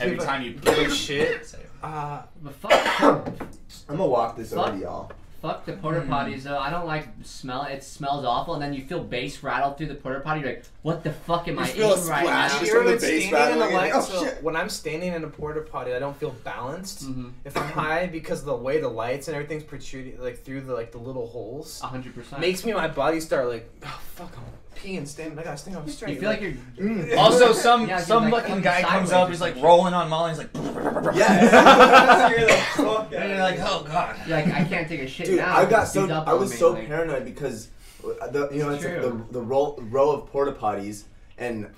Every 0.00 0.16
Give 0.16 0.24
time 0.24 0.40
you 0.42 0.52
give 0.54 0.72
a 0.78 0.84
poop, 0.86 0.90
shit. 0.94 1.44
say 1.46 1.58
it. 1.58 1.68
Uh, 1.82 2.22
But 2.42 2.54
fuck, 2.54 2.72
I'm 3.90 3.96
gonna 3.98 4.06
walk 4.06 4.38
this 4.38 4.54
Fuck. 4.54 4.68
over 4.68 4.76
to 4.78 4.82
y'all. 4.82 5.12
Fuck 5.42 5.66
the 5.66 5.72
porta 5.74 6.00
Hmm. 6.00 6.12
potties 6.12 6.44
though. 6.44 6.56
I 6.58 6.70
don't 6.70 6.86
like 6.86 7.08
smell. 7.22 7.64
It 7.64 7.82
smells 7.84 8.24
awful, 8.24 8.54
and 8.54 8.62
then 8.62 8.72
you 8.72 8.84
feel 8.84 9.02
bass 9.02 9.42
rattle 9.42 9.72
through 9.72 9.88
the 9.88 9.94
porta 9.96 10.20
potty. 10.20 10.40
You're 10.40 10.50
like, 10.50 10.64
what 10.82 11.02
the 11.04 11.12
fuck 11.12 11.48
am 11.48 11.56
You 11.56 11.60
I 11.62 11.66
feel 11.66 11.92
a 11.92 11.96
eating 11.96 12.08
right 12.08 12.24
now? 12.24 12.48
Just 12.48 12.62
you 12.62 12.68
ever 12.70 12.78
from 12.84 12.86
the 12.92 12.98
bass 12.98 13.26
standing 13.28 13.52
in 13.52 13.58
the 13.68 13.74
light? 13.76 13.92
and- 13.92 13.94
oh, 13.96 14.00
so 14.00 14.24
shit. 14.24 14.42
when 14.42 14.56
I'm 14.56 14.68
standing 14.68 15.12
in 15.12 15.24
a 15.24 15.28
porta 15.28 15.60
potty, 15.60 15.92
I 15.94 15.98
don't 15.98 16.16
feel 16.16 16.30
balanced. 16.44 17.04
Mm-hmm. 17.04 17.28
If 17.44 17.56
I'm 17.56 17.68
high, 17.68 18.06
because 18.06 18.40
of 18.40 18.46
the 18.46 18.56
way 18.56 18.80
the 18.80 18.88
lights 18.88 19.28
and 19.28 19.34
everything's 19.34 19.64
protruding 19.64 20.18
like 20.20 20.42
through 20.44 20.62
the 20.62 20.72
like 20.72 20.92
the 20.92 20.98
little 20.98 21.26
holes, 21.26 21.80
A 21.82 21.86
hundred 21.88 22.14
percent. 22.14 22.40
makes 22.40 22.64
me 22.64 22.72
my 22.72 22.88
body 22.88 23.20
start 23.20 23.48
like, 23.48 23.68
oh 23.84 24.00
fuck, 24.14 24.32
I'm 24.38 24.44
peeing, 24.76 25.06
standing. 25.06 25.38
I 25.38 25.42
gotta 25.44 25.56
stand 25.56 25.76
up 25.76 25.88
straight. 25.88 26.14
You 26.14 26.20
feel 26.20 26.28
like 26.30 26.40
you're. 26.40 26.52
Mm. 26.78 27.16
Also, 27.16 27.52
some 27.52 27.86
Yeah, 27.88 27.98
dude, 27.98 28.06
some 28.06 28.24
like, 28.24 28.42
fucking 28.42 28.54
come 28.56 28.62
guy 28.62 28.82
comes 28.82 29.10
sideways 29.10 29.12
up, 29.12 29.28
or 29.28 29.30
he's 29.30 29.40
like 29.40 29.54
shit. 29.54 29.62
rolling 29.62 29.94
on 29.94 30.08
Molly, 30.08 30.30
he's 30.30 30.38
like, 30.38 30.50
Yes. 31.14 32.30
you're 32.38 32.48
like, 32.48 32.58
fuck, 32.60 33.12
and 33.14 33.28
you're 33.30 33.38
like, 33.38 33.58
oh 33.60 33.84
god. 33.86 34.16
You're 34.26 34.36
like, 34.44 34.48
I 34.48 34.64
can't 34.64 34.88
take 34.88 35.00
a 35.00 35.06
shit 35.06 35.26
Dude, 35.26 35.38
now. 35.38 35.56
I 35.56 35.64
got 35.64 35.92
Dude's 35.92 36.08
so 36.08 36.14
up 36.14 36.28
I 36.28 36.34
was 36.34 36.56
so 36.56 36.72
like- 36.72 36.86
paranoid 36.86 37.24
because 37.24 37.68
the 38.02 38.48
you 38.52 38.58
know 38.58 38.70
it's 38.70 38.84
like 38.84 38.94
the 39.00 39.10
True. 39.10 39.26
the 39.30 39.40
row, 39.40 39.76
row 39.78 40.10
of 40.10 40.26
porta 40.26 40.52
potties 40.52 41.04
and 41.38 41.68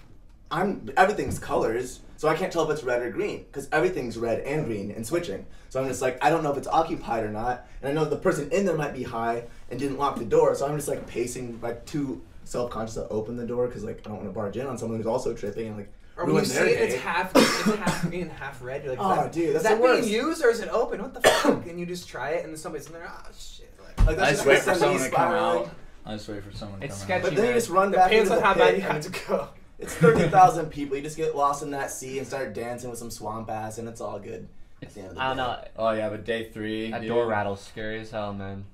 I'm 0.50 0.90
everything's 0.96 1.38
colors 1.38 2.00
so 2.16 2.28
I 2.28 2.34
can't 2.34 2.50
tell 2.52 2.64
if 2.64 2.70
it's 2.70 2.82
red 2.84 3.02
or 3.02 3.10
green 3.10 3.44
because 3.44 3.68
everything's 3.72 4.16
red 4.16 4.40
and 4.40 4.64
green 4.64 4.90
and 4.92 5.06
switching. 5.06 5.44
So 5.68 5.82
I'm 5.82 5.88
just 5.88 6.00
like 6.00 6.22
I 6.24 6.30
don't 6.30 6.42
know 6.42 6.50
if 6.52 6.56
it's 6.56 6.68
occupied 6.68 7.24
or 7.24 7.30
not, 7.30 7.66
and 7.82 7.90
I 7.90 7.92
know 7.92 8.08
the 8.08 8.16
person 8.16 8.50
in 8.52 8.64
there 8.64 8.76
might 8.76 8.94
be 8.94 9.02
high 9.02 9.42
and 9.70 9.78
didn't 9.78 9.98
lock 9.98 10.18
the 10.18 10.24
door, 10.24 10.54
so 10.54 10.66
I'm 10.66 10.76
just 10.76 10.88
like 10.88 11.06
pacing 11.06 11.58
like 11.60 11.84
too 11.84 12.22
self 12.44 12.70
conscious 12.70 12.94
to 12.94 13.08
open 13.08 13.36
the 13.36 13.46
door 13.46 13.66
because 13.66 13.84
like 13.84 13.98
I 13.98 14.08
don't 14.08 14.16
want 14.18 14.26
to 14.28 14.32
barge 14.32 14.56
in 14.56 14.66
on 14.66 14.78
someone 14.78 14.98
who's 14.98 15.06
also 15.06 15.34
tripping 15.34 15.68
and 15.68 15.76
like 15.76 15.92
Or 16.16 16.24
when 16.24 16.34
you 16.34 16.40
ruin 16.40 16.46
see 16.46 16.58
it, 16.60 16.80
it's 16.90 16.94
half, 17.02 17.32
it's 17.34 17.62
half 17.76 18.02
green, 18.08 18.28
half 18.28 18.62
red. 18.62 18.84
You're 18.84 18.94
like, 18.94 19.02
Oh, 19.04 19.14
that, 19.16 19.32
dude, 19.32 19.48
is 19.48 19.52
that's 19.54 19.64
that 19.64 19.76
the 19.76 19.82
worst. 19.82 20.02
being 20.08 20.12
used 20.14 20.44
or 20.44 20.50
is 20.50 20.60
it 20.60 20.68
open? 20.68 21.02
What 21.02 21.14
the 21.14 21.20
fuck? 21.28 21.66
and 21.66 21.78
you 21.80 21.86
just 21.86 22.08
try 22.08 22.30
it, 22.30 22.44
and 22.44 22.52
then 22.52 22.56
somebody's 22.58 22.86
in 22.86 22.92
there. 22.92 23.08
Oh 23.10 23.28
shit! 23.38 23.70
Like, 23.82 24.06
Like, 24.06 24.08
I 24.18 24.20
that's 24.20 24.30
just 24.30 24.44
just 24.44 24.46
wait 24.46 24.54
like 24.54 24.62
for 24.62 24.74
someone 24.80 25.02
to 25.02 25.10
come 25.10 25.32
out. 25.32 25.70
I 26.06 26.12
just 26.14 26.28
wait 26.28 26.42
for 26.44 26.52
someone 26.56 26.80
to 26.80 26.86
It's 26.86 26.96
come 26.98 27.04
sketchy. 27.06 27.26
out. 27.26 27.30
But 27.30 27.36
then 27.36 27.46
you 27.48 27.54
just 27.54 27.70
run 27.70 27.90
back 27.92 28.10
depends 28.10 28.30
into 28.30 28.36
on 28.36 28.42
the 28.42 28.46
how 28.46 28.52
pit 28.54 28.62
bad 28.62 28.76
you 28.76 28.82
have 28.82 29.00
to 29.12 29.26
go. 29.28 29.48
It's 29.78 29.92
thirty 29.94 30.28
thousand 30.28 30.66
people. 30.66 30.96
You 30.96 31.02
just 31.02 31.16
get 31.16 31.34
lost 31.34 31.62
in 31.64 31.70
that 31.72 31.90
sea 31.90 32.18
and 32.18 32.26
start 32.26 32.54
dancing 32.54 32.90
with 32.90 32.98
some 32.98 33.10
swamp 33.10 33.50
ass, 33.50 33.78
and 33.78 33.88
it's 33.88 34.00
all 34.00 34.20
good. 34.20 34.46
At 34.82 34.94
the 34.94 35.00
end 35.00 35.08
of 35.10 35.14
the 35.16 35.20
I 35.22 35.26
don't 35.28 35.36
day. 35.36 35.42
know. 35.42 35.64
Oh 35.76 35.90
yeah, 35.90 36.08
but 36.10 36.24
day 36.24 36.44
three, 36.48 36.90
That 36.92 37.00
dude, 37.00 37.08
door 37.10 37.26
rattle's 37.26 37.60
scary 37.60 37.98
as 38.00 38.10
hell, 38.12 38.32
man. 38.32 38.66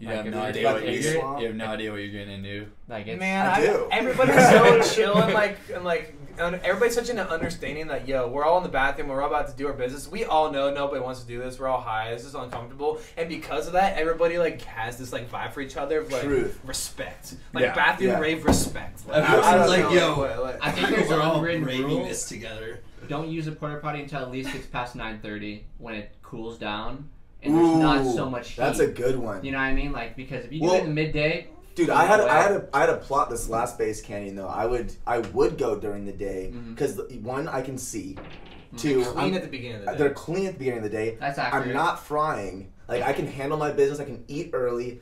You 0.00 0.06
Like, 0.08 0.16
have 0.16 0.26
no 0.26 0.40
idea 0.40 0.72
what 0.72 0.82
you're 0.82 0.90
a 0.92 0.98
getting. 0.98 1.38
You 1.40 1.46
have 1.48 1.56
no 1.56 1.66
idea 1.66 1.90
what 1.90 1.98
you're 1.98 2.08
getting 2.08 2.42
into. 2.42 2.66
Like 2.88 3.06
it's 3.06 3.20
Man, 3.20 3.46
I 3.46 3.52
I 3.52 3.66
do. 3.66 3.88
everybody's 3.92 4.48
so 4.48 4.94
chill 4.94 5.14
and 5.18 5.34
like 5.34 5.58
and 5.74 5.84
like 5.84 6.14
un- 6.38 6.58
everybody's 6.64 6.94
such 6.94 7.10
an 7.10 7.18
understanding 7.18 7.86
that 7.88 8.08
yo, 8.08 8.26
we're 8.26 8.42
all 8.46 8.56
in 8.56 8.62
the 8.62 8.70
bathroom, 8.70 9.08
we're 9.08 9.20
all 9.20 9.28
about 9.28 9.48
to 9.48 9.56
do 9.58 9.66
our 9.66 9.74
business. 9.74 10.08
We 10.08 10.24
all 10.24 10.50
know 10.50 10.72
nobody 10.72 11.02
wants 11.02 11.20
to 11.20 11.26
do 11.26 11.38
this. 11.38 11.58
We're 11.58 11.68
all 11.68 11.82
high. 11.82 12.10
This 12.14 12.24
is 12.24 12.34
uncomfortable, 12.34 12.98
and 13.18 13.28
because 13.28 13.66
of 13.66 13.74
that, 13.74 13.98
everybody 13.98 14.38
like 14.38 14.62
has 14.62 14.96
this 14.96 15.12
like 15.12 15.30
vibe 15.30 15.52
for 15.52 15.60
each 15.60 15.76
other 15.76 16.00
of 16.00 16.10
like 16.10 16.22
Truth. 16.22 16.58
respect, 16.64 17.34
like 17.52 17.64
Yeah. 17.64 17.74
bathroom 17.74 18.08
Yeah. 18.12 18.20
rave 18.20 18.42
respect. 18.46 19.06
Like, 19.06 19.22
I 19.22 19.58
don't 19.58 19.68
like, 19.68 19.90
yo, 19.92 20.16
what- 20.16 20.42
like- 20.42 20.58
I 20.66 20.70
think 20.70 20.88
there's 20.88 21.10
an 21.10 21.20
unwritten 21.20 21.64
rule. 21.66 22.04
This 22.06 22.26
together. 22.26 22.80
Don't 23.06 23.28
use 23.28 23.46
a 23.48 23.52
porta 23.52 23.76
potty 23.80 24.00
until 24.02 24.20
at 24.20 24.30
least 24.30 24.54
it's 24.54 24.66
past 24.66 24.96
9:30 24.96 25.64
when 25.76 25.94
it 25.94 26.12
cools 26.22 26.56
down 26.56 27.10
and 27.42 27.54
there's 27.56 27.76
not 27.78 28.04
so 28.14 28.28
much 28.28 28.50
heat. 28.50 28.56
That's 28.58 28.78
a 28.80 28.86
good 28.86 29.16
one. 29.18 29.44
You 29.44 29.52
know 29.52 29.58
what 29.58 29.64
I 29.64 29.74
mean? 29.74 29.92
Like 29.92 30.16
because 30.16 30.44
if 30.44 30.52
you 30.52 30.60
do 30.60 30.74
it 30.74 30.80
in 30.80 30.88
the 30.88 30.94
midday, 30.94 31.48
Dude, 31.76 31.88
I 31.88 32.04
had 32.04 32.20
Away. 32.20 32.28
I 32.30 32.42
had 32.42 32.52
a 32.52 32.68
I 32.74 32.80
had 32.80 32.90
a 32.90 32.96
plot 32.96 33.30
this 33.30 33.48
last 33.48 33.78
Bass 33.78 34.00
Canyon 34.00 34.36
though. 34.36 34.48
I 34.48 34.66
would 34.66 34.92
I 35.06 35.18
would 35.18 35.56
go 35.56 35.78
during 35.78 36.04
the 36.04 36.12
day 36.12 36.52
because 36.70 37.00
one 37.22 37.48
I 37.48 37.62
can 37.62 37.78
see, 37.78 38.16
Mm-hmm. 38.16 38.76
two 38.76 39.04
clean 39.04 39.18
I'm- 39.18 39.34
at 39.34 39.42
the 39.42 39.48
beginning 39.48 39.76
of 39.80 39.84
the 39.86 39.92
day. 39.92 39.98
they're 39.98 40.10
clean 40.14 40.46
at 40.46 40.52
the 40.52 40.58
beginning 40.58 40.78
of 40.78 40.84
the 40.84 40.90
day. 40.96 41.16
that's 41.18 41.38
accurate. 41.38 41.68
I'm 41.68 41.72
not 41.72 42.04
frying. 42.04 42.72
Like 42.88 43.02
I 43.02 43.12
can 43.12 43.26
handle 43.26 43.56
my 43.58 43.72
business. 43.72 43.98
I 44.00 44.04
can 44.04 44.24
eat 44.28 44.50
early, 44.52 45.00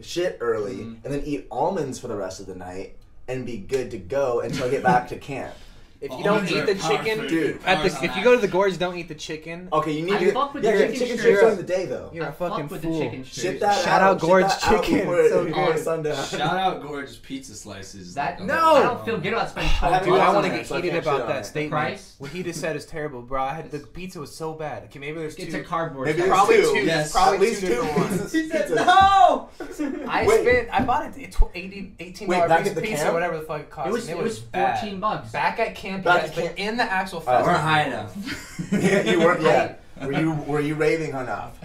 shit 0.00 0.38
early, 0.40 0.76
Mhm. 0.76 1.04
and 1.04 1.12
then 1.14 1.22
eat 1.24 1.46
almonds 1.50 1.98
for 1.98 2.08
the 2.08 2.16
rest 2.16 2.40
of 2.40 2.46
the 2.46 2.54
night 2.54 2.96
and 3.28 3.44
be 3.46 3.56
good 3.58 3.90
to 3.92 3.98
go 3.98 4.40
until 4.40 4.66
I 4.66 4.70
get 4.70 4.82
back 4.82 5.08
to 5.08 5.16
camp. 5.16 5.54
If 6.00 6.10
you 6.10 6.18
oh, 6.18 6.22
don't 6.22 6.50
eat 6.50 6.66
the 6.66 6.74
chicken. 6.74 7.26
Dude, 7.26 7.60
at 7.64 7.82
the, 7.82 8.04
if 8.04 8.16
you 8.16 8.22
go 8.22 8.34
to 8.34 8.40
the 8.40 8.48
gorge, 8.48 8.78
don't 8.78 8.96
eat 8.96 9.08
the 9.08 9.14
chicken. 9.14 9.68
Okay, 9.72 9.92
you 9.92 10.04
need 10.04 10.14
I 10.14 10.24
to 10.24 10.32
fuck 10.32 10.54
with 10.54 10.64
yeah, 10.64 10.72
the 10.72 10.78
chicken 10.78 10.94
chicken 10.98 11.18
strips. 11.18 11.20
strips 11.38 11.40
during 11.40 11.56
the 11.56 11.62
day 11.62 11.86
though. 11.86 12.10
You're 12.12 12.24
a 12.26 12.28
I 12.28 12.32
fuck 12.32 12.50
fucking 12.50 12.68
with 12.68 12.82
fool. 12.82 12.98
the 12.98 13.04
chicken 13.04 13.24
Shit 13.24 13.60
that 13.60 13.84
Shout 13.84 14.02
out, 14.02 14.16
out 14.16 14.20
shit 14.20 14.28
Gorge 14.28 14.42
that 14.44 14.64
out 14.66 14.84
Chicken. 14.84 14.98
before- 14.98 15.28
So 15.28 15.44
before 15.44 15.72
good. 15.72 15.78
sundown. 15.84 16.24
Shout 16.26 16.40
out 16.58 16.82
Gorge's 16.82 17.16
Pizza 17.16 17.54
Slices. 17.54 18.14
That 18.14 18.38
Like, 18.40 18.46
No! 18.48 18.74
I 18.76 18.82
don't 18.82 19.04
feel 19.04 19.18
good 19.18 19.32
about 19.32 19.50
spending 19.50 19.72
I 19.82 20.02
Dude, 20.04 20.14
I 20.20 20.32
want 20.32 20.46
to 20.46 20.52
get 20.52 20.66
so 20.66 20.76
heated 20.76 20.96
about 20.96 21.26
that 21.28 21.40
it. 21.42 21.46
statement. 21.46 22.00
What 22.18 22.30
he 22.30 22.42
just 22.42 22.60
said 22.60 22.76
is 22.76 22.84
terrible, 22.86 23.22
bro. 23.22 23.42
I 23.42 23.54
had 23.54 23.70
the 23.70 23.78
pizza 23.80 24.20
was 24.20 24.34
so 24.34 24.52
bad. 24.52 24.84
Okay, 24.84 24.98
maybe 24.98 25.18
there's 25.18 25.34
It's 25.36 25.52
two. 25.52 25.60
a 25.60 25.64
cardboard. 25.64 26.06
Maybe 26.08 26.22
Probably 26.28 26.56
two. 26.56 26.72
two. 26.74 26.84
Yes. 26.84 27.12
Probably 27.12 27.36
At 27.36 27.40
least 27.40 27.60
two 27.60 27.66
two 27.68 27.74
different 27.74 27.96
ones. 27.98 28.20
pizzas. 28.20 28.32
He 28.46 28.48
said 28.48 28.70
no. 28.70 29.25
I 29.80 30.26
Wait. 30.26 30.40
spent. 30.42 30.68
I 30.72 30.84
bought 30.84 31.06
it. 31.06 31.18
It 31.20 31.32
tw- 31.32 31.50
80 31.54 31.92
18 31.98 32.28
Wait, 32.28 32.36
dollars 32.36 32.48
back 32.48 32.58
piece 32.60 32.68
at 32.68 32.74
the 32.74 32.80
pizza, 32.82 33.02
camp? 33.04 33.14
whatever 33.14 33.36
the 33.38 33.44
fuck 33.44 33.60
it 33.60 33.70
cost. 33.70 33.88
It 33.88 33.92
was 33.92 34.08
and 34.08 34.18
it 34.18 34.22
was 34.22 34.38
bad. 34.40 34.80
14 34.80 35.00
bucks. 35.00 35.32
Back 35.32 35.58
at 35.60 35.74
camp, 35.74 36.04
Back 36.04 36.22
yes, 36.22 36.38
at 36.38 36.44
but 36.44 36.58
in 36.58 36.76
the 36.76 36.82
actual 36.84 37.18
Uh, 37.18 37.22
festival. 37.22 37.52
We're 37.52 37.58
high 37.58 37.82
enough. 37.84 38.16
yeah, 38.72 39.02
you 39.10 39.18
weren't. 39.20 39.42
Yeah, 39.42 39.74
were 40.04 40.12
you 40.12 40.32
were 40.32 40.60
you 40.60 40.74
raving 40.74 41.10
enough? 41.10 41.58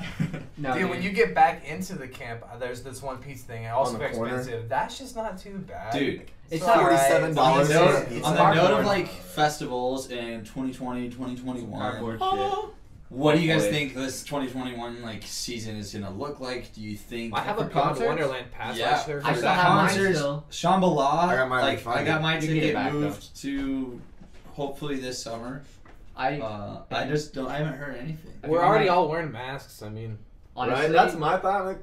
No, 0.57 0.73
Dude, 0.73 0.81
dude. 0.83 0.89
when 0.91 1.01
you 1.01 1.09
get 1.11 1.33
back 1.33 1.65
into 1.65 1.95
the 1.95 2.07
camp, 2.07 2.43
uh, 2.43 2.57
there's 2.57 2.83
this 2.83 3.01
one 3.01 3.17
piece 3.17 3.43
thing, 3.43 3.65
and 3.65 3.73
also 3.73 3.89
On 3.89 3.93
the 3.93 3.99
very 3.99 4.13
corner? 4.13 4.35
expensive. 4.37 4.69
That's 4.69 4.97
just 4.97 5.15
not 5.15 5.37
too 5.39 5.57
bad. 5.67 5.91
Dude, 5.93 6.29
It's 6.51 6.61
So 6.63 6.67
not 6.67 6.77
alright. 6.83 6.99
$47 7.11 7.23
on 7.29 7.33
dollars 7.33 7.67
the 7.69 7.73
note, 7.73 8.23
on 8.25 8.35
the 8.35 8.53
note 8.53 8.79
of 8.79 8.85
like 8.85 9.07
festivals 9.07 10.11
in 10.11 10.41
2020, 10.45 11.09
2021. 11.09 11.79
Cardboard 11.79 12.19
What 13.11 13.35
do 13.35 13.41
you 13.41 13.47
guys 13.51 13.63
Hopefully. 13.63 13.87
think 13.89 13.93
this 13.95 14.23
2021 14.23 15.01
like 15.01 15.23
season 15.23 15.75
is 15.75 15.93
gonna 15.93 16.09
look 16.11 16.39
like? 16.39 16.73
Do 16.73 16.79
you 16.79 16.95
think 16.95 17.35
I 17.35 17.41
have 17.41 17.59
a 17.59 17.69
For 17.69 18.05
Wonderland 18.05 18.51
pass 18.51 18.77
Yeah. 18.77 18.91
last 18.91 19.07
year. 19.09 19.21
I 19.23 19.31
for 19.31 19.35
still 19.37 19.41
that. 19.49 19.55
have 19.59 19.75
mine 19.75 19.87
concerts, 19.89 20.17
still. 20.19 20.45
Shambhala. 20.49 21.23
I 21.27 21.35
got 21.35 21.49
mine 21.49 21.61
like 21.63 21.87
I 21.87 22.03
got 22.05 22.21
my 22.21 22.35
You 22.35 22.41
get 22.41 22.47
ticket 22.53 22.73
back, 22.73 22.93
moved 22.93 23.35
to 23.41 23.99
hopefully 24.53 24.95
this 25.01 25.21
summer. 25.21 25.63
I 26.15 26.39
Uh, 26.39 26.83
I 26.89 27.05
just 27.07 27.33
don't. 27.33 27.49
I 27.49 27.57
haven't 27.57 27.73
heard 27.73 27.97
anything. 27.97 28.31
We're 28.47 28.63
already 28.63 28.87
all 28.87 29.09
wearing 29.09 29.31
masks. 29.33 29.81
I 29.81 29.89
mean, 29.89 30.17
honestly, 30.55 30.83
right? 30.85 30.91
That's 30.93 31.15
my 31.15 31.37
thought. 31.37 31.65
Like, 31.65 31.79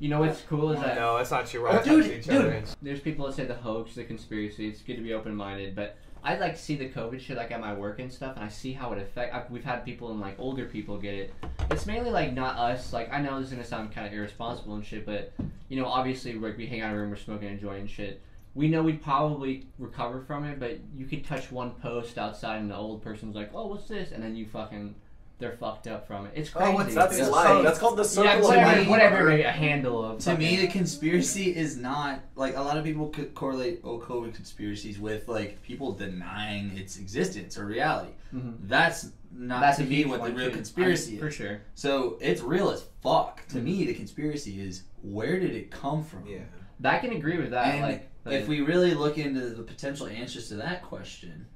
you 0.00 0.08
know 0.08 0.18
what's 0.18 0.40
cool 0.48 0.72
is 0.72 0.80
that 0.80 0.96
no, 0.96 1.18
it's 1.18 1.30
not 1.30 1.46
true. 1.46 1.62
We're 1.62 1.68
all 1.68 1.82
Dude, 1.84 2.02
touching 2.04 2.18
each 2.18 2.24
dude. 2.26 2.34
other. 2.34 2.62
there's 2.82 2.98
people 3.00 3.26
that 3.26 3.34
say 3.36 3.44
the 3.44 3.54
hoax, 3.54 3.94
the 3.94 4.02
conspiracy. 4.02 4.66
It's 4.68 4.80
good 4.80 4.96
to 4.96 5.02
be 5.02 5.12
open 5.14 5.36
minded, 5.36 5.76
but 5.76 5.96
I 6.24 6.36
like 6.36 6.54
to 6.54 6.60
see 6.60 6.76
the 6.76 6.88
COVID 6.88 7.20
shit 7.20 7.36
like 7.36 7.50
at 7.50 7.60
my 7.60 7.74
work 7.74 7.98
and 7.98 8.12
stuff, 8.12 8.36
and 8.36 8.44
I 8.44 8.48
see 8.48 8.72
how 8.72 8.92
it 8.92 9.02
affect. 9.02 9.34
I, 9.34 9.44
we've 9.50 9.64
had 9.64 9.84
people 9.84 10.10
and 10.12 10.20
like 10.20 10.36
older 10.38 10.66
people 10.66 10.96
get 10.96 11.14
it. 11.14 11.34
It's 11.70 11.84
mainly 11.84 12.10
like 12.10 12.32
not 12.32 12.56
us. 12.56 12.92
Like 12.92 13.12
I 13.12 13.20
know 13.20 13.38
this 13.38 13.48
is 13.48 13.54
gonna 13.54 13.64
sound 13.64 13.92
kind 13.92 14.06
of 14.06 14.12
irresponsible 14.12 14.74
and 14.74 14.84
shit, 14.84 15.04
but 15.04 15.32
you 15.68 15.80
know, 15.80 15.86
obviously 15.86 16.34
like 16.34 16.56
we 16.56 16.66
hang 16.66 16.80
out 16.80 16.90
in 16.90 16.96
a 16.96 17.00
room, 17.00 17.10
we're 17.10 17.16
smoking, 17.16 17.48
and 17.48 17.58
enjoying 17.58 17.88
shit. 17.88 18.22
We 18.54 18.68
know 18.68 18.82
we'd 18.82 19.02
probably 19.02 19.66
recover 19.78 20.20
from 20.20 20.44
it, 20.44 20.60
but 20.60 20.78
you 20.94 21.06
could 21.06 21.24
touch 21.24 21.50
one 21.50 21.72
post 21.72 22.18
outside, 22.18 22.60
and 22.60 22.70
the 22.70 22.76
old 22.76 23.02
person's 23.02 23.34
like, 23.34 23.50
"Oh, 23.54 23.66
what's 23.66 23.88
this?" 23.88 24.12
and 24.12 24.22
then 24.22 24.36
you 24.36 24.46
fucking, 24.46 24.94
they're 25.42 25.52
fucked 25.56 25.86
up 25.88 26.06
from 26.06 26.26
it. 26.26 26.32
It's 26.36 26.48
crazy. 26.50 26.70
Oh, 26.70 26.74
what's 26.74 26.94
that's 26.94 27.18
It's 27.18 27.28
life. 27.28 27.46
so- 27.48 27.62
That's 27.62 27.78
called 27.78 27.98
the 27.98 28.04
circle 28.04 28.24
yeah, 28.30 28.38
of 28.38 28.44
whatever, 28.44 28.78
life. 28.78 28.88
whatever, 28.88 29.30
a 29.30 29.42
handle 29.50 30.04
of. 30.04 30.18
To 30.20 30.36
me, 30.36 30.56
the 30.56 30.68
conspiracy 30.68 31.54
is 31.54 31.76
not 31.76 32.20
like 32.36 32.56
a 32.56 32.60
lot 32.62 32.78
of 32.78 32.84
people 32.84 33.08
could 33.08 33.34
correlate 33.34 33.80
oh 33.84 33.98
COVID 33.98 34.34
conspiracies 34.34 34.98
with 35.00 35.28
like 35.28 35.60
people 35.62 35.92
denying 35.92 36.76
its 36.78 36.96
existence 36.98 37.58
or 37.58 37.66
reality. 37.66 38.12
Mhm. 38.32 38.54
That's 38.62 39.10
not 39.34 39.60
That's 39.60 39.78
to 39.78 39.82
a 39.84 39.86
me 39.86 40.04
what 40.04 40.22
the 40.22 40.32
real 40.32 40.48
too. 40.50 40.54
conspiracy 40.56 41.08
I 41.08 41.12
mean, 41.12 41.20
for 41.20 41.28
is. 41.28 41.34
sure. 41.34 41.60
So 41.74 42.18
it's 42.20 42.40
real 42.40 42.70
as 42.70 42.84
fuck. 43.02 43.46
To 43.48 43.58
me, 43.58 43.84
the 43.84 43.94
conspiracy 43.94 44.60
is 44.60 44.84
where 45.02 45.40
did 45.40 45.54
it 45.56 45.70
come 45.70 46.04
from? 46.04 46.24
Yeah. 46.26 46.38
I 46.84 46.98
can 46.98 47.12
agree 47.12 47.38
with 47.38 47.50
that. 47.50 47.66
And 47.66 47.82
like, 47.82 48.08
if 48.26 48.46
we 48.46 48.60
really 48.60 48.94
look 48.94 49.18
into 49.18 49.40
the 49.50 49.62
potential 49.62 50.06
answers 50.06 50.48
to 50.50 50.54
that 50.56 50.82
question, 50.82 51.46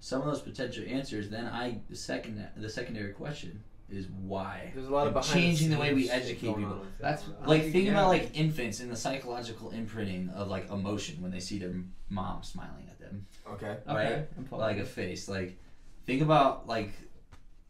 some 0.00 0.20
of 0.20 0.26
those 0.26 0.40
potential 0.40 0.84
answers, 0.86 1.28
then 1.30 1.46
I 1.46 1.78
the 1.90 1.96
second 1.96 2.46
the 2.56 2.68
secondary 2.68 3.12
question: 3.12 3.62
is 3.90 4.06
why. 4.08 4.72
There's 4.74 4.86
a 4.88 4.90
lot 4.90 5.06
of 5.06 5.14
And 5.14 5.22
behind 5.22 5.32
changing 5.40 5.70
the 5.70 5.76
the 5.76 5.80
way 5.80 5.94
we 5.94 6.10
educate 6.10 6.40
people. 6.40 6.64
on. 6.64 6.88
That's 7.00 7.24
Like 7.44 7.62
I- 7.62 7.70
think 7.70 7.86
yeah. 7.86 7.92
about 7.92 8.08
like 8.08 8.36
infants 8.38 8.80
and 8.80 8.90
the 8.90 8.96
psychological 8.96 9.70
imprinting 9.70 10.28
of 10.30 10.48
like 10.48 10.70
emotion 10.70 11.20
when 11.22 11.30
they 11.30 11.40
see 11.40 11.58
their 11.58 11.74
mom 12.08 12.42
smiling 12.42 12.86
at 12.90 12.98
them, 13.00 13.26
Okay. 13.54 13.76
Okay, 13.88 14.14
right? 14.14 14.28
I'm 14.36 14.58
like 14.58 14.78
a 14.78 14.84
face. 14.84 15.28
Like 15.28 15.56
think 16.04 16.22
about 16.22 16.66
like 16.66 16.92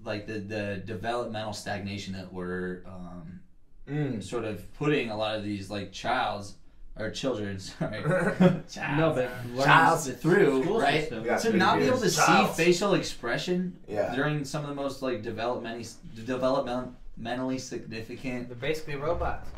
like 0.05 0.27
the 0.27 0.39
the 0.41 0.83
developmental 0.85 1.53
stagnation 1.53 2.15
that 2.15 2.33
we're 2.33 2.83
um, 2.87 3.41
Mm. 3.89 4.21
sort 4.21 4.45
of 4.45 4.73
putting 4.75 5.11
a 5.11 5.17
lot 5.17 5.37
of 5.39 5.45
these 5.45 5.71
like 5.71 5.93
child's 5.93 6.55
or 6.99 7.11
children's 7.11 7.75
sorry 7.79 8.03
No, 8.97 9.13
but 9.15 9.31
learning 9.55 10.17
through, 10.17 10.63
school 10.63 10.81
right? 10.81 11.01
system. 11.01 11.25
Yeah. 11.25 11.37
to 11.39 11.53
not 11.57 11.79
be 11.79 11.85
able 11.87 11.99
to 11.99 12.11
see 12.11 12.47
facial 12.55 12.95
expression 12.95 13.77
Yeah. 13.89 14.15
during 14.15 14.45
some 14.45 14.63
of 14.63 14.69
the 14.69 14.75
most 14.75 15.03
like 15.03 15.23
developmentally 15.23 15.93
developmentally 16.17 17.61
significant 17.61 18.49
They're 18.49 18.57
basically 18.57 18.97
robots. 18.97 19.49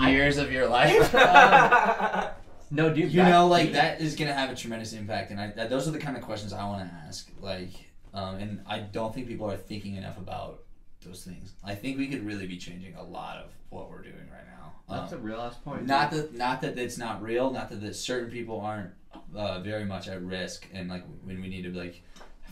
years 0.00 0.38
of 0.38 0.52
your 0.52 0.68
life. 0.68 1.12
No, 2.68 2.92
dude. 2.92 3.12
you 3.12 3.22
that- 3.22 3.30
know, 3.30 3.46
like 3.46 3.72
that 3.72 4.00
is 4.00 4.16
gonna 4.16 4.32
have 4.34 4.50
a 4.50 4.54
tremendous 4.56 4.92
impact, 4.92 5.30
and 5.30 5.40
I 5.40 5.52
that, 5.52 5.70
those 5.70 5.86
are 5.86 5.92
the 5.92 6.00
kind 6.00 6.16
of 6.16 6.22
questions 6.24 6.52
I 6.52 6.64
want 6.66 6.88
to 6.88 6.94
ask. 7.06 7.30
Like, 7.40 7.70
um, 8.12 8.36
and 8.38 8.60
I 8.66 8.80
don't 8.80 9.14
think 9.14 9.28
people 9.28 9.48
are 9.48 9.56
thinking 9.56 9.94
enough 9.94 10.18
about 10.18 10.64
those 11.04 11.22
things. 11.22 11.52
I 11.62 11.76
think 11.76 11.96
we 11.96 12.08
could 12.08 12.26
really 12.26 12.48
be 12.48 12.56
changing 12.58 12.96
a 12.96 13.02
lot 13.04 13.36
of 13.36 13.52
what 13.70 13.88
we're 13.88 14.02
doing 14.02 14.28
right 14.32 14.44
now. 14.55 14.55
That's 14.88 15.12
a 15.12 15.16
Um, 15.16 15.22
real 15.22 15.40
ass 15.40 15.56
point. 15.56 15.86
not 15.86 16.10
that 16.12 16.34
not 16.34 16.60
that 16.60 16.78
it's 16.78 16.98
not 16.98 17.22
real, 17.22 17.50
not 17.50 17.68
that, 17.70 17.80
that 17.80 17.96
certain 17.96 18.30
people 18.30 18.60
aren't 18.60 18.90
uh, 19.34 19.60
very 19.60 19.84
much 19.84 20.08
at 20.08 20.22
risk, 20.22 20.66
and 20.72 20.88
like 20.88 21.04
when 21.24 21.40
we 21.40 21.48
need 21.48 21.62
to 21.64 21.72
like 21.72 22.02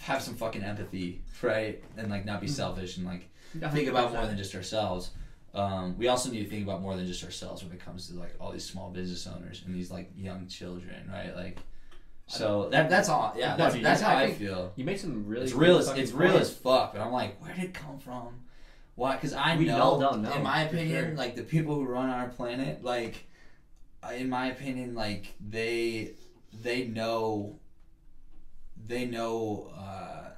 have 0.00 0.20
some 0.22 0.34
fucking 0.34 0.62
empathy, 0.62 1.22
right, 1.42 1.82
and 1.96 2.10
like 2.10 2.24
not 2.24 2.40
be 2.40 2.48
selfish 2.48 2.96
and 2.96 3.06
like 3.06 3.28
think 3.72 3.88
about 3.88 4.12
more 4.12 4.26
than 4.26 4.36
just 4.36 4.54
ourselves. 4.54 5.10
Um, 5.54 5.96
we 5.96 6.08
also 6.08 6.32
need 6.32 6.42
to 6.42 6.50
think 6.50 6.64
about 6.64 6.82
more 6.82 6.96
than 6.96 7.06
just 7.06 7.22
ourselves 7.22 7.62
when 7.62 7.72
it 7.72 7.78
comes 7.78 8.08
to 8.08 8.14
like 8.14 8.34
all 8.40 8.50
these 8.50 8.64
small 8.64 8.90
business 8.90 9.24
owners 9.28 9.62
and 9.64 9.72
these 9.74 9.88
like 9.90 10.10
young 10.16 10.48
children, 10.48 11.08
right? 11.08 11.34
Like, 11.36 11.58
so 12.26 12.68
that 12.70 12.90
that's 12.90 13.08
all. 13.08 13.32
Yeah, 13.36 13.54
that's, 13.56 13.76
that's 13.80 14.00
how 14.00 14.16
I 14.16 14.26
think 14.26 14.38
feel. 14.38 14.72
You 14.74 14.84
make 14.84 14.98
some 14.98 15.24
really. 15.26 15.44
It's 15.44 15.52
real 15.54 15.78
as 15.78 15.88
it's 15.90 16.10
real 16.10 16.36
as 16.36 16.52
fuck, 16.52 16.92
but 16.94 17.00
I'm 17.00 17.12
like, 17.12 17.40
where 17.40 17.54
did 17.54 17.64
it 17.66 17.74
come 17.74 17.98
from? 17.98 18.40
Why? 18.96 19.14
Because 19.16 19.32
I 19.34 19.56
We 19.56 19.64
know, 19.66 19.98
don't 20.00 20.22
know, 20.22 20.32
in 20.32 20.42
my 20.42 20.62
opinion, 20.62 21.04
sure. 21.06 21.14
like 21.16 21.34
the 21.34 21.42
people 21.42 21.74
who 21.74 21.84
run 21.84 22.08
our 22.10 22.28
planet, 22.28 22.84
like, 22.84 23.24
in 24.16 24.28
my 24.28 24.46
opinion, 24.50 24.94
like 24.94 25.34
they 25.40 26.12
they 26.62 26.84
know 26.86 27.58
they 28.86 29.06
know 29.06 29.72
uh, 29.76 30.28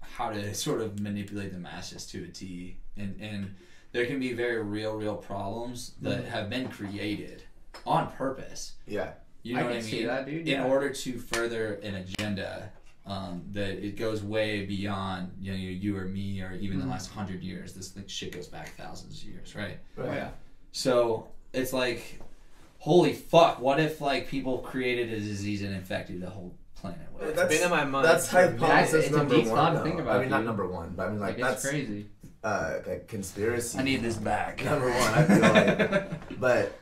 how 0.00 0.30
to 0.30 0.54
sort 0.54 0.80
of 0.80 1.00
manipulate 1.00 1.52
the 1.52 1.58
masses 1.58 2.06
to 2.06 2.24
a 2.24 2.28
T, 2.28 2.76
and 2.96 3.16
and 3.20 3.54
there 3.92 4.06
can 4.06 4.20
be 4.20 4.32
very 4.34 4.62
real, 4.62 4.94
real 4.94 5.16
problems 5.16 5.92
that 6.02 6.18
Mm-hmm. 6.20 6.30
have 6.30 6.50
been 6.50 6.68
created 6.68 7.42
on 7.86 8.10
purpose. 8.12 8.74
Yeah. 8.86 9.12
You 9.42 9.54
know 9.54 9.60
I 9.60 9.64
what 9.64 9.72
I 9.76 9.80
mean? 9.80 10.06
that, 10.06 10.26
dude. 10.26 10.40
in 10.42 10.46
yeah. 10.46 10.64
order 10.64 10.90
to 10.90 11.18
further 11.18 11.74
an 11.82 11.94
agenda 11.94 12.70
um, 13.08 13.42
that 13.52 13.84
it 13.84 13.96
goes 13.96 14.22
way 14.22 14.64
beyond 14.66 15.32
you 15.40 15.50
know 15.52 15.56
you, 15.58 15.70
you 15.70 15.96
or 15.96 16.04
me 16.04 16.40
or 16.42 16.52
even 16.60 16.78
Mhm. 16.78 16.82
the 16.82 16.88
last 16.88 17.10
hundred 17.10 17.42
years. 17.42 17.72
This 17.72 17.88
thing, 17.88 18.04
shit 18.06 18.32
goes 18.32 18.46
back 18.46 18.74
thousands 18.76 19.22
of 19.22 19.28
years, 19.28 19.54
right? 19.56 19.78
Oh, 19.98 20.04
yeah. 20.04 20.28
So 20.72 21.28
it's 21.52 21.72
like, 21.72 22.20
holy 22.78 23.14
fuck! 23.14 23.60
What 23.60 23.80
if 23.80 24.00
like 24.00 24.28
people 24.28 24.58
created 24.58 25.12
a 25.12 25.18
disease 25.20 25.62
and 25.62 25.74
infected 25.74 26.20
the 26.20 26.30
whole 26.30 26.54
planet 26.76 27.00
with? 27.14 27.30
it? 27.30 27.36
That's- 27.36 27.52
been 27.56 27.64
in 27.64 27.70
my 27.70 27.84
mind. 27.84 28.04
That's 28.06 28.30
for 28.30 28.40
a 28.40 28.50
minute. 28.50 28.60
hypothesis 28.60 29.06
It's 29.06 29.14
a 29.14 29.18
number 29.18 29.34
deep 29.36 29.46
one. 29.46 29.54
thought 29.56 29.70
to 29.72 29.78
though. 29.78 29.84
think 29.84 29.96
I 29.96 30.02
about, 30.02 30.20
mean, 30.20 30.30
not 30.30 30.36
dude. 30.38 30.46
number 30.46 30.66
one, 30.68 30.92
but 30.96 31.06
I 31.06 31.10
mean, 31.10 31.20
like, 31.20 31.38
Like, 31.38 31.50
that's 31.50 31.68
crazy. 31.68 32.06
uh, 32.44 32.74
like 32.86 33.08
conspiracy. 33.08 33.78
I 33.78 33.82
need 33.82 34.02
this 34.02 34.16
back. 34.16 34.62
Number 34.64 34.90
one, 34.90 35.14
I 35.14 35.24
feel 35.24 35.40
like, 35.40 36.38
but 36.40 36.78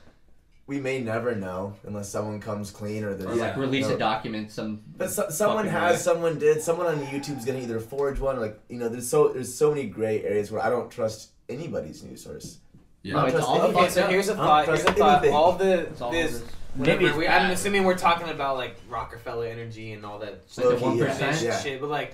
we 0.67 0.81
may 0.81 1.01
never 1.01 1.35
know 1.35 1.75
unless 1.85 2.09
someone 2.09 2.41
comes 2.41 2.71
clean 2.71 3.05
or 3.05 3.11
Or 3.11 3.15
like 3.17 3.37
Yeah. 3.39 3.59
release 3.59 3.89
No. 3.89 3.95
a 3.95 3.99
document. 3.99 4.51
Some. 4.51 4.83
But 4.97 5.11
so, 5.11 5.29
someone 5.31 5.67
has, 5.69 5.93
way. 5.93 5.99
someone 5.99 6.39
did, 6.39 6.61
someone 6.61 6.87
on 6.87 6.99
YouTube's 7.07 7.45
gonna 7.45 7.61
either 7.61 7.79
forge 7.79 8.19
one, 8.19 8.37
or 8.37 8.41
like 8.41 8.59
you 8.69 8.79
know, 8.79 8.89
there's 8.89 9.09
so 9.09 9.29
there's 9.29 9.55
so 9.55 9.71
many 9.71 9.87
gray 9.87 10.25
areas 10.25 10.51
where 10.51 10.63
I 10.63 10.71
don't 10.71 10.91
trust 10.91 11.31
anybody's 11.49 12.03
news 12.03 12.25
source. 12.25 12.59
Yeah. 13.03 13.15
No, 13.15 13.25
it's 13.27 13.37
all 13.37 13.63
anything. 13.63 13.77
Okay, 13.77 13.91
so 13.91 14.07
here's 14.09 14.29
a 14.29 14.33
I 14.33 14.37
don't 14.37 14.45
thought. 14.47 14.67
Here's 14.67 14.85
a 14.85 14.93
thought. 14.93 15.19
anything. 15.19 15.35
All 15.35 15.53
the 15.53 15.89
all 16.01 16.11
this. 16.11 16.41
this. 16.41 16.51
Maybe 16.75 17.11
we, 17.11 17.27
I'm 17.27 17.53
assuming 17.53 17.85
we're 17.85 17.97
talking 17.97 18.29
about 18.29 18.57
like 18.59 18.77
Rockefeller 18.89 19.47
energy 19.47 19.93
and 19.93 20.05
all 20.05 20.19
that 20.19 20.43
Like 20.59 20.69
the 20.79 20.85
one 20.85 20.99
yeah. 20.99 21.41
Yeah. 21.41 21.59
shit, 21.59 21.81
but 21.81 21.89
like 21.89 22.13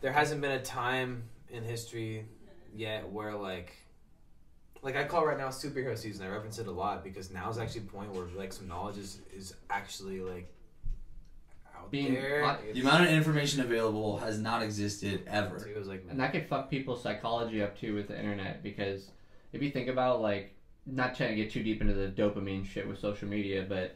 there 0.00 0.12
hasn't 0.12 0.40
been 0.40 0.52
a 0.52 0.62
time 0.62 1.24
in 1.50 1.62
history 1.64 2.24
yet 2.74 3.10
where 3.10 3.34
like 3.34 3.74
like 4.82 4.96
I 4.96 5.04
call 5.04 5.24
right 5.24 5.38
now 5.38 5.48
superhero 5.48 5.96
season. 5.96 6.26
I 6.26 6.30
reference 6.30 6.58
it 6.58 6.66
a 6.66 6.70
lot 6.72 7.02
because 7.04 7.30
now 7.30 7.48
is 7.50 7.58
actually 7.58 7.82
a 7.82 7.84
point 7.90 8.12
where 8.12 8.26
like 8.36 8.52
some 8.52 8.68
knowledge 8.68 8.98
is 8.98 9.20
is 9.34 9.54
actually 9.70 10.20
like 10.20 10.52
out 11.76 11.90
Being- 11.90 12.14
there. 12.14 12.44
uh, 12.44 12.56
The 12.72 12.80
amount 12.80 13.04
of 13.04 13.10
information 13.10 13.60
available 13.60 14.18
has 14.18 14.38
not 14.38 14.62
existed 14.62 15.22
ever. 15.26 15.56
It 15.66 15.76
was 15.78 15.88
like 15.88 16.04
And 16.10 16.18
that 16.20 16.32
could 16.32 16.46
fuck 16.48 16.68
people's 16.70 17.02
psychology 17.02 17.62
up 17.62 17.78
too 17.78 17.94
with 17.94 18.08
the 18.08 18.18
internet 18.18 18.62
because 18.62 19.08
if 19.52 19.62
you 19.62 19.70
think 19.70 19.88
about 19.88 20.20
like 20.20 20.54
not 20.84 21.14
trying 21.14 21.30
to 21.30 21.36
get 21.36 21.50
too 21.52 21.62
deep 21.62 21.80
into 21.80 21.94
the 21.94 22.08
dopamine 22.08 22.66
shit 22.66 22.86
with 22.88 22.98
social 22.98 23.28
media, 23.28 23.64
but 23.68 23.94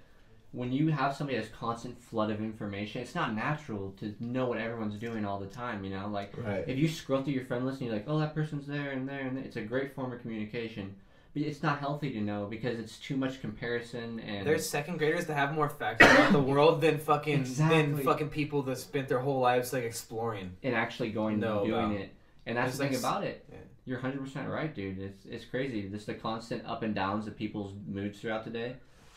when 0.52 0.72
you 0.72 0.88
have 0.88 1.14
somebody 1.14 1.38
that's 1.38 1.50
constant 1.52 2.00
flood 2.02 2.30
of 2.30 2.40
information, 2.40 3.02
it's 3.02 3.14
not 3.14 3.34
natural 3.34 3.92
to 3.98 4.14
know 4.20 4.46
what 4.46 4.58
everyone's 4.58 4.96
doing 4.98 5.24
all 5.24 5.38
the 5.38 5.46
time. 5.46 5.84
You 5.84 5.90
know, 5.90 6.08
like 6.08 6.32
Right. 6.36 6.64
if 6.66 6.78
you 6.78 6.88
scroll 6.88 7.22
through 7.22 7.34
your 7.34 7.44
friend 7.44 7.66
list 7.66 7.80
and 7.80 7.88
you're 7.88 7.96
like, 7.96 8.06
oh, 8.08 8.18
that 8.20 8.34
person's 8.34 8.66
there 8.66 8.90
and 8.92 9.08
there 9.08 9.20
and 9.20 9.36
there, 9.36 9.44
it's 9.44 9.56
a 9.56 9.62
great 9.62 9.94
form 9.94 10.12
of 10.12 10.20
communication. 10.22 10.94
But 11.34 11.42
it's 11.42 11.62
not 11.62 11.80
healthy 11.80 12.10
to 12.12 12.20
know 12.22 12.46
because 12.46 12.78
it's 12.78 12.96
too 12.98 13.16
much 13.18 13.42
comparison 13.42 14.20
and 14.20 14.46
There's 14.46 14.66
second 14.66 14.96
graders 14.96 15.26
that 15.26 15.34
have 15.34 15.52
more 15.52 15.68
facts 15.68 16.02
about 16.02 16.32
the 16.32 16.40
world 16.40 16.80
than 16.80 16.96
fucking 17.10 17.44
than 17.58 17.98
fucking 17.98 18.30
people 18.30 18.62
that 18.62 18.78
spent 18.78 19.08
their 19.08 19.18
whole 19.18 19.40
lives 19.40 19.72
like 19.74 19.84
exploring. 19.84 20.52
and 20.62 20.74
actually 20.74 21.10
going 21.10 21.38
know 21.38 21.58
and 21.64 21.68
doing 21.68 21.84
about. 21.84 22.00
it. 22.00 22.10
And 22.46 22.56
that's 22.56 22.78
There's 22.78 22.90
the 22.92 22.96
thing 22.96 23.02
like 23.04 23.12
about 23.12 23.24
it. 23.24 23.44
yeah. 23.50 23.58
You're 23.84 24.00
100% 24.00 24.48
right, 24.50 24.74
dude. 24.74 24.98
It's 24.98 25.26
it's 25.26 25.44
crazy. 25.44 25.82
Just 25.90 26.06
the 26.06 26.14
constant 26.14 26.64
up 26.66 26.82
and 26.82 26.94
downs 26.94 27.26
of 27.26 27.36
people's 27.36 27.74
moods 27.86 28.18
throughout 28.20 28.44
the 28.44 28.50
day. 28.50 28.76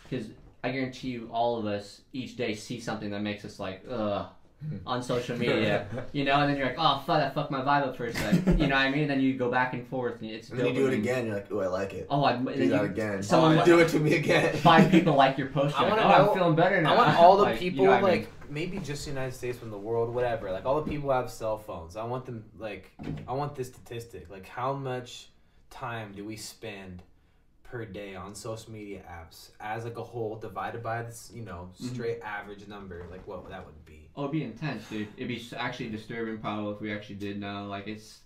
Because 0.10 0.28
I 0.64 0.72
guarantee 0.72 1.10
you, 1.10 1.30
all 1.32 1.58
of 1.58 1.66
us 1.66 2.02
each 2.14 2.36
day 2.36 2.54
see 2.54 2.80
something 2.80 3.12
that 3.12 3.22
makes 3.22 3.46
us 3.46 3.60
like, 3.60 3.84
ugh, 3.90 4.28
hmm. 4.62 4.78
on 4.86 5.02
social 5.02 5.38
media. 5.38 5.88
you 6.12 6.26
know, 6.26 6.34
and 6.34 6.50
then 6.50 6.58
you're 6.58 6.68
like, 6.68 6.76
oh, 6.78 7.02
fuck, 7.06 7.20
that 7.20 7.34
fucked 7.34 7.52
my 7.52 7.62
vibe 7.62 7.88
up 7.88 7.96
for 7.96 8.06
a 8.06 8.14
second. 8.14 8.60
you 8.60 8.68
know 8.68 8.76
what 8.76 8.82
I 8.82 8.92
mean? 8.92 9.02
And 9.04 9.12
then 9.12 9.22
you 9.22 9.36
go 9.36 9.50
back 9.50 9.74
and 9.74 9.88
forth. 9.88 10.22
And 10.22 10.32
it's 10.32 10.50
And 10.50 10.60
then 10.60 10.68
you 10.68 10.74
do 10.74 10.88
it 10.88 10.94
again, 10.94 11.28
you're 11.28 11.36
like, 11.36 11.48
oh, 11.52 11.60
I 11.60 11.68
like 11.68 11.94
it. 11.94 12.08
Oh, 12.10 12.24
I, 12.24 12.36
do 12.36 12.46
then 12.46 12.70
that 12.70 12.82
you, 12.82 12.90
again. 12.90 13.24
someone- 13.24 13.58
oh, 13.58 13.66
do 13.66 13.80
it 13.80 13.90
to 13.90 14.00
me 14.00 14.16
again. 14.16 14.56
Five 14.58 14.92
people 14.92 15.16
like 15.16 15.38
your 15.38 15.48
post. 15.48 15.80
I 15.80 15.82
You're 15.82 15.92
like, 15.92 16.00
wanna 16.00 16.14
oh, 16.14 16.18
know- 16.26 16.32
I'm 16.32 16.38
feeling 16.38 16.56
better 16.56 16.82
now. 16.82 16.94
I 16.94 16.98
want 16.98 17.18
all 17.18 17.38
the 17.38 17.44
Like, 17.44 17.62
you 17.62 17.72
people 17.72 17.86
know 17.86 17.92
what 17.92 17.98
I 18.00 18.02
mean? 18.02 18.20
like 18.22 18.30
maybe 18.50 18.80
just 18.80 19.06
the 19.06 19.12
United 19.12 19.34
States 19.34 19.58
from 19.58 19.70
the 19.72 19.78
world, 19.78 20.14
whatever. 20.14 20.52
Like 20.52 20.66
all 20.66 20.82
the 20.82 20.90
people 20.90 21.12
have 21.12 21.30
cell 21.30 21.58
phones. 21.58 21.96
I 21.96 22.04
want 22.04 22.26
them 22.26 22.44
like 22.58 22.92
I 23.28 23.34
want 23.34 23.56
this 23.56 23.68
statistic. 23.68 24.30
Like 24.30 24.48
how 24.48 24.74
much 24.74 25.30
time 25.70 26.14
do 26.16 26.26
we 26.26 26.36
spend 26.36 27.04
per 27.70 27.86
day 27.86 28.16
on 28.16 28.34
social 28.36 28.72
media 28.72 29.02
apps 29.10 29.50
as 29.60 29.84
like 29.84 29.98
a 29.98 30.04
whole 30.04 30.36
divided 30.36 30.82
by 30.82 31.04
this, 31.04 31.32
you 31.34 31.44
know, 31.44 31.70
Mm-hmm. 31.82 31.94
straight 31.94 32.20
average 32.22 32.68
number, 32.68 33.06
like 33.12 33.26
what 33.28 33.48
that 33.50 33.66
would 33.66 33.86
be. 33.86 34.10
Oh, 34.16 34.24
it'd 34.24 34.32
be 34.32 34.44
intense, 34.44 34.88
dude. 34.90 35.08
It'd 35.18 35.28
be 35.28 35.42
actually 35.56 35.90
disturbing, 35.90 36.40
probably, 36.40 36.74
if 36.74 36.82
we 36.82 36.92
actually 36.94 37.16
did 37.16 37.40
know. 37.40 37.68
Like, 37.68 37.88
it's 37.88 38.20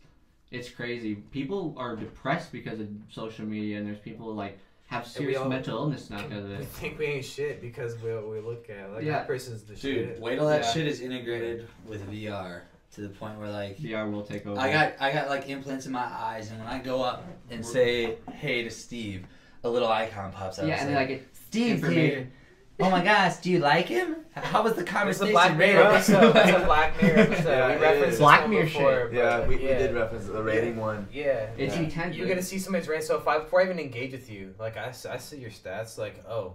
it's 0.52 0.70
crazy. 0.70 1.16
People 1.16 1.74
are 1.78 1.96
depressed 1.96 2.52
because 2.52 2.80
of 2.80 2.88
social 3.10 3.46
media, 3.46 3.78
and 3.80 3.88
there's 3.88 3.98
people 4.00 4.34
like 4.34 4.60
have 4.88 5.06
serious 5.08 5.40
all- 5.40 5.50
mental 5.50 5.78
illness 5.78 6.10
now 6.10 6.22
because 6.22 6.44
of 6.46 6.50
We 6.52 6.56
it. 6.58 6.66
think 6.80 7.00
we 7.00 7.06
ain't 7.06 7.26
shit 7.26 7.62
because 7.62 8.00
we 8.02 8.16
we 8.16 8.40
look 8.40 8.70
at 8.70 8.92
like 8.94 9.04
Yeah. 9.04 9.14
that 9.14 9.28
person's 9.28 9.64
the 9.64 9.76
Dude, 9.76 9.82
shit. 10.16 10.20
wait 10.22 10.36
till 10.38 10.48
that 10.48 10.64
Yeah. 10.64 10.72
shit 10.72 10.88
is 10.88 11.02
integrated 11.02 11.68
with 11.88 12.08
VR 12.10 12.62
to 12.94 13.02
the 13.02 13.10
point 13.10 13.40
where 13.40 13.50
like 13.50 13.78
VR 13.78 14.10
will 14.12 14.24
take 14.24 14.46
over. 14.46 14.60
I 14.60 14.72
got 14.72 14.94
I 15.00 15.12
got 15.12 15.28
like 15.30 15.50
implants 15.50 15.86
in 15.88 15.92
my 15.92 16.06
eyes, 16.06 16.50
and 16.52 16.60
when 16.60 16.68
I 16.68 16.80
go 16.80 17.02
up 17.04 17.26
and 17.50 17.66
say 17.66 18.18
hey 18.34 18.64
to 18.64 18.70
Steve, 18.70 19.26
a 19.64 19.70
little 19.70 19.88
icon 19.88 20.32
pops 20.32 20.60
up. 20.60 20.66
yeah, 20.68 20.74
It's 20.74 20.82
and 20.82 20.90
then 20.90 20.96
like 20.98 21.10
it, 21.10 21.28
Steve's 21.48 21.82
information. 21.82 22.02
here. 22.18 22.32
Oh 22.80 22.90
my 22.90 23.04
gosh, 23.04 23.38
do 23.38 23.52
you 23.52 23.60
like 23.60 23.86
him? 23.88 24.16
How 24.34 24.64
was 24.64 24.74
the 24.74 24.84
conversation? 24.84 25.28
It's 25.28 25.38
a 25.38 25.48
conversation? 25.48 25.54
Black 25.56 25.58
Mirror 25.58 25.84
episode. 25.94 26.36
It's 26.36 26.58
a 26.64 26.66
Black 26.66 27.02
Mirror 27.02 27.18
episode. 27.32 27.50
Yeah, 27.50 27.68
we 27.68 27.74
it 27.76 27.82
referenced 27.82 28.20
Black 28.20 28.50
Mirror 28.50 28.64
before, 28.66 29.06
shit. 29.10 29.14
yeah, 29.14 29.38
but 29.40 29.48
we, 29.48 29.56
we 29.58 29.62
did 29.62 29.94
reference 29.94 30.26
the 30.26 30.42
rating 30.44 30.78
one. 30.78 31.08
Yeah. 31.14 31.48
It's 31.56 31.76
Yeah. 31.76 31.82
intense. 31.84 32.16
You're 32.16 32.28
gonna 32.28 32.42
see 32.42 32.58
somebody's 32.58 32.88
rating. 32.88 33.06
So 33.06 33.18
if 33.18 33.28
I 33.28 33.38
before 33.40 33.62
I 33.62 33.66
even 33.66 33.80
engage 33.80 34.12
with 34.12 34.30
you, 34.30 34.56
like 34.60 34.76
I, 34.76 34.92
I 35.10 35.18
see 35.18 35.38
your 35.38 35.52
stats, 35.52 35.98
like 36.00 36.24
oh, 36.28 36.54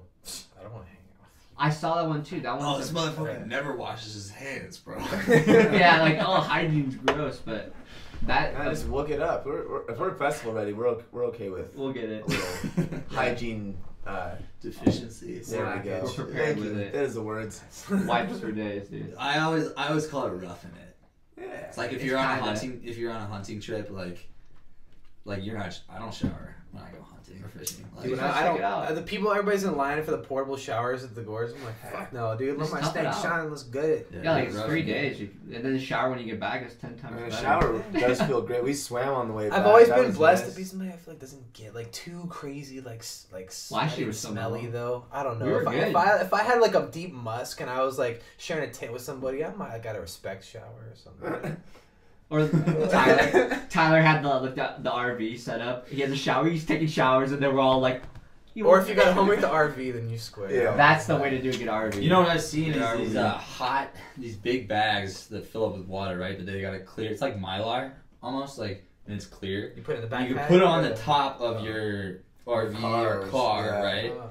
I 0.58 0.62
don't 0.64 0.72
want 0.72 0.84
to 0.86 0.90
hang 0.90 0.98
out 1.20 1.28
with 1.32 1.54
I 1.56 1.70
saw 1.70 2.02
that 2.02 2.08
one 2.08 2.24
too. 2.24 2.40
That 2.40 2.58
Oh, 2.60 2.72
one. 2.72 2.80
this 2.80 2.92
was 2.92 3.10
motherfucker 3.14 3.46
never 3.46 3.76
washes 3.76 4.14
his 4.14 4.28
hands, 4.30 4.76
bro. 4.78 4.98
yeah, 5.28 6.00
like 6.02 6.18
oh, 6.18 6.40
hygiene's 6.40 6.96
gross, 6.96 7.38
but 7.38 7.72
that 8.22 8.52
Yeah, 8.52 8.68
just 8.68 8.88
look 8.88 9.10
it 9.10 9.20
up. 9.20 9.46
We're, 9.46 9.68
we're, 9.68 9.90
if 9.90 9.98
we're 9.98 10.14
festival 10.14 10.52
ready, 10.52 10.72
we're 10.72 10.88
okay, 10.88 11.04
we're 11.12 11.24
okay 11.26 11.48
with 11.50 11.74
we'll 11.76 11.92
get 11.92 12.04
it. 12.10 12.24
hygiene. 13.10 13.76
Uh, 14.06 14.30
Deficiencies. 14.62 15.50
there 15.50 15.66
we 15.76 15.82
go. 15.88 16.00
We're 16.04 16.24
prepared 16.24 16.54
Thank 16.56 16.58
with 16.60 16.76
you. 16.76 16.82
it. 16.84 16.92
That 16.94 17.04
is 17.04 17.14
the 17.14 17.22
words. 17.22 17.62
Wipes 17.90 18.40
for 18.40 18.50
days, 18.52 18.88
dude. 18.88 19.14
I 19.18 19.38
always 19.40 19.68
I 19.76 19.88
always 19.88 20.06
call 20.06 20.26
it 20.26 20.30
roughing 20.30 20.70
it. 20.80 20.96
Yeah. 21.42 21.44
It's 21.66 21.76
like 21.78 21.90
if 21.90 21.96
It's 21.96 22.04
you're 22.04 22.16
on 22.18 22.24
a 22.24 22.34
kinda- 22.36 22.44
hunting 22.44 22.82
if 22.84 22.96
you're 22.96 23.12
on 23.12 23.20
a 23.22 23.26
hunting 23.26 23.60
trip, 23.60 23.90
like 23.90 24.26
like 25.24 25.44
you're 25.44 25.58
not. 25.58 25.78
I 25.90 25.98
don't 25.98 26.14
shower 26.14 26.56
when 26.72 26.82
I 26.82 26.90
go 26.90 27.02
hunting 27.02 27.17
or 27.42 27.48
fishing. 27.48 27.84
Like, 27.96 28.06
Dude, 28.06 28.18
I, 28.20 28.40
I 28.40 28.44
don't. 28.44 28.56
it 28.58 28.62
out. 28.62 28.84
uh, 28.86 28.92
The 28.94 29.02
people, 29.02 29.30
everybody's 29.32 29.64
in 29.64 29.76
line 29.76 30.02
for 30.04 30.12
the 30.12 30.18
portable 30.18 30.56
showers 30.56 31.02
at 31.04 31.14
the 31.14 31.22
gorge. 31.22 31.50
I'm 31.52 31.64
like, 31.64 31.92
fuck 31.92 32.12
no, 32.12 32.36
dude. 32.36 32.50
Let 32.56 32.60
Just 32.60 32.72
my 32.72 32.80
tough 32.80 32.88
it 32.88 32.92
stank 32.92 33.06
out. 33.08 33.22
shine. 33.22 33.50
Let's 33.50 33.62
good. 33.64 34.06
Yeah, 34.12 34.32
like 34.32 34.46
it's 34.48 34.56
it's 34.56 34.64
three 34.66 34.82
days. 34.82 35.20
You, 35.20 35.30
and 35.52 35.64
then 35.64 35.72
the 35.72 35.80
shower 35.80 36.10
when 36.10 36.18
you 36.20 36.24
get 36.26 36.38
back 36.38 36.64
is 36.66 36.74
ten 36.74 36.96
times 36.96 37.14
I 37.16 37.20
mean, 37.20 37.30
better. 37.30 37.30
the 37.30 37.42
shower 37.42 37.84
does 38.08 38.22
feel 38.22 38.42
great. 38.42 38.62
We 38.62 38.72
swam 38.74 39.12
on 39.14 39.28
the 39.28 39.34
way 39.34 39.48
back. 39.48 39.58
I've 39.58 39.66
always 39.66 39.88
That 39.88 39.96
been 39.96 40.06
was 40.06 40.16
blessed 40.16 40.44
nice. 40.44 40.52
to 40.52 40.58
be 40.58 40.64
somebody 40.64 40.90
I 40.90 40.96
feel 40.96 41.14
like 41.14 41.20
doesn't 41.20 41.52
get 41.52 41.74
like 41.74 41.90
too 41.92 42.26
crazy, 42.30 42.80
like 42.80 43.00
s- 43.00 43.26
like 43.32 43.46
Last 43.46 43.68
smelly, 43.94 44.04
was 44.04 44.18
so 44.20 44.30
smelly 44.30 44.62
mellow. 44.62 44.70
though. 44.72 45.04
I 45.10 45.22
don't 45.24 45.38
know 45.40 45.46
We 45.46 45.52
were 45.52 45.62
if 45.62 45.68
I, 45.68 45.72
good. 45.74 45.88
if 45.88 45.96
I 45.96 46.20
if 46.20 46.32
I 46.34 46.42
had 46.44 46.60
like 46.60 46.74
a 46.74 46.88
deep 46.92 47.12
musk 47.12 47.60
and 47.60 47.68
I 47.68 47.82
was 47.82 47.98
like 47.98 48.22
sharing 48.36 48.68
a 48.68 48.72
tent 48.72 48.92
with 48.92 49.02
somebody, 49.02 49.44
I 49.44 49.52
might 49.54 49.72
I 49.72 49.78
got 49.80 49.96
a 49.96 50.00
respect 50.00 50.44
shower 50.44 50.62
or 50.62 50.94
something. 50.94 51.56
Or 52.30 52.46
Tyler, 52.90 53.58
Tyler 53.70 54.00
had 54.02 54.22
the, 54.22 54.28
like, 54.28 54.54
the 54.54 54.74
the 54.80 54.90
RV 54.90 55.38
set 55.38 55.60
up. 55.60 55.88
He 55.88 56.00
had 56.00 56.10
a 56.10 56.16
shower. 56.16 56.48
He's 56.48 56.66
taking 56.66 56.86
showers, 56.86 57.32
and 57.32 57.42
they 57.42 57.48
were 57.48 57.60
all 57.60 57.80
like. 57.80 58.02
or 58.62 58.80
if 58.80 58.88
you 58.88 58.94
got 58.94 59.14
home 59.14 59.28
with 59.28 59.40
the 59.40 59.48
RV, 59.48 59.94
then 59.94 60.10
you 60.10 60.18
square. 60.18 60.52
Yeah. 60.52 60.76
That's 60.76 61.06
the 61.06 61.16
way 61.16 61.30
to 61.30 61.40
do 61.40 61.50
a 61.50 61.52
good 61.52 61.68
RV. 61.68 62.02
You 62.02 62.10
know 62.10 62.20
what 62.20 62.28
I've 62.28 62.42
seen 62.42 62.74
Yeah, 62.74 62.94
is 62.94 63.08
these 63.08 63.16
uh, 63.16 63.30
hot, 63.30 63.88
these 64.18 64.36
big 64.36 64.68
bags 64.68 65.26
that 65.28 65.46
fill 65.46 65.66
up 65.66 65.76
with 65.76 65.86
water, 65.86 66.18
right? 66.18 66.36
But 66.36 66.44
they 66.44 66.60
got 66.60 66.74
it 66.74 66.84
clear. 66.84 67.10
It's 67.10 67.22
like 67.22 67.40
mylar 67.40 67.92
almost, 68.22 68.58
like 68.58 68.84
and 69.06 69.16
it's 69.16 69.26
clear. 69.26 69.72
You 69.74 69.82
put 69.82 69.96
it 69.96 70.04
in 70.04 70.08
the 70.08 70.14
backpack. 70.14 70.28
You 70.28 70.34
put 70.36 70.56
it 70.56 70.62
on 70.62 70.82
the 70.82 70.94
top 70.94 71.40
of 71.40 71.64
your 71.64 72.20
RV 72.46 72.82
or 72.82 73.26
car, 73.28 73.66
yeah. 73.66 73.82
right? 73.82 74.12
Oh. 74.14 74.30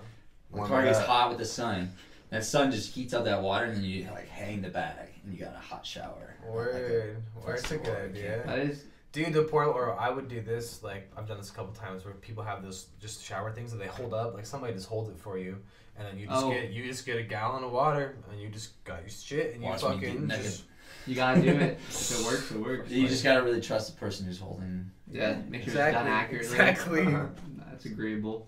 The 0.54 0.68
car 0.68 0.84
gets 0.84 1.00
hot 1.00 1.30
with 1.30 1.40
the 1.40 1.46
sun. 1.46 1.92
That 2.30 2.46
sun 2.46 2.72
just 2.72 2.94
heats 2.94 3.14
up 3.14 3.26
that 3.26 3.42
water, 3.42 3.66
and 3.66 3.78
then 3.78 3.84
you 3.84 4.08
like 4.12 4.28
hang 4.28 4.62
the 4.62 4.70
bag, 4.70 5.10
and 5.28 5.38
you 5.38 5.44
got 5.46 5.56
a 5.56 5.60
hot 5.60 5.86
shower. 5.86 6.36
Word. 6.48 7.22
Word's 7.46 7.70
a 7.72 7.78
good 7.78 8.10
idea. 8.12 8.44
That 8.46 8.60
is. 8.60 8.86
Dude, 9.12 9.34
the 9.34 9.44
portal, 9.44 9.74
or 9.74 9.98
I 10.00 10.10
would 10.10 10.28
do 10.28 10.42
this, 10.42 10.84
like, 10.84 11.10
I've 11.18 11.28
done 11.28 11.38
this 11.38 11.50
a 11.50 11.54
couple 11.54 11.74
times 11.74 12.06
where 12.06 12.14
people 12.16 12.44
have 12.44 12.62
those 12.62 12.88
just 13.00 13.24
shower 13.24 13.52
things 13.52 13.72
that 13.72 13.78
they 13.78 13.88
hold 13.88 14.14
up, 14.14 14.34
like, 14.36 14.46
somebody 14.46 14.74
just 14.74 14.88
holds 14.88 15.10
it 15.10 15.18
for 15.18 15.38
you, 15.38 15.58
and 15.98 16.08
then 16.08 16.18
you 16.20 16.28
just 16.28 16.46
Oh. 16.46 16.52
get, 16.52 16.70
you 16.72 16.86
just 16.86 17.06
get 17.06 17.18
a 17.18 17.24
gallon 17.24 17.64
of 17.64 17.72
water, 17.72 18.16
and 18.32 18.40
you 18.40 18.50
just 18.50 18.82
got 18.84 19.02
your 19.02 19.10
shit, 19.10 19.54
and 19.54 19.64
you 19.64 19.70
Watch 19.70 19.84
me 19.84 19.98
get 19.98 20.10
fucking 20.12 20.28
naked. 20.28 20.44
just, 20.44 20.64
You 21.08 21.16
gotta 21.16 21.42
do 21.42 21.50
it. 21.50 21.80
if 21.90 22.20
it 22.20 22.26
works, 22.26 22.52
it 22.52 22.58
works. 22.60 22.92
You 22.92 23.02
Like, 23.04 23.10
just 23.12 23.24
gotta 23.24 23.42
really 23.44 23.62
trust 23.62 23.92
the 23.94 24.00
person 24.00 24.26
who's 24.28 24.40
holding. 24.40 24.92
yeah, 25.10 25.38
make 25.50 25.64
sure 25.64 25.70
Exactly, 25.72 25.88
it's 25.88 25.94
done 25.94 26.08
accurately. 26.08 26.48
exactly. 26.48 27.06
Uh-huh. 27.08 27.26
That's 27.72 27.86
agreeable. 27.86 28.48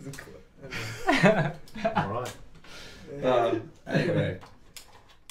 All 1.06 2.10
right. 2.12 2.36
Um, 3.22 3.70
anyway, 3.86 4.38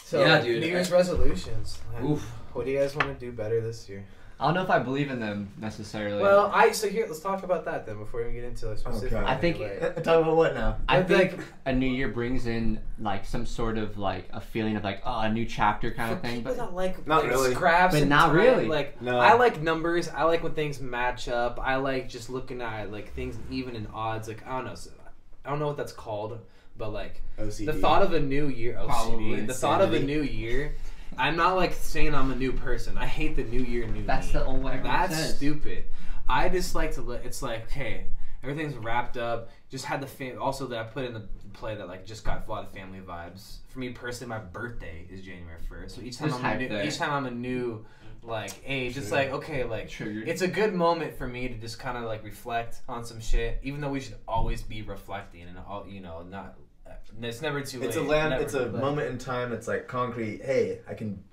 so, 0.05 0.21
Yeah, 0.21 0.39
dude, 0.41 0.61
New 0.61 0.67
I- 0.67 0.71
Year's 0.71 0.91
resolutions. 0.91 1.79
oof. 2.03 2.21
What 2.53 2.65
do 2.65 2.71
you 2.71 2.79
guys 2.79 2.95
want 2.95 3.07
to 3.07 3.25
do 3.25 3.31
better 3.31 3.59
this 3.59 3.89
year? 3.89 4.05
I 4.39 4.45
don't 4.45 4.53
know 4.53 4.63
if 4.63 4.69
I 4.69 4.79
believe 4.79 5.09
in 5.09 5.19
them 5.21 5.51
necessarily. 5.57 6.21
Well, 6.21 6.51
I, 6.53 6.71
so 6.73 6.89
here, 6.89 7.05
let's 7.07 7.21
talk 7.21 7.43
about 7.43 7.63
that 7.65 7.85
then 7.85 7.97
before 7.97 8.23
we 8.25 8.33
get 8.33 8.43
into 8.43 8.67
like 8.67 8.77
specific. 8.77 9.13
Okay. 9.13 9.25
I 9.25 9.35
think- 9.35 9.59
like- 9.59 9.95
Talk 10.03 10.21
about 10.21 10.35
what 10.35 10.53
now? 10.53 10.77
I 10.89 11.01
think 11.03 11.39
a 11.65 11.71
new 11.73 11.89
year 11.89 12.09
brings 12.09 12.45
in 12.45 12.81
like 12.99 13.25
some 13.25 13.45
sort 13.45 13.77
of 13.77 13.97
like 13.97 14.27
a 14.33 14.41
feeling 14.41 14.75
of 14.75 14.83
like 14.83 15.01
oh 15.05 15.21
a 15.21 15.31
new 15.31 15.45
chapter 15.45 15.89
kind 15.91 16.09
For 16.11 16.15
of 16.17 16.21
thing. 16.21 16.35
people 16.43 16.51
But 16.53 16.57
that 16.57 16.73
like 16.75 17.07
Not 17.07 17.23
like, 17.23 17.31
really. 17.31 17.53
scraps 17.55 17.93
But 17.95 18.01
and 18.01 18.09
not 18.09 18.27
time, 18.27 18.35
really. 18.35 18.65
Like 18.67 19.01
No. 19.01 19.17
I 19.19 19.33
like 19.35 19.61
numbers. 19.61 20.09
I 20.09 20.23
like 20.23 20.43
when 20.43 20.53
things 20.53 20.81
match 20.81 21.29
up. 21.29 21.57
I 21.61 21.77
like 21.77 22.09
just 22.09 22.29
looking 22.29 22.61
at 22.61 22.91
like 22.91 23.13
things 23.13 23.37
even 23.49 23.73
in 23.75 23.87
odds. 23.93 24.27
Like 24.27 24.45
I 24.45 24.57
don't 24.57 24.65
know. 24.65 24.75
So, 24.75 24.91
I 25.45 25.49
don't 25.49 25.59
know 25.59 25.67
what 25.67 25.77
that's 25.77 25.93
called, 25.93 26.39
but 26.77 26.91
like 26.91 27.21
OCD. 27.39 27.65
the 27.65 27.73
thought 27.73 28.01
of 28.01 28.13
a 28.13 28.19
new 28.19 28.47
year. 28.47 28.73
OCD. 28.73 28.85
Probably 28.87 29.41
the 29.41 29.53
thought 29.53 29.81
of 29.81 29.93
a 29.93 29.99
new 29.99 30.21
year. 30.21 30.75
I'm 31.17 31.35
not 31.37 31.55
like 31.55 31.73
saying 31.73 32.13
I'm 32.13 32.31
a 32.31 32.35
new 32.35 32.51
person. 32.51 32.97
I 32.97 33.05
hate 33.05 33.35
the 33.35 33.43
new 33.43 33.61
year, 33.61 33.87
new 33.87 34.05
that's 34.05 34.27
me. 34.27 34.33
the 34.33 34.45
only. 34.45 34.65
way 34.71 34.79
That's 34.83 35.15
says. 35.15 35.37
stupid. 35.37 35.85
I 36.27 36.49
just 36.49 36.75
like 36.75 36.93
to. 36.95 37.01
Li- 37.01 37.19
it's 37.23 37.41
like, 37.41 37.63
okay, 37.65 38.07
everything's 38.43 38.75
wrapped 38.75 39.15
up. 39.17 39.49
Just 39.69 39.85
had 39.85 40.01
the 40.01 40.07
fam- 40.07 40.41
also 40.41 40.67
that 40.67 40.79
I 40.79 40.83
put 40.83 41.05
in 41.05 41.13
the 41.13 41.23
play 41.53 41.75
that 41.75 41.87
like 41.87 42.05
just 42.05 42.25
got 42.25 42.45
a 42.45 42.51
lot 42.51 42.65
of 42.65 42.71
family 42.71 42.99
vibes. 42.99 43.57
For 43.69 43.79
me 43.79 43.89
personally, 43.91 44.29
my 44.29 44.39
birthday 44.39 45.05
is 45.09 45.21
January 45.21 45.59
first. 45.69 45.95
So 45.95 46.01
each 46.01 46.17
time 46.17 46.29
Just 46.29 46.43
I'm 46.43 46.55
a 46.57 46.59
new, 46.59 46.67
there. 46.69 46.85
each 46.85 46.97
time 46.97 47.11
I'm 47.11 47.25
a 47.27 47.31
new 47.31 47.85
like 48.23 48.51
age, 48.65 48.97
it's 48.97 49.11
like 49.11 49.29
okay, 49.31 49.63
like 49.63 49.87
Triggered. 49.87 50.27
it's 50.27 50.41
a 50.41 50.47
good 50.47 50.73
moment 50.73 51.15
for 51.17 51.27
me 51.27 51.47
to 51.47 51.53
just 51.55 51.77
kind 51.79 51.97
of 51.97 52.03
like 52.05 52.23
reflect 52.25 52.81
on 52.89 53.05
some 53.05 53.21
shit. 53.21 53.59
Even 53.63 53.79
though 53.79 53.89
we 53.91 54.01
should 54.01 54.15
always 54.27 54.61
be 54.63 54.81
reflecting 54.81 55.43
and 55.43 55.57
all, 55.59 55.85
you 55.87 56.01
know, 56.01 56.23
not. 56.23 56.55
It's 57.21 57.41
never 57.41 57.61
too 57.61 57.79
late. 57.79 57.87
It's 57.87 57.97
a 57.97 58.01
land. 58.01 58.31
never, 58.31 58.43
It's 58.43 58.53
a 58.53 58.65
but- 58.65 58.81
moment 58.81 59.09
in 59.09 59.17
time. 59.17 59.51
It's 59.53 59.67
like 59.67 59.87
concrete. 59.87 60.41
Hey, 60.43 60.79
I 60.87 60.93
can 60.93 61.23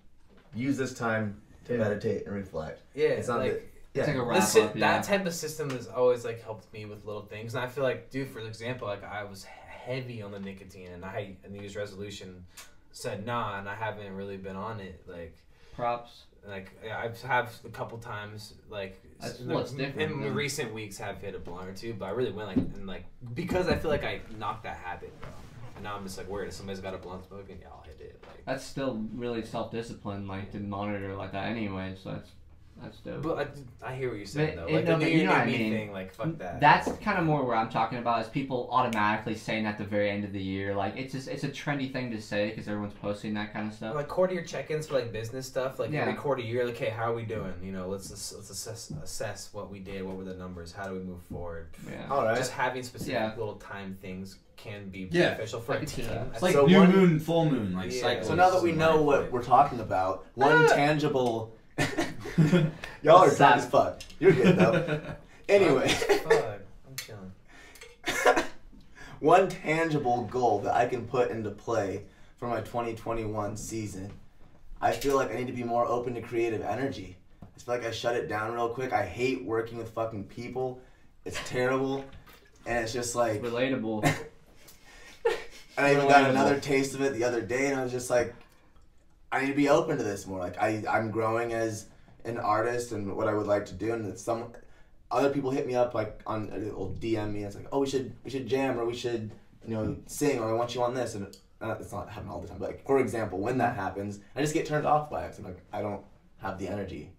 use 0.54 0.76
this 0.76 0.94
time 0.94 1.40
to 1.66 1.72
Yeah. 1.72 1.78
meditate 1.80 2.26
and 2.26 2.34
reflect. 2.34 2.80
Yeah, 2.94 3.08
It's 3.08 3.28
not 3.28 3.40
like. 3.40 3.52
that- 3.54 4.00
It's 4.00 4.08
like 4.08 4.16
a 4.16 4.22
wrap 4.22 4.42
si- 4.42 4.60
up. 4.62 4.74
Yeah. 4.74 4.80
That 4.92 5.04
type 5.04 5.26
of 5.26 5.34
system 5.34 5.70
has 5.70 5.86
always 5.88 6.24
like 6.24 6.42
helped 6.42 6.72
me 6.72 6.86
with 6.86 7.04
little 7.04 7.22
things, 7.26 7.54
and 7.54 7.62
I 7.62 7.66
feel 7.68 7.84
like, 7.84 8.10
dude, 8.10 8.28
for 8.28 8.38
example, 8.40 8.86
like 8.88 9.04
I 9.04 9.24
was 9.24 9.44
heavy 9.44 10.22
on 10.22 10.30
the 10.32 10.40
nicotine, 10.40 10.92
and 10.92 11.04
I 11.04 11.36
a 11.44 11.48
New 11.48 11.60
Year's 11.60 11.76
resolution 11.76 12.46
said 12.92 13.26
nah, 13.26 13.58
and 13.58 13.68
I 13.68 13.74
haven't 13.74 14.14
really 14.14 14.36
been 14.36 14.56
on 14.56 14.80
it. 14.80 15.02
Like, 15.06 15.36
Props. 15.72 16.24
like 16.46 16.70
yeah, 16.84 16.98
I've 16.98 17.20
have 17.22 17.52
a 17.64 17.68
couple 17.68 17.98
times, 17.98 18.54
like 18.68 19.00
That's- 19.20 19.40
in, 19.40 19.48
different, 19.76 20.24
in 20.24 20.34
recent 20.34 20.72
weeks 20.74 20.98
have 20.98 21.20
hit 21.20 21.34
a 21.34 21.38
blunt 21.38 21.68
or 21.68 21.72
two, 21.74 21.94
but 21.94 22.06
I 22.06 22.10
really 22.10 22.32
went 22.32 22.48
like 22.48 22.56
and 22.56 22.86
like 22.86 23.04
because 23.34 23.68
I 23.68 23.76
feel 23.76 23.90
like 23.90 24.04
I 24.04 24.20
knocked 24.38 24.64
that 24.64 24.76
habit, 24.76 25.18
bro. 25.20 25.30
And 25.76 25.84
now 25.84 25.96
I'm 25.96 26.04
just 26.04 26.18
like, 26.18 26.28
where 26.28 26.44
if 26.44 26.52
somebody's 26.52 26.80
got 26.80 26.94
a 26.94 26.98
blunt 26.98 27.24
smoking, 27.26 27.58
yeah, 27.60 27.68
I'll 27.68 27.82
hit 27.82 28.00
it. 28.00 28.22
Like, 28.26 28.44
That's 28.44 28.64
still 28.64 29.04
really 29.14 29.44
self 29.44 29.70
discipline, 29.70 30.26
like 30.26 30.52
to 30.52 30.58
monitor 30.58 31.14
like 31.14 31.32
that 31.32 31.46
anyway. 31.46 31.96
So 32.00 32.10
that's 32.12 32.30
that's 32.80 32.98
dope. 32.98 33.22
but 33.22 33.38
I, 33.82 33.90
I 33.90 33.94
hear 33.94 34.08
what 34.08 34.16
you're 34.18 34.26
saying 34.26 34.56
But 34.56 34.66
though. 34.68 34.72
Like 34.74 34.84
no, 34.84 34.92
the 34.92 34.98
New 34.98 35.04
but 35.04 35.10
Year, 35.10 35.18
you 35.18 35.24
know 35.26 35.32
New 35.32 35.38
what 35.38 35.42
I 35.42 35.46
Me 35.46 35.58
mean. 35.58 35.72
thing, 35.72 35.92
like 35.92 36.14
fuck 36.14 36.38
that. 36.38 36.60
That's 36.60 36.90
kind 36.98 37.18
of 37.18 37.24
more 37.24 37.44
where 37.44 37.54
I'm 37.56 37.68
talking 37.68 37.98
about 37.98 38.22
is 38.22 38.28
people 38.28 38.68
automatically 38.70 39.34
saying 39.36 39.66
at 39.66 39.78
the 39.78 39.84
very 39.84 40.10
end 40.10 40.24
of 40.24 40.32
the 40.32 40.40
year, 40.42 40.74
like 40.74 40.96
it's 40.96 41.12
just 41.12 41.28
it's 41.28 41.44
a 41.44 41.48
trendy 41.48 41.92
thing 41.92 42.10
to 42.10 42.20
say 42.20 42.50
because 42.50 42.68
everyone's 42.68 42.94
posting 42.94 43.34
that 43.34 43.52
kind 43.52 43.68
of 43.68 43.74
stuff. 43.74 43.94
like 43.94 44.08
quarter 44.08 44.34
year 44.34 44.42
check-ins 44.44 44.86
for 44.86 44.94
like 44.94 45.12
business 45.12 45.46
stuff 45.46 45.78
like 45.78 45.90
Yeah. 45.90 46.00
every 46.02 46.14
quarter 46.14 46.42
year 46.42 46.64
like 46.64 46.76
hey 46.76 46.90
how 46.90 47.12
are 47.12 47.14
we 47.14 47.22
doing 47.24 47.52
you 47.62 47.72
know 47.72 47.88
let's 47.88 48.10
let's 48.10 48.50
assess, 48.50 48.92
assess 49.02 49.50
what 49.52 49.70
we 49.70 49.78
did 49.78 50.02
what 50.04 50.16
were 50.16 50.24
the 50.24 50.34
numbers 50.34 50.72
how 50.72 50.86
do 50.88 50.94
we 50.94 51.00
move 51.00 51.22
forward 51.30 51.68
yeah. 51.88 52.06
All 52.10 52.24
right. 52.24 52.36
just 52.36 52.52
having 52.52 52.82
specific 52.82 53.14
Yeah. 53.14 53.34
little 53.36 53.56
time 53.56 53.96
things 54.00 54.38
can 54.56 54.88
be 54.90 55.08
Yeah. 55.10 55.30
beneficial 55.30 55.60
for 55.60 55.72
I 55.72 55.76
a 55.76 55.80
could 55.80 55.88
see 55.88 56.02
team. 56.02 56.10
It's 56.32 56.42
like 56.42 56.52
So 56.54 56.66
new 56.66 56.78
one- 56.78 56.92
moon, 56.92 57.18
full 57.20 57.50
moon, 57.50 57.74
like 57.74 57.92
Yeah. 57.92 58.00
cycles. 58.00 58.28
So 58.28 58.34
now 58.36 58.50
that 58.50 58.62
we 58.62 58.70
know 58.72 59.02
what 59.02 59.32
we're 59.32 59.42
talking 59.42 59.80
about, 59.80 60.24
one 60.34 60.52
Ah. 60.52 60.68
tangible. 60.68 61.56
Y'all 63.02 63.18
are 63.18 63.34
drunk 63.34 63.56
as 63.56 63.66
fuck. 63.66 64.00
You're 64.18 64.32
good 64.32 64.56
though. 64.56 65.00
Anyway, 65.48 65.88
Fuck, 65.88 66.60
i'm 66.86 66.96
chilling 66.96 67.32
one 69.18 69.48
tangible 69.48 70.24
goal 70.24 70.60
that 70.60 70.74
I 70.74 70.86
can 70.86 71.06
put 71.06 71.30
into 71.30 71.50
play 71.50 72.04
for 72.38 72.48
my 72.48 72.60
2021 72.60 73.56
season. 73.56 74.10
I 74.80 74.92
feel 74.92 75.16
like 75.16 75.30
I 75.30 75.34
need 75.34 75.48
to 75.48 75.52
be 75.52 75.62
more 75.62 75.84
open 75.84 76.14
to 76.14 76.22
creative 76.22 76.62
energy. 76.62 77.16
I 77.42 77.60
feel 77.60 77.74
like 77.74 77.84
I 77.84 77.90
shut 77.90 78.16
it 78.16 78.28
down 78.28 78.54
real 78.54 78.68
quick. 78.68 78.92
I 78.92 79.04
hate 79.04 79.44
working 79.44 79.78
with 79.78 79.90
fucking 79.90 80.24
people. 80.24 80.80
It's 81.24 81.38
terrible. 81.44 82.04
And 82.64 82.78
it's 82.78 82.92
just 82.92 83.14
like 83.14 83.42
Relatable. 83.42 84.10
And 85.74 85.86
I 85.86 85.92
even 85.92 86.06
got 86.06 86.28
another 86.28 86.60
taste 86.60 86.94
of 86.94 87.00
it 87.00 87.14
the 87.14 87.24
other 87.24 87.40
day, 87.40 87.68
and 87.68 87.80
I 87.80 87.82
was 87.82 87.92
just 87.92 88.10
like, 88.10 88.34
I 89.32 89.40
need 89.40 89.48
to 89.48 89.54
be 89.54 89.70
open 89.70 89.96
to 89.96 90.04
this 90.04 90.26
more. 90.26 90.38
Like 90.38 90.58
I, 90.58 90.84
I'm 90.88 91.10
growing 91.10 91.54
as 91.54 91.86
an 92.24 92.38
artist 92.38 92.92
and 92.92 93.16
what 93.16 93.26
I 93.26 93.34
would 93.34 93.46
like 93.46 93.64
to 93.66 93.74
do, 93.74 93.94
and 93.94 94.06
it's 94.06 94.22
some 94.22 94.52
other 95.10 95.30
people 95.30 95.50
hit 95.50 95.66
me 95.66 95.74
up 95.74 95.94
like 95.94 96.20
on 96.26 96.50
will 96.76 96.94
DM 97.00 97.32
me. 97.32 97.38
And 97.38 97.46
it's 97.46 97.56
like, 97.56 97.66
oh, 97.72 97.80
we 97.80 97.86
should 97.86 98.14
we 98.22 98.30
should 98.30 98.46
jam 98.46 98.78
or 98.78 98.84
we 98.84 98.94
should 98.94 99.32
you 99.66 99.74
know 99.74 99.96
sing 100.06 100.38
or 100.38 100.50
I 100.50 100.52
want 100.52 100.74
you 100.74 100.82
on 100.82 100.92
this, 100.92 101.14
and 101.14 101.34
uh, 101.62 101.76
it's 101.80 101.92
not 101.92 102.10
happening 102.10 102.30
all 102.30 102.40
the 102.40 102.48
time. 102.48 102.58
But 102.58 102.68
like 102.68 102.86
for 102.86 103.00
example, 103.00 103.38
when 103.38 103.56
that 103.58 103.74
happens, 103.74 104.20
I 104.36 104.42
just 104.42 104.52
get 104.52 104.66
turned 104.66 104.86
off 104.86 105.08
by 105.08 105.24
it. 105.24 105.34
I'm 105.38 105.44
like, 105.44 105.62
I 105.72 105.80
don't 105.80 106.04
have 106.42 106.58
the 106.58 106.68
energy. 106.68 107.10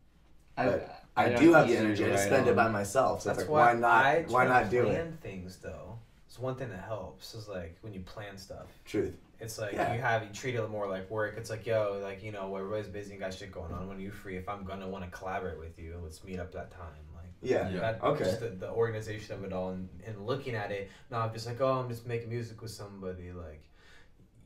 But 0.56 1.04
I, 1.18 1.30
don't 1.30 1.42
do 1.42 1.54
have 1.54 1.68
the 1.68 1.78
energy. 1.78 2.06
I 2.06 2.10
just 2.10 2.26
spend 2.26 2.48
it 2.48 2.56
by 2.56 2.70
myself. 2.70 3.24
So 3.24 3.30
that's 3.30 3.42
it's 3.42 3.50
why, 3.50 3.74
like, 3.74 3.74
why 3.74 3.80
not? 3.80 4.06
I 4.06 4.26
why 4.28 4.46
not 4.46 4.70
do 4.70 4.84
it? 4.84 4.86
plan 4.86 5.18
things 5.22 5.58
though 5.58 5.98
it's 6.34 6.40
one 6.40 6.56
thing 6.56 6.70
that 6.70 6.84
helps 6.88 7.36
is 7.36 7.48
like 7.48 7.78
when 7.82 7.94
you 7.94 8.00
plan 8.00 8.36
stuff 8.40 8.66
Truth. 8.86 9.14
It's 9.44 9.60
like 9.60 9.74
Yeah. 9.74 9.94
you 9.94 10.02
have 10.02 10.24
you 10.24 10.30
treat 10.34 10.56
it 10.56 10.70
more 10.70 10.88
like 10.88 11.10
work. 11.10 11.36
It's 11.38 11.50
like 11.50 11.66
yo, 11.66 12.00
like 12.02 12.24
you 12.24 12.32
know, 12.32 12.56
everybody's 12.56 12.88
busy 12.88 13.12
and 13.12 13.20
got 13.20 13.34
shit 13.34 13.52
going 13.52 13.72
on. 13.74 13.88
When 13.88 13.98
are 13.98 14.02
you 14.02 14.12
free, 14.12 14.38
if 14.38 14.48
I'm 14.50 14.64
gonna 14.64 14.88
want 14.88 15.04
to 15.04 15.12
collaborate 15.12 15.60
with 15.60 15.78
you, 15.78 16.00
let's 16.04 16.24
meet 16.24 16.40
up 16.40 16.52
that 16.54 16.72
time. 16.72 17.04
Like 17.16 17.32
Yeah. 17.42 17.70
Yeah. 17.70 17.80
that, 17.82 18.04
Okay. 18.04 18.24
just 18.24 18.40
the, 18.40 18.50
the 18.50 18.70
organization 18.72 19.36
of 19.36 19.44
it 19.44 19.52
all 19.54 19.72
and, 19.72 19.90
and 20.06 20.26
looking 20.26 20.56
at 20.56 20.72
it. 20.72 20.90
Not 21.12 21.34
just 21.34 21.46
like 21.46 21.60
oh, 21.62 21.74
I'm 21.80 21.90
just 21.90 22.06
making 22.08 22.30
music 22.30 22.62
with 22.62 22.72
somebody. 22.72 23.32
Like 23.32 23.64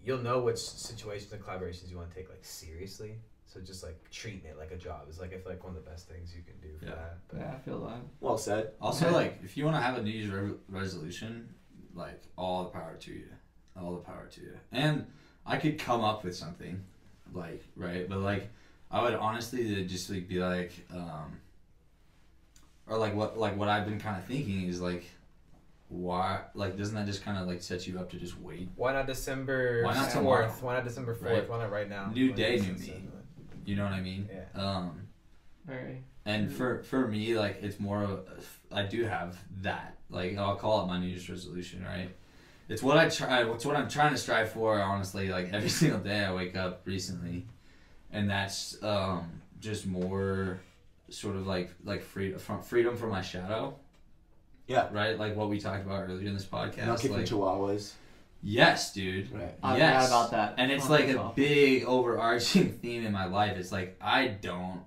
you'll 0.03 0.19
know 0.19 0.39
which 0.41 0.57
situations 0.59 1.31
and 1.31 1.41
collaborations 1.43 1.89
you 1.91 1.97
want 1.97 2.09
to 2.09 2.15
take 2.15 2.29
like 2.29 2.43
seriously. 2.43 3.15
So 3.45 3.61
just 3.61 3.81
like 3.83 3.97
treating 4.11 4.43
it 4.45 4.57
like 4.57 4.71
a 4.71 4.75
job 4.77 5.07
is 5.09 5.19
like 5.19 5.33
I 5.33 5.37
feel 5.37 5.51
like 5.51 5.63
one 5.63 5.75
of 5.75 5.83
the 5.83 5.89
best 5.89 6.09
things 6.09 6.33
you 6.35 6.41
can 6.43 6.57
do 6.59 6.77
for 6.79 6.85
Yeah. 6.85 6.91
that. 6.95 7.17
But 7.29 7.39
Yeah, 7.39 7.53
I 7.55 7.59
feel 7.59 7.85
that. 7.87 8.01
Well 8.19 8.37
said. 8.37 8.71
Also, 8.81 9.11
like, 9.11 9.39
if 9.43 9.55
you 9.55 9.63
want 9.65 9.77
to 9.77 9.81
have 9.81 9.97
a 9.97 10.01
New 10.01 10.09
Year's 10.11 10.29
re- 10.31 10.57
resolution, 10.69 11.53
like, 11.93 12.21
all 12.35 12.65
the 12.65 12.69
power 12.71 12.95
to 12.99 13.11
you. 13.13 13.27
All 13.81 13.91
the 13.91 13.97
power 14.01 14.27
to 14.31 14.41
you. 14.41 14.57
And 14.71 15.05
I 15.45 15.57
could 15.57 15.77
come 15.79 16.03
up 16.03 16.23
with 16.23 16.35
something, 16.35 16.81
like, 17.33 17.63
right? 17.75 18.07
But, 18.09 18.19
like, 18.19 18.49
I 18.89 19.01
would 19.01 19.13
honestly 19.15 19.85
just, 19.85 20.09
like, 20.09 20.27
be 20.27 20.39
like, 20.39 20.71
um, 20.93 21.39
or 22.89 22.97
like 22.97 23.13
what 23.15 23.37
like 23.37 23.57
what 23.57 23.67
I've 23.67 23.85
been 23.85 23.99
kind 23.99 24.17
of 24.17 24.23
thinking 24.23 24.61
is 24.67 24.79
like, 24.79 25.03
why 25.89 26.41
like 26.53 26.77
doesn't 26.77 26.95
that 26.95 27.05
just 27.05 27.23
kind 27.23 27.37
of 27.37 27.45
like 27.47 27.61
set 27.61 27.85
you 27.85 27.99
up 27.99 28.09
to 28.11 28.17
just 28.17 28.39
wait? 28.39 28.69
Why 28.75 28.93
not 28.93 29.07
December 29.07 29.83
Why 29.83 29.93
not 29.93 30.09
tomorrow? 30.09 30.47
fourth? 30.47 30.63
Why 30.63 30.73
not 30.75 30.85
December 30.85 31.13
fourth? 31.13 31.31
Right. 31.33 31.49
Why 31.49 31.57
not 31.59 31.71
right 31.71 31.89
now? 31.89 32.11
New 32.13 32.27
When 32.27 32.35
day, 32.37 32.55
new 32.59 32.73
just- 32.73 32.87
me. 32.87 33.03
You 33.65 33.75
know 33.75 33.83
what 33.83 33.91
I 33.93 33.99
mean? 33.99 34.29
Yeah. 34.33 34.61
Um, 34.61 35.01
Very. 35.65 36.01
and 36.25 36.49
for 36.49 36.81
for 36.83 37.05
me, 37.09 37.37
like 37.37 37.59
it's 37.61 37.77
more 37.77 38.01
of 38.03 38.11
a, 38.11 38.23
I 38.73 38.83
do 38.83 39.03
have 39.03 39.37
that. 39.61 39.97
Like 40.09 40.37
I'll 40.37 40.55
call 40.55 40.85
it 40.85 40.87
my 40.87 40.97
New 40.97 41.07
Year's 41.07 41.29
resolution, 41.29 41.83
right? 41.83 42.09
It's 42.69 42.83
what 42.83 42.97
I 42.97 43.07
try. 43.09 43.43
It's 43.49 43.65
what 43.65 43.75
I'm 43.75 43.87
trying 43.89 44.11
to 44.11 44.17
strive 44.17 44.51
for. 44.51 44.79
Honestly, 44.81 45.29
like 45.29 45.53
every 45.53 45.69
single 45.81 45.99
day 45.99 46.25
I 46.25 46.33
wake 46.33 46.55
up 46.57 46.81
recently, 46.85 47.45
and 48.11 48.29
that's 48.29 48.81
um, 48.83 49.41
just 49.59 49.85
more 49.85 50.59
sort 51.09 51.35
of 51.37 51.47
like 51.47 51.71
like 51.85 52.01
freedom 52.03 52.39
from 52.39 52.61
freedom 52.61 52.95
from 52.97 53.09
my 53.11 53.21
shadow. 53.21 53.75
Yeah. 54.67 54.89
Right, 54.91 55.17
like 55.17 55.35
what 55.35 55.47
we 55.49 55.59
talked 55.61 55.85
about 55.85 56.03
earlier 56.09 56.27
in 56.27 56.33
this 56.33 56.45
podcast. 56.45 56.87
Not 56.87 56.99
kicking 56.99 57.15
like, 57.15 57.25
chihuahuas. 57.25 57.93
yes, 58.43 58.91
dude. 58.93 59.31
Right. 59.31 59.55
I 59.63 59.77
yes. 59.77 60.05
forgot 60.07 60.07
about 60.09 60.31
that. 60.31 60.55
And 60.57 60.69
it's 60.73 60.87
Oh, 60.87 60.91
like 60.91 61.07
a 61.07 61.15
well. 61.15 61.31
big 61.33 61.85
overarching 61.85 62.71
theme 62.81 63.05
in 63.05 63.13
my 63.13 63.25
life. 63.27 63.55
It's 63.55 63.71
like 63.71 63.95
I 64.01 64.27
don't, 64.27 64.81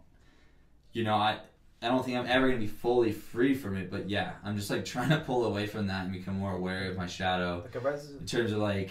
you 0.92 1.04
know, 1.04 1.14
I 1.14 1.38
I 1.82 1.88
don't 1.88 2.04
think 2.04 2.18
I'm 2.18 2.26
ever 2.26 2.48
gonna 2.48 2.60
be 2.60 2.66
fully 2.66 3.10
free 3.12 3.54
from 3.54 3.76
it. 3.76 3.90
But 3.90 4.08
yeah, 4.08 4.32
I'm 4.44 4.56
just 4.56 4.70
like 4.70 4.84
trying 4.94 5.10
to 5.10 5.18
pull 5.18 5.44
away 5.44 5.66
from 5.66 5.86
that 5.86 6.04
and 6.04 6.12
become 6.12 6.38
more 6.38 6.54
aware 6.54 6.90
of 6.90 6.96
my 6.96 7.06
shadow 7.06 7.62
Like 7.64 8.20
in 8.20 8.26
terms 8.26 8.52
of 8.52 8.58
like, 8.58 8.90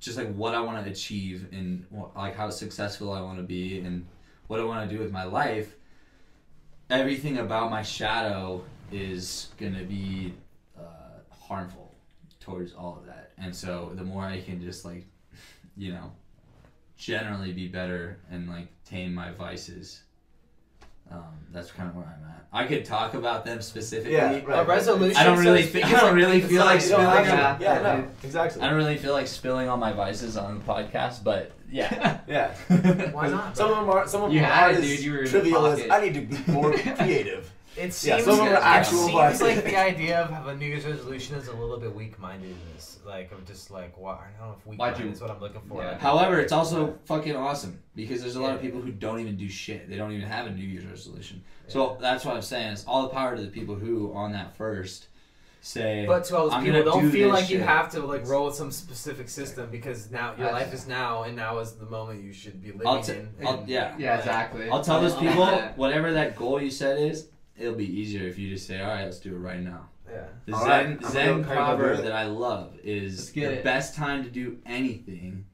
just 0.00 0.18
like 0.18 0.32
what 0.34 0.54
I 0.54 0.60
want 0.60 0.84
to 0.84 0.90
achieve 0.90 1.48
and 1.52 1.84
what, 1.90 2.14
like 2.16 2.36
how 2.36 2.50
successful 2.50 3.12
I 3.12 3.20
want 3.20 3.38
to 3.38 3.42
be 3.42 3.80
and 3.80 4.06
what 4.46 4.60
I 4.60 4.64
want 4.64 4.88
to 4.88 4.94
do 4.94 5.02
with 5.02 5.10
my 5.12 5.24
life. 5.24 5.74
Everything 6.90 7.38
about 7.38 7.70
my 7.70 7.82
shadow 7.82 8.64
is 8.90 9.48
gonna 9.58 9.84
be 9.84 10.34
uh, 10.78 11.20
harmful 11.30 11.94
towards 12.40 12.72
all 12.72 12.96
of 12.98 13.06
that. 13.06 13.32
And 13.38 13.54
so 13.54 13.92
the 13.94 14.04
more 14.04 14.24
I 14.24 14.40
can 14.40 14.60
just 14.60 14.84
like, 14.84 15.06
you 15.76 15.92
know, 15.92 16.12
generally 16.96 17.52
be 17.52 17.68
better 17.68 18.18
and 18.30 18.48
like 18.48 18.68
tame 18.84 19.14
my 19.14 19.30
vices, 19.30 20.02
um, 21.10 21.24
that's 21.52 21.70
kind 21.70 21.88
of 21.88 21.96
where 21.96 22.04
I'm 22.04 22.28
at. 22.28 22.44
I 22.50 22.66
could 22.66 22.84
talk 22.84 23.12
about 23.14 23.44
them 23.44 23.60
specifically. 23.60 24.12
Yeah, 24.14 24.40
right. 24.44 24.60
a 24.60 24.64
resolution. 24.64 25.16
I 25.16 25.24
don't 25.24 25.38
really 25.38 25.62
to 25.62 25.68
speak, 25.68 25.84
fe- 25.84 25.92
I 25.94 26.00
don't 26.00 26.16
really 26.16 26.40
feel 26.40 26.64
like 26.64 26.80
science. 26.80 26.90
You 26.90 26.96
don't 26.96 27.04
have 27.04 27.24
spilling 27.26 27.38
to. 27.38 27.44
out. 27.46 27.60
Yeah, 27.60 27.74
Yeah, 27.74 27.96
no, 28.00 28.08
exactly. 28.22 28.62
I 28.62 28.68
don't 28.68 28.76
really 28.76 28.96
feel 28.96 29.12
like 29.12 29.26
spilling 29.26 29.68
all 29.68 29.76
my 29.76 29.92
vices 29.92 30.36
on 30.38 30.58
the 30.58 30.64
podcast, 30.64 31.22
but 31.22 31.52
yeah. 31.70 32.20
yeah. 32.28 32.54
Why 33.12 33.28
not? 33.28 33.56
Some 33.56 33.70
of 33.70 33.76
them 33.76 33.90
are 33.90 34.08
some 34.08 34.22
of 34.22 34.32
You 34.32 34.40
them 34.40 34.50
had 34.50 34.70
are 34.70 34.74
it, 34.74 34.76
as 34.78 34.82
dude. 34.82 35.00
You 35.00 35.12
were 35.12 35.26
trivial 35.26 35.66
as. 35.66 35.90
I 35.90 36.00
need 36.00 36.14
to 36.14 36.20
be 36.22 36.52
more 36.52 36.72
creative. 36.72 37.52
It 37.78 37.84
Yeah, 37.84 37.90
seems, 37.90 38.24
some 38.24 38.32
of 38.40 38.46
them 38.46 38.62
are 38.62 38.80
it 38.80 38.84
seems 38.86 39.40
like 39.40 39.64
the 39.64 39.76
idea 39.78 40.20
of 40.22 40.30
have 40.30 40.46
a 40.48 40.56
New 40.56 40.66
Year's 40.66 40.84
resolution 40.84 41.36
is 41.36 41.48
a 41.48 41.52
little 41.54 41.78
bit 41.78 41.94
weak-mindedness. 41.94 42.98
Like 43.06 43.32
I'm 43.32 43.44
just 43.46 43.70
like, 43.70 43.96
why? 43.96 44.14
I 44.14 44.40
don't 44.40 44.48
know 44.48 44.56
if 44.58 44.66
Why'd 44.66 44.70
weak-minded 44.78 45.04
you- 45.04 45.10
is 45.12 45.20
what 45.20 45.30
I'm 45.30 45.40
looking 45.40 45.60
for. 45.68 45.82
Yeah. 45.82 45.90
Like, 45.92 46.00
However, 46.00 46.40
it's 46.40 46.52
also 46.52 46.98
fucking 47.06 47.36
awesome 47.36 47.80
because 47.94 48.20
there's 48.20 48.36
a 48.36 48.42
lot 48.42 48.54
of 48.54 48.60
people 48.60 48.80
who 48.80 48.90
don't 48.92 49.20
even 49.20 49.36
do 49.36 49.48
shit. 49.48 49.88
They 49.88 49.96
don't 49.96 50.12
even 50.12 50.28
have 50.28 50.46
a 50.46 50.50
New 50.50 50.64
Year's 50.66 50.84
resolution. 50.86 51.42
So 51.68 51.96
that's 52.00 52.24
what 52.24 52.34
I'm 52.36 52.42
saying. 52.42 52.72
It's 52.72 52.84
all 52.86 53.02
the 53.02 53.08
power 53.10 53.36
to 53.36 53.42
the 53.42 53.48
people 53.48 53.74
who, 53.74 54.12
on 54.14 54.32
that 54.32 54.56
first, 54.56 55.08
say, 55.60 56.04
But 56.06 56.24
to 56.24 56.36
all 56.36 56.44
those 56.44 56.54
I'm 56.54 56.64
people, 56.64 56.80
gonna 56.80 56.90
don't 56.92 57.02
do 57.04 57.10
feel 57.10 57.30
this 57.32 57.40
like 57.42 57.50
you 57.50 57.60
have 57.60 57.90
to 57.92 58.00
like 58.00 58.26
roll 58.26 58.46
with 58.46 58.54
some 58.54 58.70
specific 58.70 59.28
system 59.28 59.70
because 59.70 60.10
now 60.10 60.28
your 60.36 60.46
That's- 60.46 60.52
life 60.66 60.74
is 60.74 60.86
now, 60.86 61.24
and 61.24 61.36
now 61.36 61.58
is 61.58 61.72
the 61.72 61.86
moment 61.86 62.22
you 62.22 62.32
should 62.32 62.62
be 62.62 62.72
living 62.72 62.86
I'll 62.86 63.02
t- 63.02 63.12
in. 63.12 63.28
I'll- 63.46 63.64
yeah. 63.66 63.94
Yeah, 63.98 64.18
exactly. 64.18 64.68
I'll 64.70 64.82
tell 64.84 65.00
those 65.00 65.16
people, 65.24 65.46
whatever 65.76 66.12
that 66.12 66.36
goal 66.36 66.60
you 66.62 66.70
set 66.70 66.98
is, 66.98 67.28
it'll 67.58 67.74
be 67.74 68.00
easier 68.00 68.26
if 68.26 68.38
you 68.38 68.48
just 68.50 68.66
say, 68.66 68.80
all 68.80 68.88
right, 68.88 69.04
let's 69.04 69.18
do 69.20 69.34
it 69.34 69.38
right 69.38 69.60
now. 69.60 69.88
yeah. 70.10 70.24
The 70.46 70.54
All 70.54 70.64
Zen, 70.64 70.68
right, 70.98 71.04
Zen 71.06 71.42
gonna 71.42 71.42
go- 71.42 71.50
I'm 71.50 71.56
gonna 71.56 71.76
do 71.76 71.82
proverb 71.84 72.04
that 72.04 72.12
I 72.12 72.24
love 72.26 72.78
is 72.82 73.32
the 73.32 73.42
it. 73.44 73.64
best 73.64 73.94
time 73.94 74.24
to 74.24 74.30
do 74.30 74.58
anything 74.66 75.44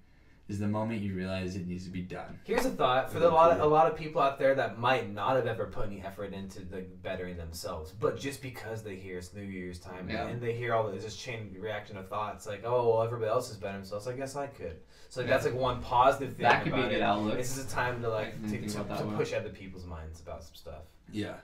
is 0.46 0.58
the 0.58 0.68
moment 0.68 1.00
you 1.00 1.14
realize 1.14 1.56
it 1.56 1.66
needs 1.66 1.84
to 1.86 1.90
be 1.90 2.02
done. 2.02 2.38
Here's 2.44 2.66
a 2.66 2.70
thought 2.70 3.10
for 3.10 3.18
the 3.18 3.30
lot 3.30 3.52
of, 3.52 3.60
a 3.60 3.66
lot 3.66 3.90
of 3.90 3.96
people 3.96 4.20
out 4.20 4.38
there 4.38 4.54
that 4.56 4.78
might 4.78 5.10
not 5.10 5.36
have 5.36 5.46
ever 5.46 5.64
put 5.68 5.86
any 5.86 6.02
effort 6.02 6.34
into 6.34 6.60
like 6.70 6.90
bettering 7.02 7.38
themselves, 7.38 7.92
but 7.98 8.20
just 8.20 8.42
because 8.42 8.82
they 8.82 8.94
hear 8.96 9.16
it's 9.16 9.32
New 9.32 9.40
Year's 9.42 9.78
time 9.78 10.10
Yeah. 10.10 10.26
and 10.26 10.42
they 10.42 10.52
hear 10.52 10.74
all 10.74 10.86
this 10.90 11.16
chain 11.16 11.56
reaction 11.58 11.96
of 11.96 12.10
thoughts 12.10 12.46
like, 12.46 12.60
oh, 12.62 12.90
well, 12.90 13.02
everybody 13.02 13.30
else 13.30 13.50
is 13.50 13.56
bettering 13.56 13.80
themselves, 13.80 14.06
I 14.06 14.12
guess 14.12 14.36
I 14.36 14.46
could. 14.48 14.76
So 15.08 15.20
like, 15.22 15.30
that's 15.30 15.46
like 15.46 15.54
one 15.54 15.80
positive 15.80 16.34
thing. 16.36 16.42
That 16.42 16.62
could 16.62 16.74
be 16.74 16.78
a 16.78 16.82
about 16.82 16.90
good 16.90 16.98
it. 16.98 17.02
outlook. 17.02 17.36
This 17.38 17.56
is 17.56 17.64
a 17.64 17.68
time 17.74 18.02
to 18.02 18.10
like 18.10 18.40
to, 18.50 18.60
to, 18.60 18.68
to 18.68 18.82
one. 18.82 19.16
push 19.16 19.32
other 19.32 19.48
people's 19.48 19.86
minds 19.86 20.20
about 20.20 20.44
some 20.44 20.54
stuff, 20.54 20.82
Yeah. 21.10 21.36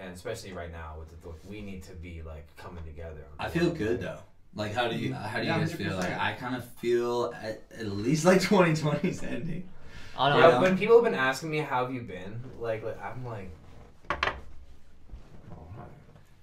And 0.00 0.14
especially 0.14 0.52
right 0.52 0.70
now 0.72 0.94
with 0.98 1.08
the, 1.22 1.28
we 1.48 1.60
need 1.62 1.82
to 1.84 1.92
be 1.92 2.22
like 2.22 2.46
coming 2.56 2.84
together. 2.84 3.24
I 3.38 3.48
feel 3.48 3.70
good 3.70 4.00
though. 4.00 4.18
Like 4.54 4.72
how 4.74 4.88
do 4.88 4.96
you 4.96 5.10
mm-hmm. 5.10 5.22
how 5.24 5.38
do 5.38 5.44
you 5.44 5.50
Yeah, 5.50 5.58
guys 5.58 5.72
feel? 5.74 5.92
100%. 5.92 5.98
Like 5.98 6.18
I 6.18 6.32
kind 6.32 6.56
of 6.56 6.64
feel 6.64 7.34
at, 7.42 7.62
at 7.78 7.86
least 7.86 8.24
like 8.24 8.40
2020 8.42 9.08
is 9.08 9.22
ending. 9.22 9.68
I 10.16 10.30
don't 10.30 10.40
Yeah, 10.40 10.48
know. 10.50 10.60
when 10.62 10.76
people 10.78 10.96
have 10.96 11.04
been 11.04 11.14
asking 11.18 11.50
me 11.50 11.58
how 11.58 11.84
have 11.84 11.94
you 11.94 12.00
been, 12.00 12.40
like, 12.58 12.82
like 12.82 13.00
I'm 13.00 13.24
like, 13.24 13.50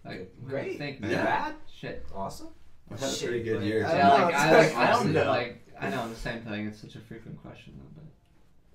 Like, 0.06 0.32
great, 0.46 0.78
Think, 0.78 1.00
Yeah. 1.02 1.24
bad, 1.24 1.56
Shit. 1.74 2.06
awesome. 2.14 2.50
I've 2.92 3.00
had 3.00 3.12
a 3.12 3.18
pretty 3.18 3.44
good 3.44 3.58
like, 3.58 3.66
year. 3.66 3.86
I 3.86 3.96
Yeah, 3.98 4.10
don't 4.10 4.22
like 4.22 4.34
know, 4.34 4.40
I, 4.40 4.52
like, 4.52 4.76
I 4.76 4.92
don't 4.92 5.14
though. 5.14 5.26
like. 5.26 5.62
I 5.82 5.90
know 5.90 6.08
the 6.08 6.16
same 6.16 6.42
thing. 6.42 6.68
It's 6.68 6.80
such 6.80 6.96
a 6.96 7.00
frequent 7.00 7.42
question, 7.42 7.74
though. 7.78 7.90
But 7.96 8.06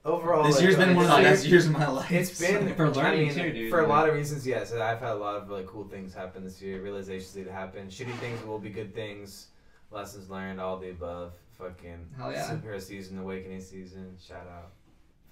Overall, 0.02 0.44
This 0.44 0.56
like, 0.56 0.62
year's 0.62 0.76
been 0.76 0.96
one 0.96 1.04
of 1.04 1.16
the 1.16 1.22
best 1.22 1.46
years 1.46 1.66
of 1.66 1.72
my 1.72 1.86
life. 1.86 2.10
It's 2.10 2.40
been 2.40 2.74
For 2.74 2.86
I 2.86 2.88
learning 2.88 3.26
mean, 3.28 3.34
too, 3.34 3.52
dude, 3.52 3.70
For 3.70 3.80
a 3.80 3.86
lot 3.86 4.08
of 4.08 4.14
reasons, 4.14 4.46
yes. 4.46 4.72
I've 4.72 4.98
had 5.00 5.10
a 5.10 5.14
lot 5.14 5.36
of 5.36 5.48
really 5.48 5.64
cool 5.66 5.84
things 5.84 6.14
happen 6.14 6.42
this 6.42 6.62
year. 6.62 6.80
Realizations 6.82 7.34
that 7.34 7.46
happen. 7.48 7.88
Shitty 7.88 8.16
things 8.18 8.42
will 8.44 8.58
be 8.58 8.70
good 8.70 8.94
things. 8.94 9.48
Lessons 9.90 10.30
learned. 10.30 10.58
All 10.60 10.78
the 10.78 10.90
above. 10.90 11.34
Fucking 11.58 12.06
Hell 12.16 12.32
yeah. 12.32 12.48
superhero 12.48 12.80
season, 12.80 13.18
awakening 13.18 13.60
season. 13.60 14.16
Shout 14.18 14.46
out. 14.50 14.70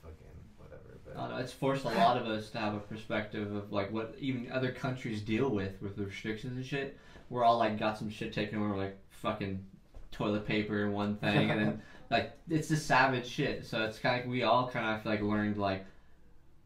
Fucking 0.02 0.16
whatever. 0.58 0.98
But 1.06 1.16
I 1.16 1.20
don't 1.28 1.30
know. 1.30 1.42
It's 1.42 1.52
forced 1.52 1.86
a 1.86 1.88
lot 1.88 2.18
of 2.18 2.26
us 2.26 2.50
to 2.50 2.58
have 2.58 2.74
a 2.74 2.80
perspective 2.80 3.50
of 3.54 3.72
like 3.72 3.90
what 3.90 4.14
even 4.18 4.50
other 4.52 4.70
countries 4.70 5.22
deal 5.22 5.48
with 5.48 5.80
with 5.80 5.96
the 5.96 6.04
restrictions 6.04 6.56
and 6.56 6.66
shit. 6.66 6.98
We're 7.30 7.44
all 7.44 7.56
like 7.56 7.78
got 7.78 7.96
some 7.96 8.10
shit 8.10 8.34
taken 8.34 8.58
over, 8.58 8.76
like 8.76 8.98
fucking 9.08 9.64
toilet 10.12 10.46
paper 10.46 10.84
and 10.84 10.92
one 10.92 11.16
thing, 11.16 11.50
and 11.50 11.58
then 11.60 11.82
like 12.10 12.32
it's 12.48 12.68
just 12.68 12.86
savage 12.86 13.26
shit. 13.26 13.66
So 13.66 13.82
it's 13.84 13.98
kind 13.98 14.22
of 14.22 14.28
we 14.28 14.42
all 14.42 14.68
kind 14.68 14.98
of 14.98 15.04
like 15.04 15.20
learned 15.22 15.56
like 15.56 15.84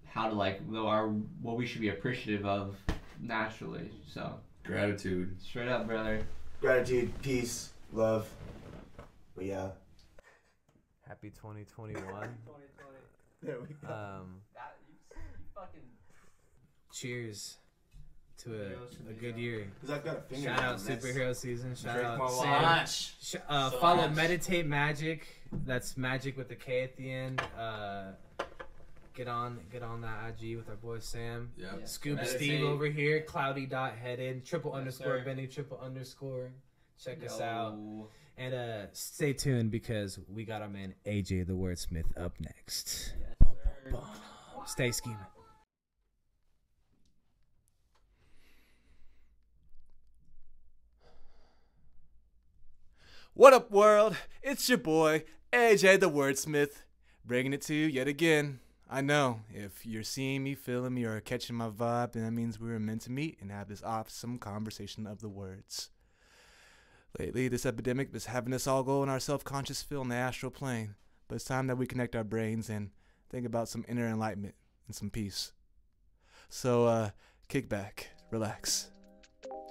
how 0.06 0.28
to 0.28 0.34
like 0.34 0.60
our 0.74 1.08
what 1.40 1.56
we 1.56 1.66
should 1.66 1.80
be 1.80 1.88
appreciative 1.88 2.46
of 2.46 2.76
naturally. 3.20 3.90
So 4.06 4.34
Gratitude. 4.64 5.36
straight 5.42 5.68
up, 5.68 5.86
brother. 5.86 6.22
Gratitude, 6.60 7.12
peace, 7.22 7.72
love. 7.92 8.28
But 9.34 9.46
yeah. 9.46 9.68
happy 11.06 11.30
2021. 11.30 12.02
There 13.44 13.58
we 13.58 13.74
go. 13.84 13.92
um, 13.92 14.36
cheers 16.92 17.56
to 18.44 18.54
a, 18.54 19.10
a 19.10 19.12
good 19.12 19.36
year. 19.36 19.66
Because 19.80 19.96
I've 19.98 20.04
got 20.04 20.18
a 20.18 20.20
finger. 20.22 20.48
Shout 20.48 20.60
out 20.60 20.74
on 20.80 20.84
this. 20.84 21.04
superhero 21.04 21.34
season. 21.36 21.74
Shout 21.74 21.94
Drink 21.94 22.08
out 22.08 22.18
more 22.18 22.30
Sam. 22.30 22.62
wine. 22.62 22.86
Sh- 22.86 23.36
uh, 23.48 23.70
So 23.70 23.78
follow 23.78 24.06
much. 24.08 24.16
Meditate 24.16 24.66
Magic. 24.66 25.26
That's 25.66 25.96
magic 25.96 26.36
with 26.36 26.48
the 26.48 26.54
K 26.56 26.82
at 26.82 26.96
the 26.96 27.10
end. 27.12 27.42
Uh, 27.58 28.12
get 29.14 29.28
on, 29.28 29.60
get 29.70 29.82
on 29.82 30.00
that 30.00 30.18
IG 30.40 30.56
with 30.56 30.68
our 30.68 30.76
boy 30.76 30.98
Sam. 31.00 31.50
Yep. 31.56 31.72
Yeah. 31.80 31.84
Scuba 31.86 32.16
Meditate. 32.16 32.36
Steve 32.40 32.64
over 32.64 32.86
here. 32.86 33.20
Cloudy 33.22 33.66
dot 33.66 33.94
headed. 34.02 34.44
Triple 34.44 34.70
Yes, 34.72 34.78
underscore 34.78 35.18
sir. 35.18 35.24
Benny. 35.24 35.46
Triple 35.46 35.78
underscore. 35.84 36.50
Check 37.02 37.24
us 37.24 37.40
out 37.40 37.76
and 38.38 38.54
uh, 38.54 38.86
stay 38.92 39.32
tuned 39.32 39.70
because 39.70 40.18
we 40.32 40.44
got 40.44 40.62
our 40.62 40.68
man 40.68 40.94
AJ 41.04 41.46
the 41.46 41.52
Wordsmith 41.52 42.04
up 42.16 42.32
next. 42.40 43.14
Yes, 43.84 43.92
sir. 43.92 44.00
Stay 44.66 44.90
scheming. 44.92 45.18
What 53.34 53.54
up, 53.54 53.70
world? 53.70 54.14
It's 54.42 54.68
your 54.68 54.76
boy, 54.76 55.24
AJ 55.54 56.00
the 56.00 56.10
Wordsmith, 56.10 56.82
bringing 57.24 57.54
it 57.54 57.62
to 57.62 57.74
you 57.74 57.86
yet 57.86 58.06
again. 58.06 58.60
I 58.90 59.00
know, 59.00 59.40
if 59.48 59.86
you're 59.86 60.02
seeing 60.02 60.44
me, 60.44 60.54
feeling 60.54 60.92
me, 60.92 61.04
or 61.04 61.18
catching 61.20 61.56
my 61.56 61.70
vibe, 61.70 62.12
then 62.12 62.24
that 62.24 62.32
means 62.32 62.60
we 62.60 62.68
were 62.68 62.78
meant 62.78 63.00
to 63.02 63.10
meet 63.10 63.38
and 63.40 63.50
have 63.50 63.68
this 63.68 63.82
awesome 63.82 64.38
conversation 64.38 65.06
of 65.06 65.22
the 65.22 65.30
words. 65.30 65.88
Lately, 67.18 67.48
this 67.48 67.64
epidemic 67.64 68.14
is 68.14 68.26
having 68.26 68.52
us 68.52 68.66
all 68.66 68.82
go 68.82 69.02
in 69.02 69.08
our 69.08 69.18
self 69.18 69.44
conscious 69.44 69.82
feel 69.82 70.02
in 70.02 70.08
the 70.08 70.14
astral 70.14 70.52
plane, 70.52 70.94
but 71.26 71.36
it's 71.36 71.44
time 71.46 71.68
that 71.68 71.78
we 71.78 71.86
connect 71.86 72.14
our 72.14 72.24
brains 72.24 72.68
and 72.68 72.90
think 73.30 73.46
about 73.46 73.66
some 73.66 73.86
inner 73.88 74.06
enlightenment 74.06 74.56
and 74.86 74.94
some 74.94 75.08
peace. 75.08 75.52
So, 76.50 76.84
uh, 76.84 77.10
kick 77.48 77.70
back, 77.70 78.10
relax, 78.30 78.90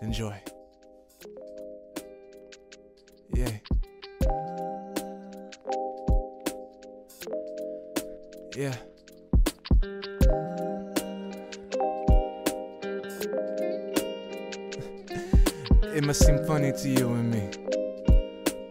enjoy. 0.02 0.42
Yeah. 3.34 3.52
Yeah. 8.56 8.76
It 15.94 16.06
must 16.06 16.26
seem 16.26 16.44
funny 16.46 16.72
to 16.72 16.90
you 16.90 17.10
and 17.10 17.30
me. 17.30 17.50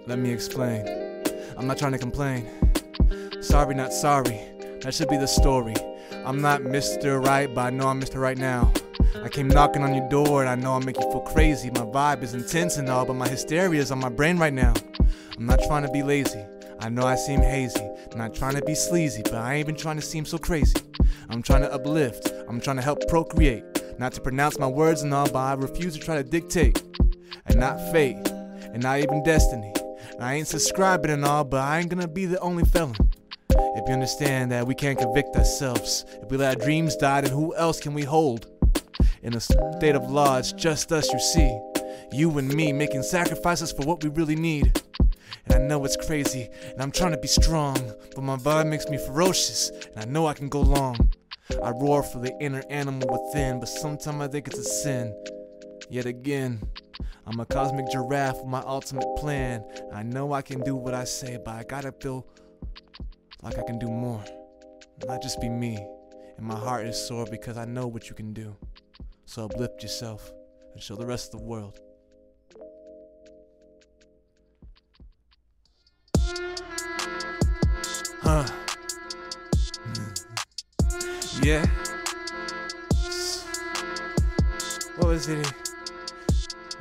Let 0.06 0.18
me 0.18 0.32
explain. 0.32 0.86
I'm 1.58 1.66
not 1.66 1.76
trying 1.76 1.92
to 1.92 1.98
complain. 1.98 2.48
Sorry, 3.42 3.74
not 3.74 3.92
sorry. 3.92 4.40
That 4.80 4.94
should 4.94 5.08
be 5.08 5.18
the 5.18 5.28
story. 5.28 5.74
I'm 6.24 6.40
not 6.40 6.62
Mr. 6.62 7.22
Right, 7.22 7.54
but 7.54 7.60
I 7.60 7.70
know 7.70 7.88
I'm 7.88 8.00
Mr. 8.00 8.20
Right 8.20 8.38
now. 8.38 8.72
I 9.16 9.28
came 9.28 9.48
knocking 9.48 9.82
on 9.82 9.94
your 9.94 10.08
door 10.08 10.40
and 10.40 10.48
I 10.48 10.54
know 10.54 10.74
I 10.74 10.84
make 10.84 10.96
you 10.96 11.10
feel 11.10 11.20
crazy. 11.20 11.70
My 11.70 11.80
vibe 11.80 12.22
is 12.22 12.34
intense 12.34 12.76
and 12.76 12.88
all, 12.88 13.04
but 13.04 13.14
my 13.14 13.28
hysteria 13.28 13.80
is 13.80 13.90
on 13.90 13.98
my 13.98 14.08
brain 14.08 14.38
right 14.38 14.52
now. 14.52 14.72
I'm 15.36 15.46
not 15.46 15.60
trying 15.66 15.84
to 15.84 15.90
be 15.90 16.02
lazy. 16.02 16.44
I 16.80 16.88
know 16.88 17.02
I 17.02 17.16
seem 17.16 17.40
hazy. 17.40 17.86
Not 18.14 18.34
trying 18.34 18.54
to 18.54 18.62
be 18.62 18.74
sleazy, 18.74 19.22
but 19.22 19.34
I 19.34 19.54
ain't 19.54 19.68
even 19.68 19.74
trying 19.76 19.96
to 19.96 20.02
seem 20.02 20.24
so 20.24 20.38
crazy. 20.38 20.76
I'm 21.28 21.42
trying 21.42 21.62
to 21.62 21.72
uplift. 21.72 22.32
I'm 22.48 22.60
trying 22.60 22.76
to 22.76 22.82
help 22.82 23.06
procreate. 23.08 23.64
Not 23.98 24.12
to 24.12 24.20
pronounce 24.20 24.58
my 24.58 24.66
words 24.66 25.02
and 25.02 25.12
all, 25.12 25.28
but 25.28 25.38
I 25.38 25.54
refuse 25.54 25.94
to 25.94 26.00
try 26.00 26.16
to 26.16 26.24
dictate. 26.24 26.82
And 27.46 27.58
not 27.58 27.78
fate, 27.92 28.16
and 28.72 28.82
not 28.82 29.00
even 29.00 29.22
destiny. 29.22 29.72
And 30.12 30.22
I 30.22 30.34
ain't 30.34 30.48
subscribing 30.48 31.10
and 31.10 31.24
all, 31.24 31.44
but 31.44 31.60
I 31.60 31.78
ain't 31.78 31.88
gonna 31.88 32.08
be 32.08 32.26
the 32.26 32.40
only 32.40 32.64
felon. 32.64 32.96
If 33.50 33.88
you 33.88 33.94
understand 33.94 34.50
that 34.52 34.66
we 34.66 34.74
can't 34.74 34.98
convict 34.98 35.36
ourselves, 35.36 36.04
if 36.22 36.30
we 36.30 36.36
let 36.36 36.56
our 36.58 36.64
dreams 36.64 36.96
die, 36.96 37.20
then 37.20 37.32
who 37.32 37.54
else 37.56 37.80
can 37.80 37.94
we 37.94 38.02
hold? 38.02 38.49
In 39.22 39.34
a 39.34 39.40
state 39.40 39.94
of 39.94 40.10
law, 40.10 40.38
it's 40.38 40.52
just 40.52 40.90
us, 40.92 41.12
you 41.12 41.18
see. 41.18 41.60
You 42.10 42.38
and 42.38 42.48
me 42.54 42.72
making 42.72 43.02
sacrifices 43.02 43.70
for 43.70 43.84
what 43.84 44.02
we 44.02 44.08
really 44.08 44.34
need. 44.34 44.82
And 45.44 45.54
I 45.54 45.58
know 45.58 45.84
it's 45.84 45.96
crazy, 45.96 46.48
and 46.72 46.80
I'm 46.80 46.90
trying 46.90 47.12
to 47.12 47.18
be 47.18 47.28
strong, 47.28 47.76
but 48.14 48.24
my 48.24 48.36
vibe 48.36 48.68
makes 48.68 48.88
me 48.88 48.96
ferocious, 48.96 49.70
and 49.70 49.98
I 49.98 50.04
know 50.06 50.26
I 50.26 50.32
can 50.32 50.48
go 50.48 50.62
long. 50.62 51.10
I 51.62 51.70
roar 51.70 52.02
for 52.02 52.18
the 52.18 52.34
inner 52.40 52.62
animal 52.70 53.08
within, 53.08 53.60
but 53.60 53.68
sometimes 53.68 54.22
I 54.22 54.28
think 54.28 54.46
it's 54.48 54.58
a 54.58 54.64
sin. 54.64 55.14
Yet 55.90 56.06
again, 56.06 56.62
I'm 57.26 57.40
a 57.40 57.46
cosmic 57.46 57.90
giraffe 57.90 58.38
with 58.38 58.46
my 58.46 58.60
ultimate 58.60 59.16
plan. 59.16 59.62
I 59.92 60.02
know 60.02 60.32
I 60.32 60.40
can 60.40 60.60
do 60.60 60.74
what 60.74 60.94
I 60.94 61.04
say, 61.04 61.38
but 61.44 61.54
I 61.56 61.64
gotta 61.64 61.92
feel 61.92 62.26
like 63.42 63.58
I 63.58 63.62
can 63.64 63.78
do 63.78 63.88
more. 63.88 64.24
Not 65.06 65.20
just 65.20 65.40
be 65.42 65.50
me. 65.50 65.76
And 66.38 66.46
my 66.46 66.56
heart 66.56 66.86
is 66.86 66.96
sore 66.96 67.26
because 67.30 67.58
I 67.58 67.66
know 67.66 67.86
what 67.86 68.08
you 68.08 68.14
can 68.14 68.32
do. 68.32 68.56
So 69.30 69.44
uplift 69.44 69.80
yourself 69.80 70.32
and 70.72 70.82
show 70.82 70.96
the 70.96 71.06
rest 71.06 71.32
of 71.34 71.38
the 71.38 71.46
world. 71.46 71.78
Huh. 78.22 78.44
Hmm. 79.84 81.44
Yeah. 81.44 81.64
What 84.96 85.06
was 85.06 85.28
it? 85.28 85.52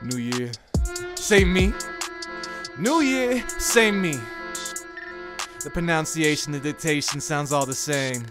New 0.02 0.18
Year. 0.18 0.52
Same 1.14 1.54
me. 1.54 1.72
New 2.80 3.02
Year, 3.02 3.48
same 3.60 4.02
me. 4.02 4.20
The 5.64 5.70
pronunciation, 5.70 6.54
the 6.54 6.60
dictation 6.60 7.22
sounds 7.22 7.54
all 7.54 7.68
the 7.68 7.76
same. 7.76 8.26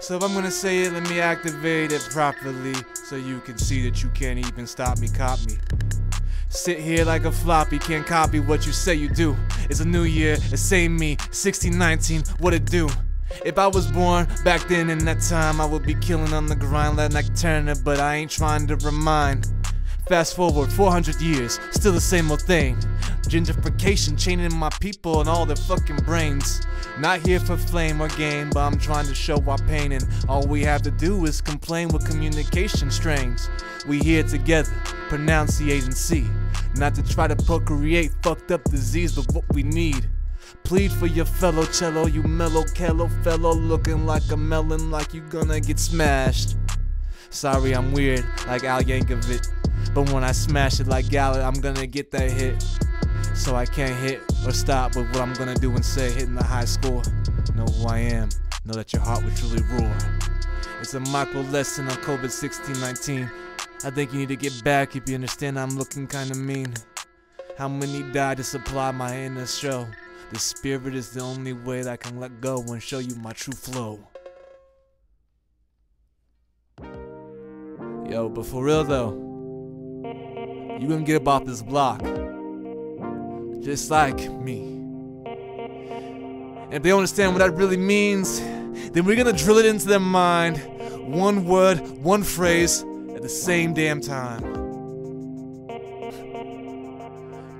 So 0.00 0.16
if 0.16 0.22
I'm 0.22 0.32
gonna 0.32 0.50
say 0.50 0.84
it, 0.84 0.92
let 0.92 1.08
me 1.10 1.18
activate 1.18 1.90
it 1.90 2.06
properly 2.12 2.74
so 2.94 3.16
you 3.16 3.40
can 3.40 3.58
see 3.58 3.82
that 3.82 4.00
you 4.00 4.08
can't 4.10 4.38
even 4.38 4.64
stop 4.64 4.98
me, 5.00 5.08
cop 5.08 5.40
me. 5.44 5.58
Sit 6.50 6.78
here 6.78 7.04
like 7.04 7.24
a 7.24 7.32
floppy, 7.32 7.80
can't 7.80 8.06
copy 8.06 8.38
what 8.38 8.64
you 8.64 8.72
say 8.72 8.94
you 8.94 9.08
do. 9.08 9.36
It's 9.68 9.80
a 9.80 9.84
new 9.84 10.04
year, 10.04 10.34
it's 10.34 10.62
same 10.62 10.96
me, 10.96 11.16
1619, 11.16 12.22
what 12.38 12.54
it 12.54 12.64
do? 12.66 12.88
If 13.44 13.58
I 13.58 13.66
was 13.66 13.90
born 13.90 14.28
back 14.44 14.66
then 14.68 14.88
in 14.88 15.04
that 15.04 15.20
time, 15.20 15.60
I 15.60 15.66
would 15.66 15.84
be 15.84 15.94
killing 15.96 16.32
on 16.32 16.46
the 16.46 16.56
grind, 16.56 16.96
like 17.12 17.34
Turner, 17.34 17.74
but 17.74 17.98
I 17.98 18.14
ain't 18.14 18.30
trying 18.30 18.68
to 18.68 18.76
remind. 18.76 19.48
Fast 20.08 20.36
forward 20.36 20.72
400 20.72 21.20
years, 21.20 21.60
still 21.70 21.92
the 21.92 22.00
same 22.00 22.30
old 22.30 22.40
thing. 22.40 22.76
Gentrification 23.28 24.18
chaining 24.18 24.54
my 24.54 24.70
people 24.80 25.20
and 25.20 25.28
all 25.28 25.44
their 25.44 25.54
fucking 25.54 25.96
brains. 25.96 26.62
Not 26.98 27.20
here 27.26 27.38
for 27.38 27.58
flame 27.58 28.00
or 28.00 28.08
gain, 28.08 28.48
but 28.48 28.60
I'm 28.60 28.78
trying 28.78 29.06
to 29.06 29.14
show 29.14 29.36
our 29.46 29.58
pain, 29.58 29.92
and 29.92 30.08
all 30.26 30.46
we 30.46 30.62
have 30.62 30.80
to 30.82 30.90
do 30.90 31.26
is 31.26 31.42
complain 31.42 31.88
with 31.88 32.08
communication 32.08 32.90
strains. 32.90 33.50
We 33.86 33.98
here 33.98 34.22
together, 34.22 34.72
pronunciate 35.10 35.84
and 35.84 35.94
see. 35.94 36.26
Not 36.76 36.94
to 36.94 37.02
try 37.02 37.26
to 37.26 37.36
procreate 37.36 38.12
fucked 38.22 38.50
up 38.50 38.64
disease, 38.64 39.14
but 39.14 39.30
what 39.34 39.44
we 39.52 39.62
need. 39.62 40.08
Plead 40.64 40.90
for 40.90 41.06
your 41.06 41.26
fellow 41.26 41.66
cello, 41.66 42.06
you 42.06 42.22
mellow 42.22 42.64
cello 42.74 43.08
fellow, 43.22 43.52
looking 43.52 44.06
like 44.06 44.22
a 44.32 44.38
melon, 44.38 44.90
like 44.90 45.12
you 45.12 45.20
gonna 45.28 45.60
get 45.60 45.78
smashed. 45.78 46.56
Sorry, 47.28 47.74
I'm 47.74 47.92
weird, 47.92 48.24
like 48.46 48.64
Al 48.64 48.80
Yankovic. 48.80 49.57
But 49.94 50.12
when 50.12 50.24
I 50.24 50.32
smash 50.32 50.80
it 50.80 50.86
like 50.86 51.08
Gallagher, 51.08 51.42
I'm 51.42 51.60
gonna 51.60 51.86
get 51.86 52.10
that 52.12 52.30
hit. 52.30 52.64
So 53.34 53.56
I 53.56 53.66
can't 53.66 53.94
hit 53.96 54.20
or 54.44 54.52
stop 54.52 54.96
with 54.96 55.06
what 55.08 55.20
I'm 55.20 55.32
gonna 55.34 55.54
do 55.54 55.70
and 55.72 55.84
say, 55.84 56.10
hitting 56.10 56.34
the 56.34 56.44
high 56.44 56.64
score. 56.64 57.02
Know 57.54 57.64
who 57.64 57.88
I 57.88 57.98
am, 57.98 58.28
know 58.64 58.74
that 58.74 58.92
your 58.92 59.02
heart 59.02 59.24
will 59.24 59.32
truly 59.32 59.62
roar. 59.72 59.96
It's 60.80 60.94
a 60.94 61.00
micro 61.00 61.40
lesson 61.42 61.88
on 61.88 61.96
COVID 61.96 62.30
1619. 62.30 63.30
I 63.84 63.90
think 63.90 64.12
you 64.12 64.18
need 64.20 64.28
to 64.28 64.36
get 64.36 64.62
back 64.64 64.96
if 64.96 65.08
you 65.08 65.14
understand 65.14 65.58
I'm 65.58 65.76
looking 65.76 66.06
kinda 66.06 66.34
mean. 66.34 66.74
How 67.56 67.68
many 67.68 68.02
died 68.12 68.36
to 68.36 68.44
supply 68.44 68.90
my 68.92 69.16
inner 69.16 69.46
show? 69.46 69.86
The 70.30 70.38
spirit 70.38 70.94
is 70.94 71.10
the 71.10 71.20
only 71.20 71.52
way 71.52 71.82
that 71.82 71.92
I 71.92 71.96
can 71.96 72.20
let 72.20 72.40
go 72.40 72.62
and 72.68 72.82
show 72.82 72.98
you 72.98 73.14
my 73.16 73.32
true 73.32 73.54
flow. 73.54 73.98
Yo, 78.08 78.28
but 78.28 78.46
for 78.46 78.64
real 78.64 78.84
though, 78.84 79.27
you 80.78 80.88
gonna 80.88 81.02
get 81.02 81.26
off 81.26 81.44
this 81.44 81.62
block. 81.62 82.00
Just 83.60 83.90
like 83.90 84.30
me. 84.30 84.60
And 86.64 86.74
if 86.74 86.82
they 86.82 86.92
understand 86.92 87.32
what 87.32 87.40
that 87.40 87.54
really 87.54 87.76
means, 87.76 88.40
then 88.40 89.04
we're 89.04 89.16
gonna 89.16 89.32
drill 89.32 89.58
it 89.58 89.66
into 89.66 89.88
their 89.88 89.98
mind. 89.98 90.58
One 91.12 91.46
word, 91.46 91.78
one 92.02 92.22
phrase, 92.22 92.84
at 93.14 93.22
the 93.22 93.28
same 93.28 93.74
damn 93.74 94.00
time. 94.00 94.42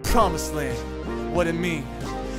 Promised 0.04 0.54
land, 0.54 1.34
what 1.34 1.46
it 1.46 1.54
mean? 1.54 1.84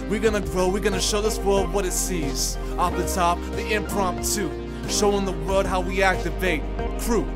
We're 0.10 0.20
gonna 0.20 0.42
grow, 0.42 0.70
we're 0.70 0.80
gonna 0.80 1.02
show 1.02 1.22
this 1.22 1.38
world 1.40 1.74
what 1.74 1.86
it 1.86 1.94
sees. 1.94 2.58
Off 2.78 2.96
the 2.96 3.08
top, 3.08 3.40
the 3.52 3.74
impromptu, 3.74 4.50
showing 4.88 5.26
the 5.26 5.34
world 5.34 5.66
how 5.66 5.82
we 5.82 6.02
activate. 6.02 6.64
Crew, 7.00 7.28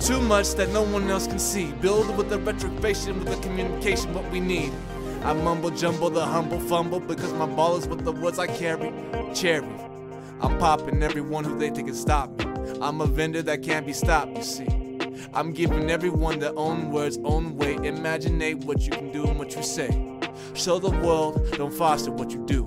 too 0.00 0.20
much 0.20 0.54
that 0.54 0.70
no 0.70 0.82
one 0.82 1.08
else 1.10 1.26
can 1.26 1.38
see. 1.38 1.72
Build 1.72 2.16
with 2.16 2.30
the 2.30 2.38
retrogression, 2.38 3.18
with 3.18 3.28
the 3.28 3.40
communication, 3.46 4.12
what 4.14 4.28
we 4.30 4.40
need. 4.40 4.72
I 5.22 5.34
mumble 5.34 5.70
jumble 5.70 6.10
the 6.10 6.24
humble 6.24 6.58
fumble 6.60 7.00
because 7.00 7.32
my 7.34 7.46
ball 7.46 7.76
is 7.76 7.86
with 7.86 8.04
the 8.04 8.12
words 8.12 8.38
I 8.38 8.46
carry. 8.46 8.92
Cherry. 9.34 9.68
I'm 10.40 10.58
popping 10.58 11.02
everyone 11.02 11.44
who 11.44 11.58
they 11.58 11.68
think 11.68 11.88
can 11.88 11.94
stop 11.94 12.30
me. 12.38 12.46
I'm 12.80 13.00
a 13.02 13.06
vendor 13.06 13.42
that 13.42 13.62
can't 13.62 13.86
be 13.86 13.92
stopped, 13.92 14.36
you 14.36 14.42
see. 14.42 14.66
I'm 15.34 15.52
giving 15.52 15.90
everyone 15.90 16.38
their 16.38 16.56
own 16.56 16.90
words, 16.90 17.18
own 17.22 17.56
way. 17.56 17.74
Imaginate 17.74 18.64
what 18.64 18.80
you 18.80 18.90
can 18.90 19.12
do 19.12 19.26
and 19.26 19.38
what 19.38 19.54
you 19.54 19.62
say. 19.62 19.90
Show 20.54 20.78
the 20.78 20.90
world, 20.90 21.46
don't 21.52 21.74
foster 21.74 22.10
what 22.10 22.30
you 22.30 22.44
do. 22.46 22.64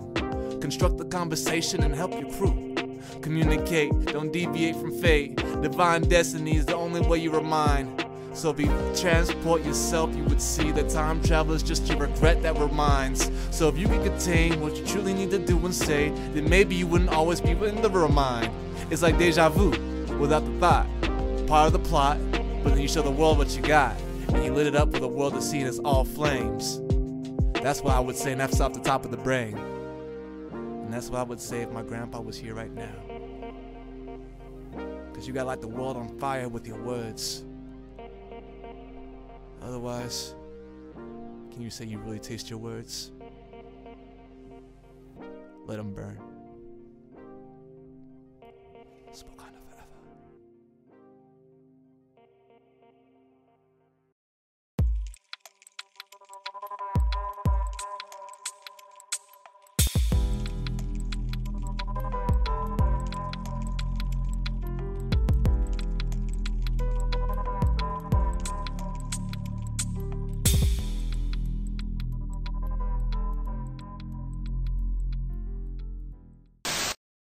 Construct 0.61 0.97
the 0.97 1.05
conversation 1.05 1.84
and 1.84 1.95
help 1.95 2.11
your 2.13 2.31
crew. 2.31 2.62
Communicate, 3.22 3.91
don't 4.05 4.32
deviate 4.32 4.76
from 4.76 4.91
fate. 4.99 5.36
Divine 5.61 6.01
destiny 6.03 6.57
is 6.57 6.66
the 6.66 6.76
only 6.76 7.01
way 7.01 7.18
you 7.18 7.32
remind. 7.32 8.05
So 8.34 8.49
if 8.49 8.59
you 8.59 8.68
transport 8.95 9.64
yourself, 9.64 10.16
you 10.16 10.24
would 10.24 10.41
see 10.41 10.72
that 10.72 10.89
time 10.89 11.22
travel 11.22 11.53
is 11.53 11.61
just 11.61 11.88
your 11.88 11.97
regret 11.97 12.41
that 12.41 12.57
reminds. 12.57 13.30
So 13.51 13.70
if 13.70 13.78
you 13.78 13.88
can 13.88 14.03
contain 14.03 14.59
what 14.59 14.76
you 14.76 14.86
truly 14.86 15.14
need 15.14 15.30
to 15.32 15.39
do 15.39 15.57
and 15.64 15.74
say, 15.74 16.09
then 16.34 16.49
maybe 16.49 16.76
you 16.76 16.88
wouldn't 16.88 17.11
always 17.11 17.39
be 17.39 17.51
in 17.51 17.82
the 17.82 17.89
remind. 17.89 18.51
It's 18.89 19.03
like 19.03 19.18
deja 19.18 19.49
vu 19.49 19.70
without 20.18 20.45
the 20.45 20.59
thought. 20.59 20.88
Part 21.47 21.68
of 21.68 21.74
the 21.74 21.80
plot, 21.88 22.18
but 22.64 22.70
then 22.70 22.80
you 22.80 22.88
show 22.88 23.03
the 23.03 23.11
world 23.11 23.38
what 23.38 23.55
you 23.55 23.61
got. 23.61 23.95
And 24.30 24.43
you 24.43 24.51
lit 24.51 24.66
it 24.66 24.76
up 24.76 24.91
for 24.91 24.99
the 24.99 25.07
world 25.07 25.36
to 25.36 25.41
see 25.41 25.59
and 25.59 25.68
it's 25.68 25.80
all 25.80 26.03
flames. 26.03 26.82
That's 27.61 27.82
what 27.82 27.95
I 27.95 27.99
would 27.99 28.16
say, 28.16 28.32
and 28.32 28.41
that's 28.41 28.59
off 28.59 28.74
the 28.74 28.80
top 28.80 29.05
of 29.05 29.11
the 29.11 29.18
brain. 29.18 29.72
And 30.94 31.02
that's 31.02 31.10
what 31.10 31.22
I 31.22 31.24
would 31.24 31.41
say 31.41 31.64
if 31.64 31.72
my 31.72 31.82
grandpa 31.82 32.22
was 32.22 32.38
here 32.38 32.54
right 32.54 32.72
now. 32.72 32.94
Cause 35.12 35.26
you 35.26 35.34
got 35.34 35.48
like 35.48 35.60
the 35.60 35.68
world 35.68 35.98
on 35.98 36.20
fire 36.20 36.48
with 36.48 36.68
your 36.68 36.80
words. 36.84 37.44
Otherwise, 39.64 40.36
can 41.52 41.64
you 41.64 41.72
say 41.72 41.86
you 41.86 41.98
really 41.98 42.20
taste 42.20 42.48
your 42.48 42.60
words? 42.60 43.12
Let 45.66 45.78
them 45.78 45.96
burn. 45.96 46.32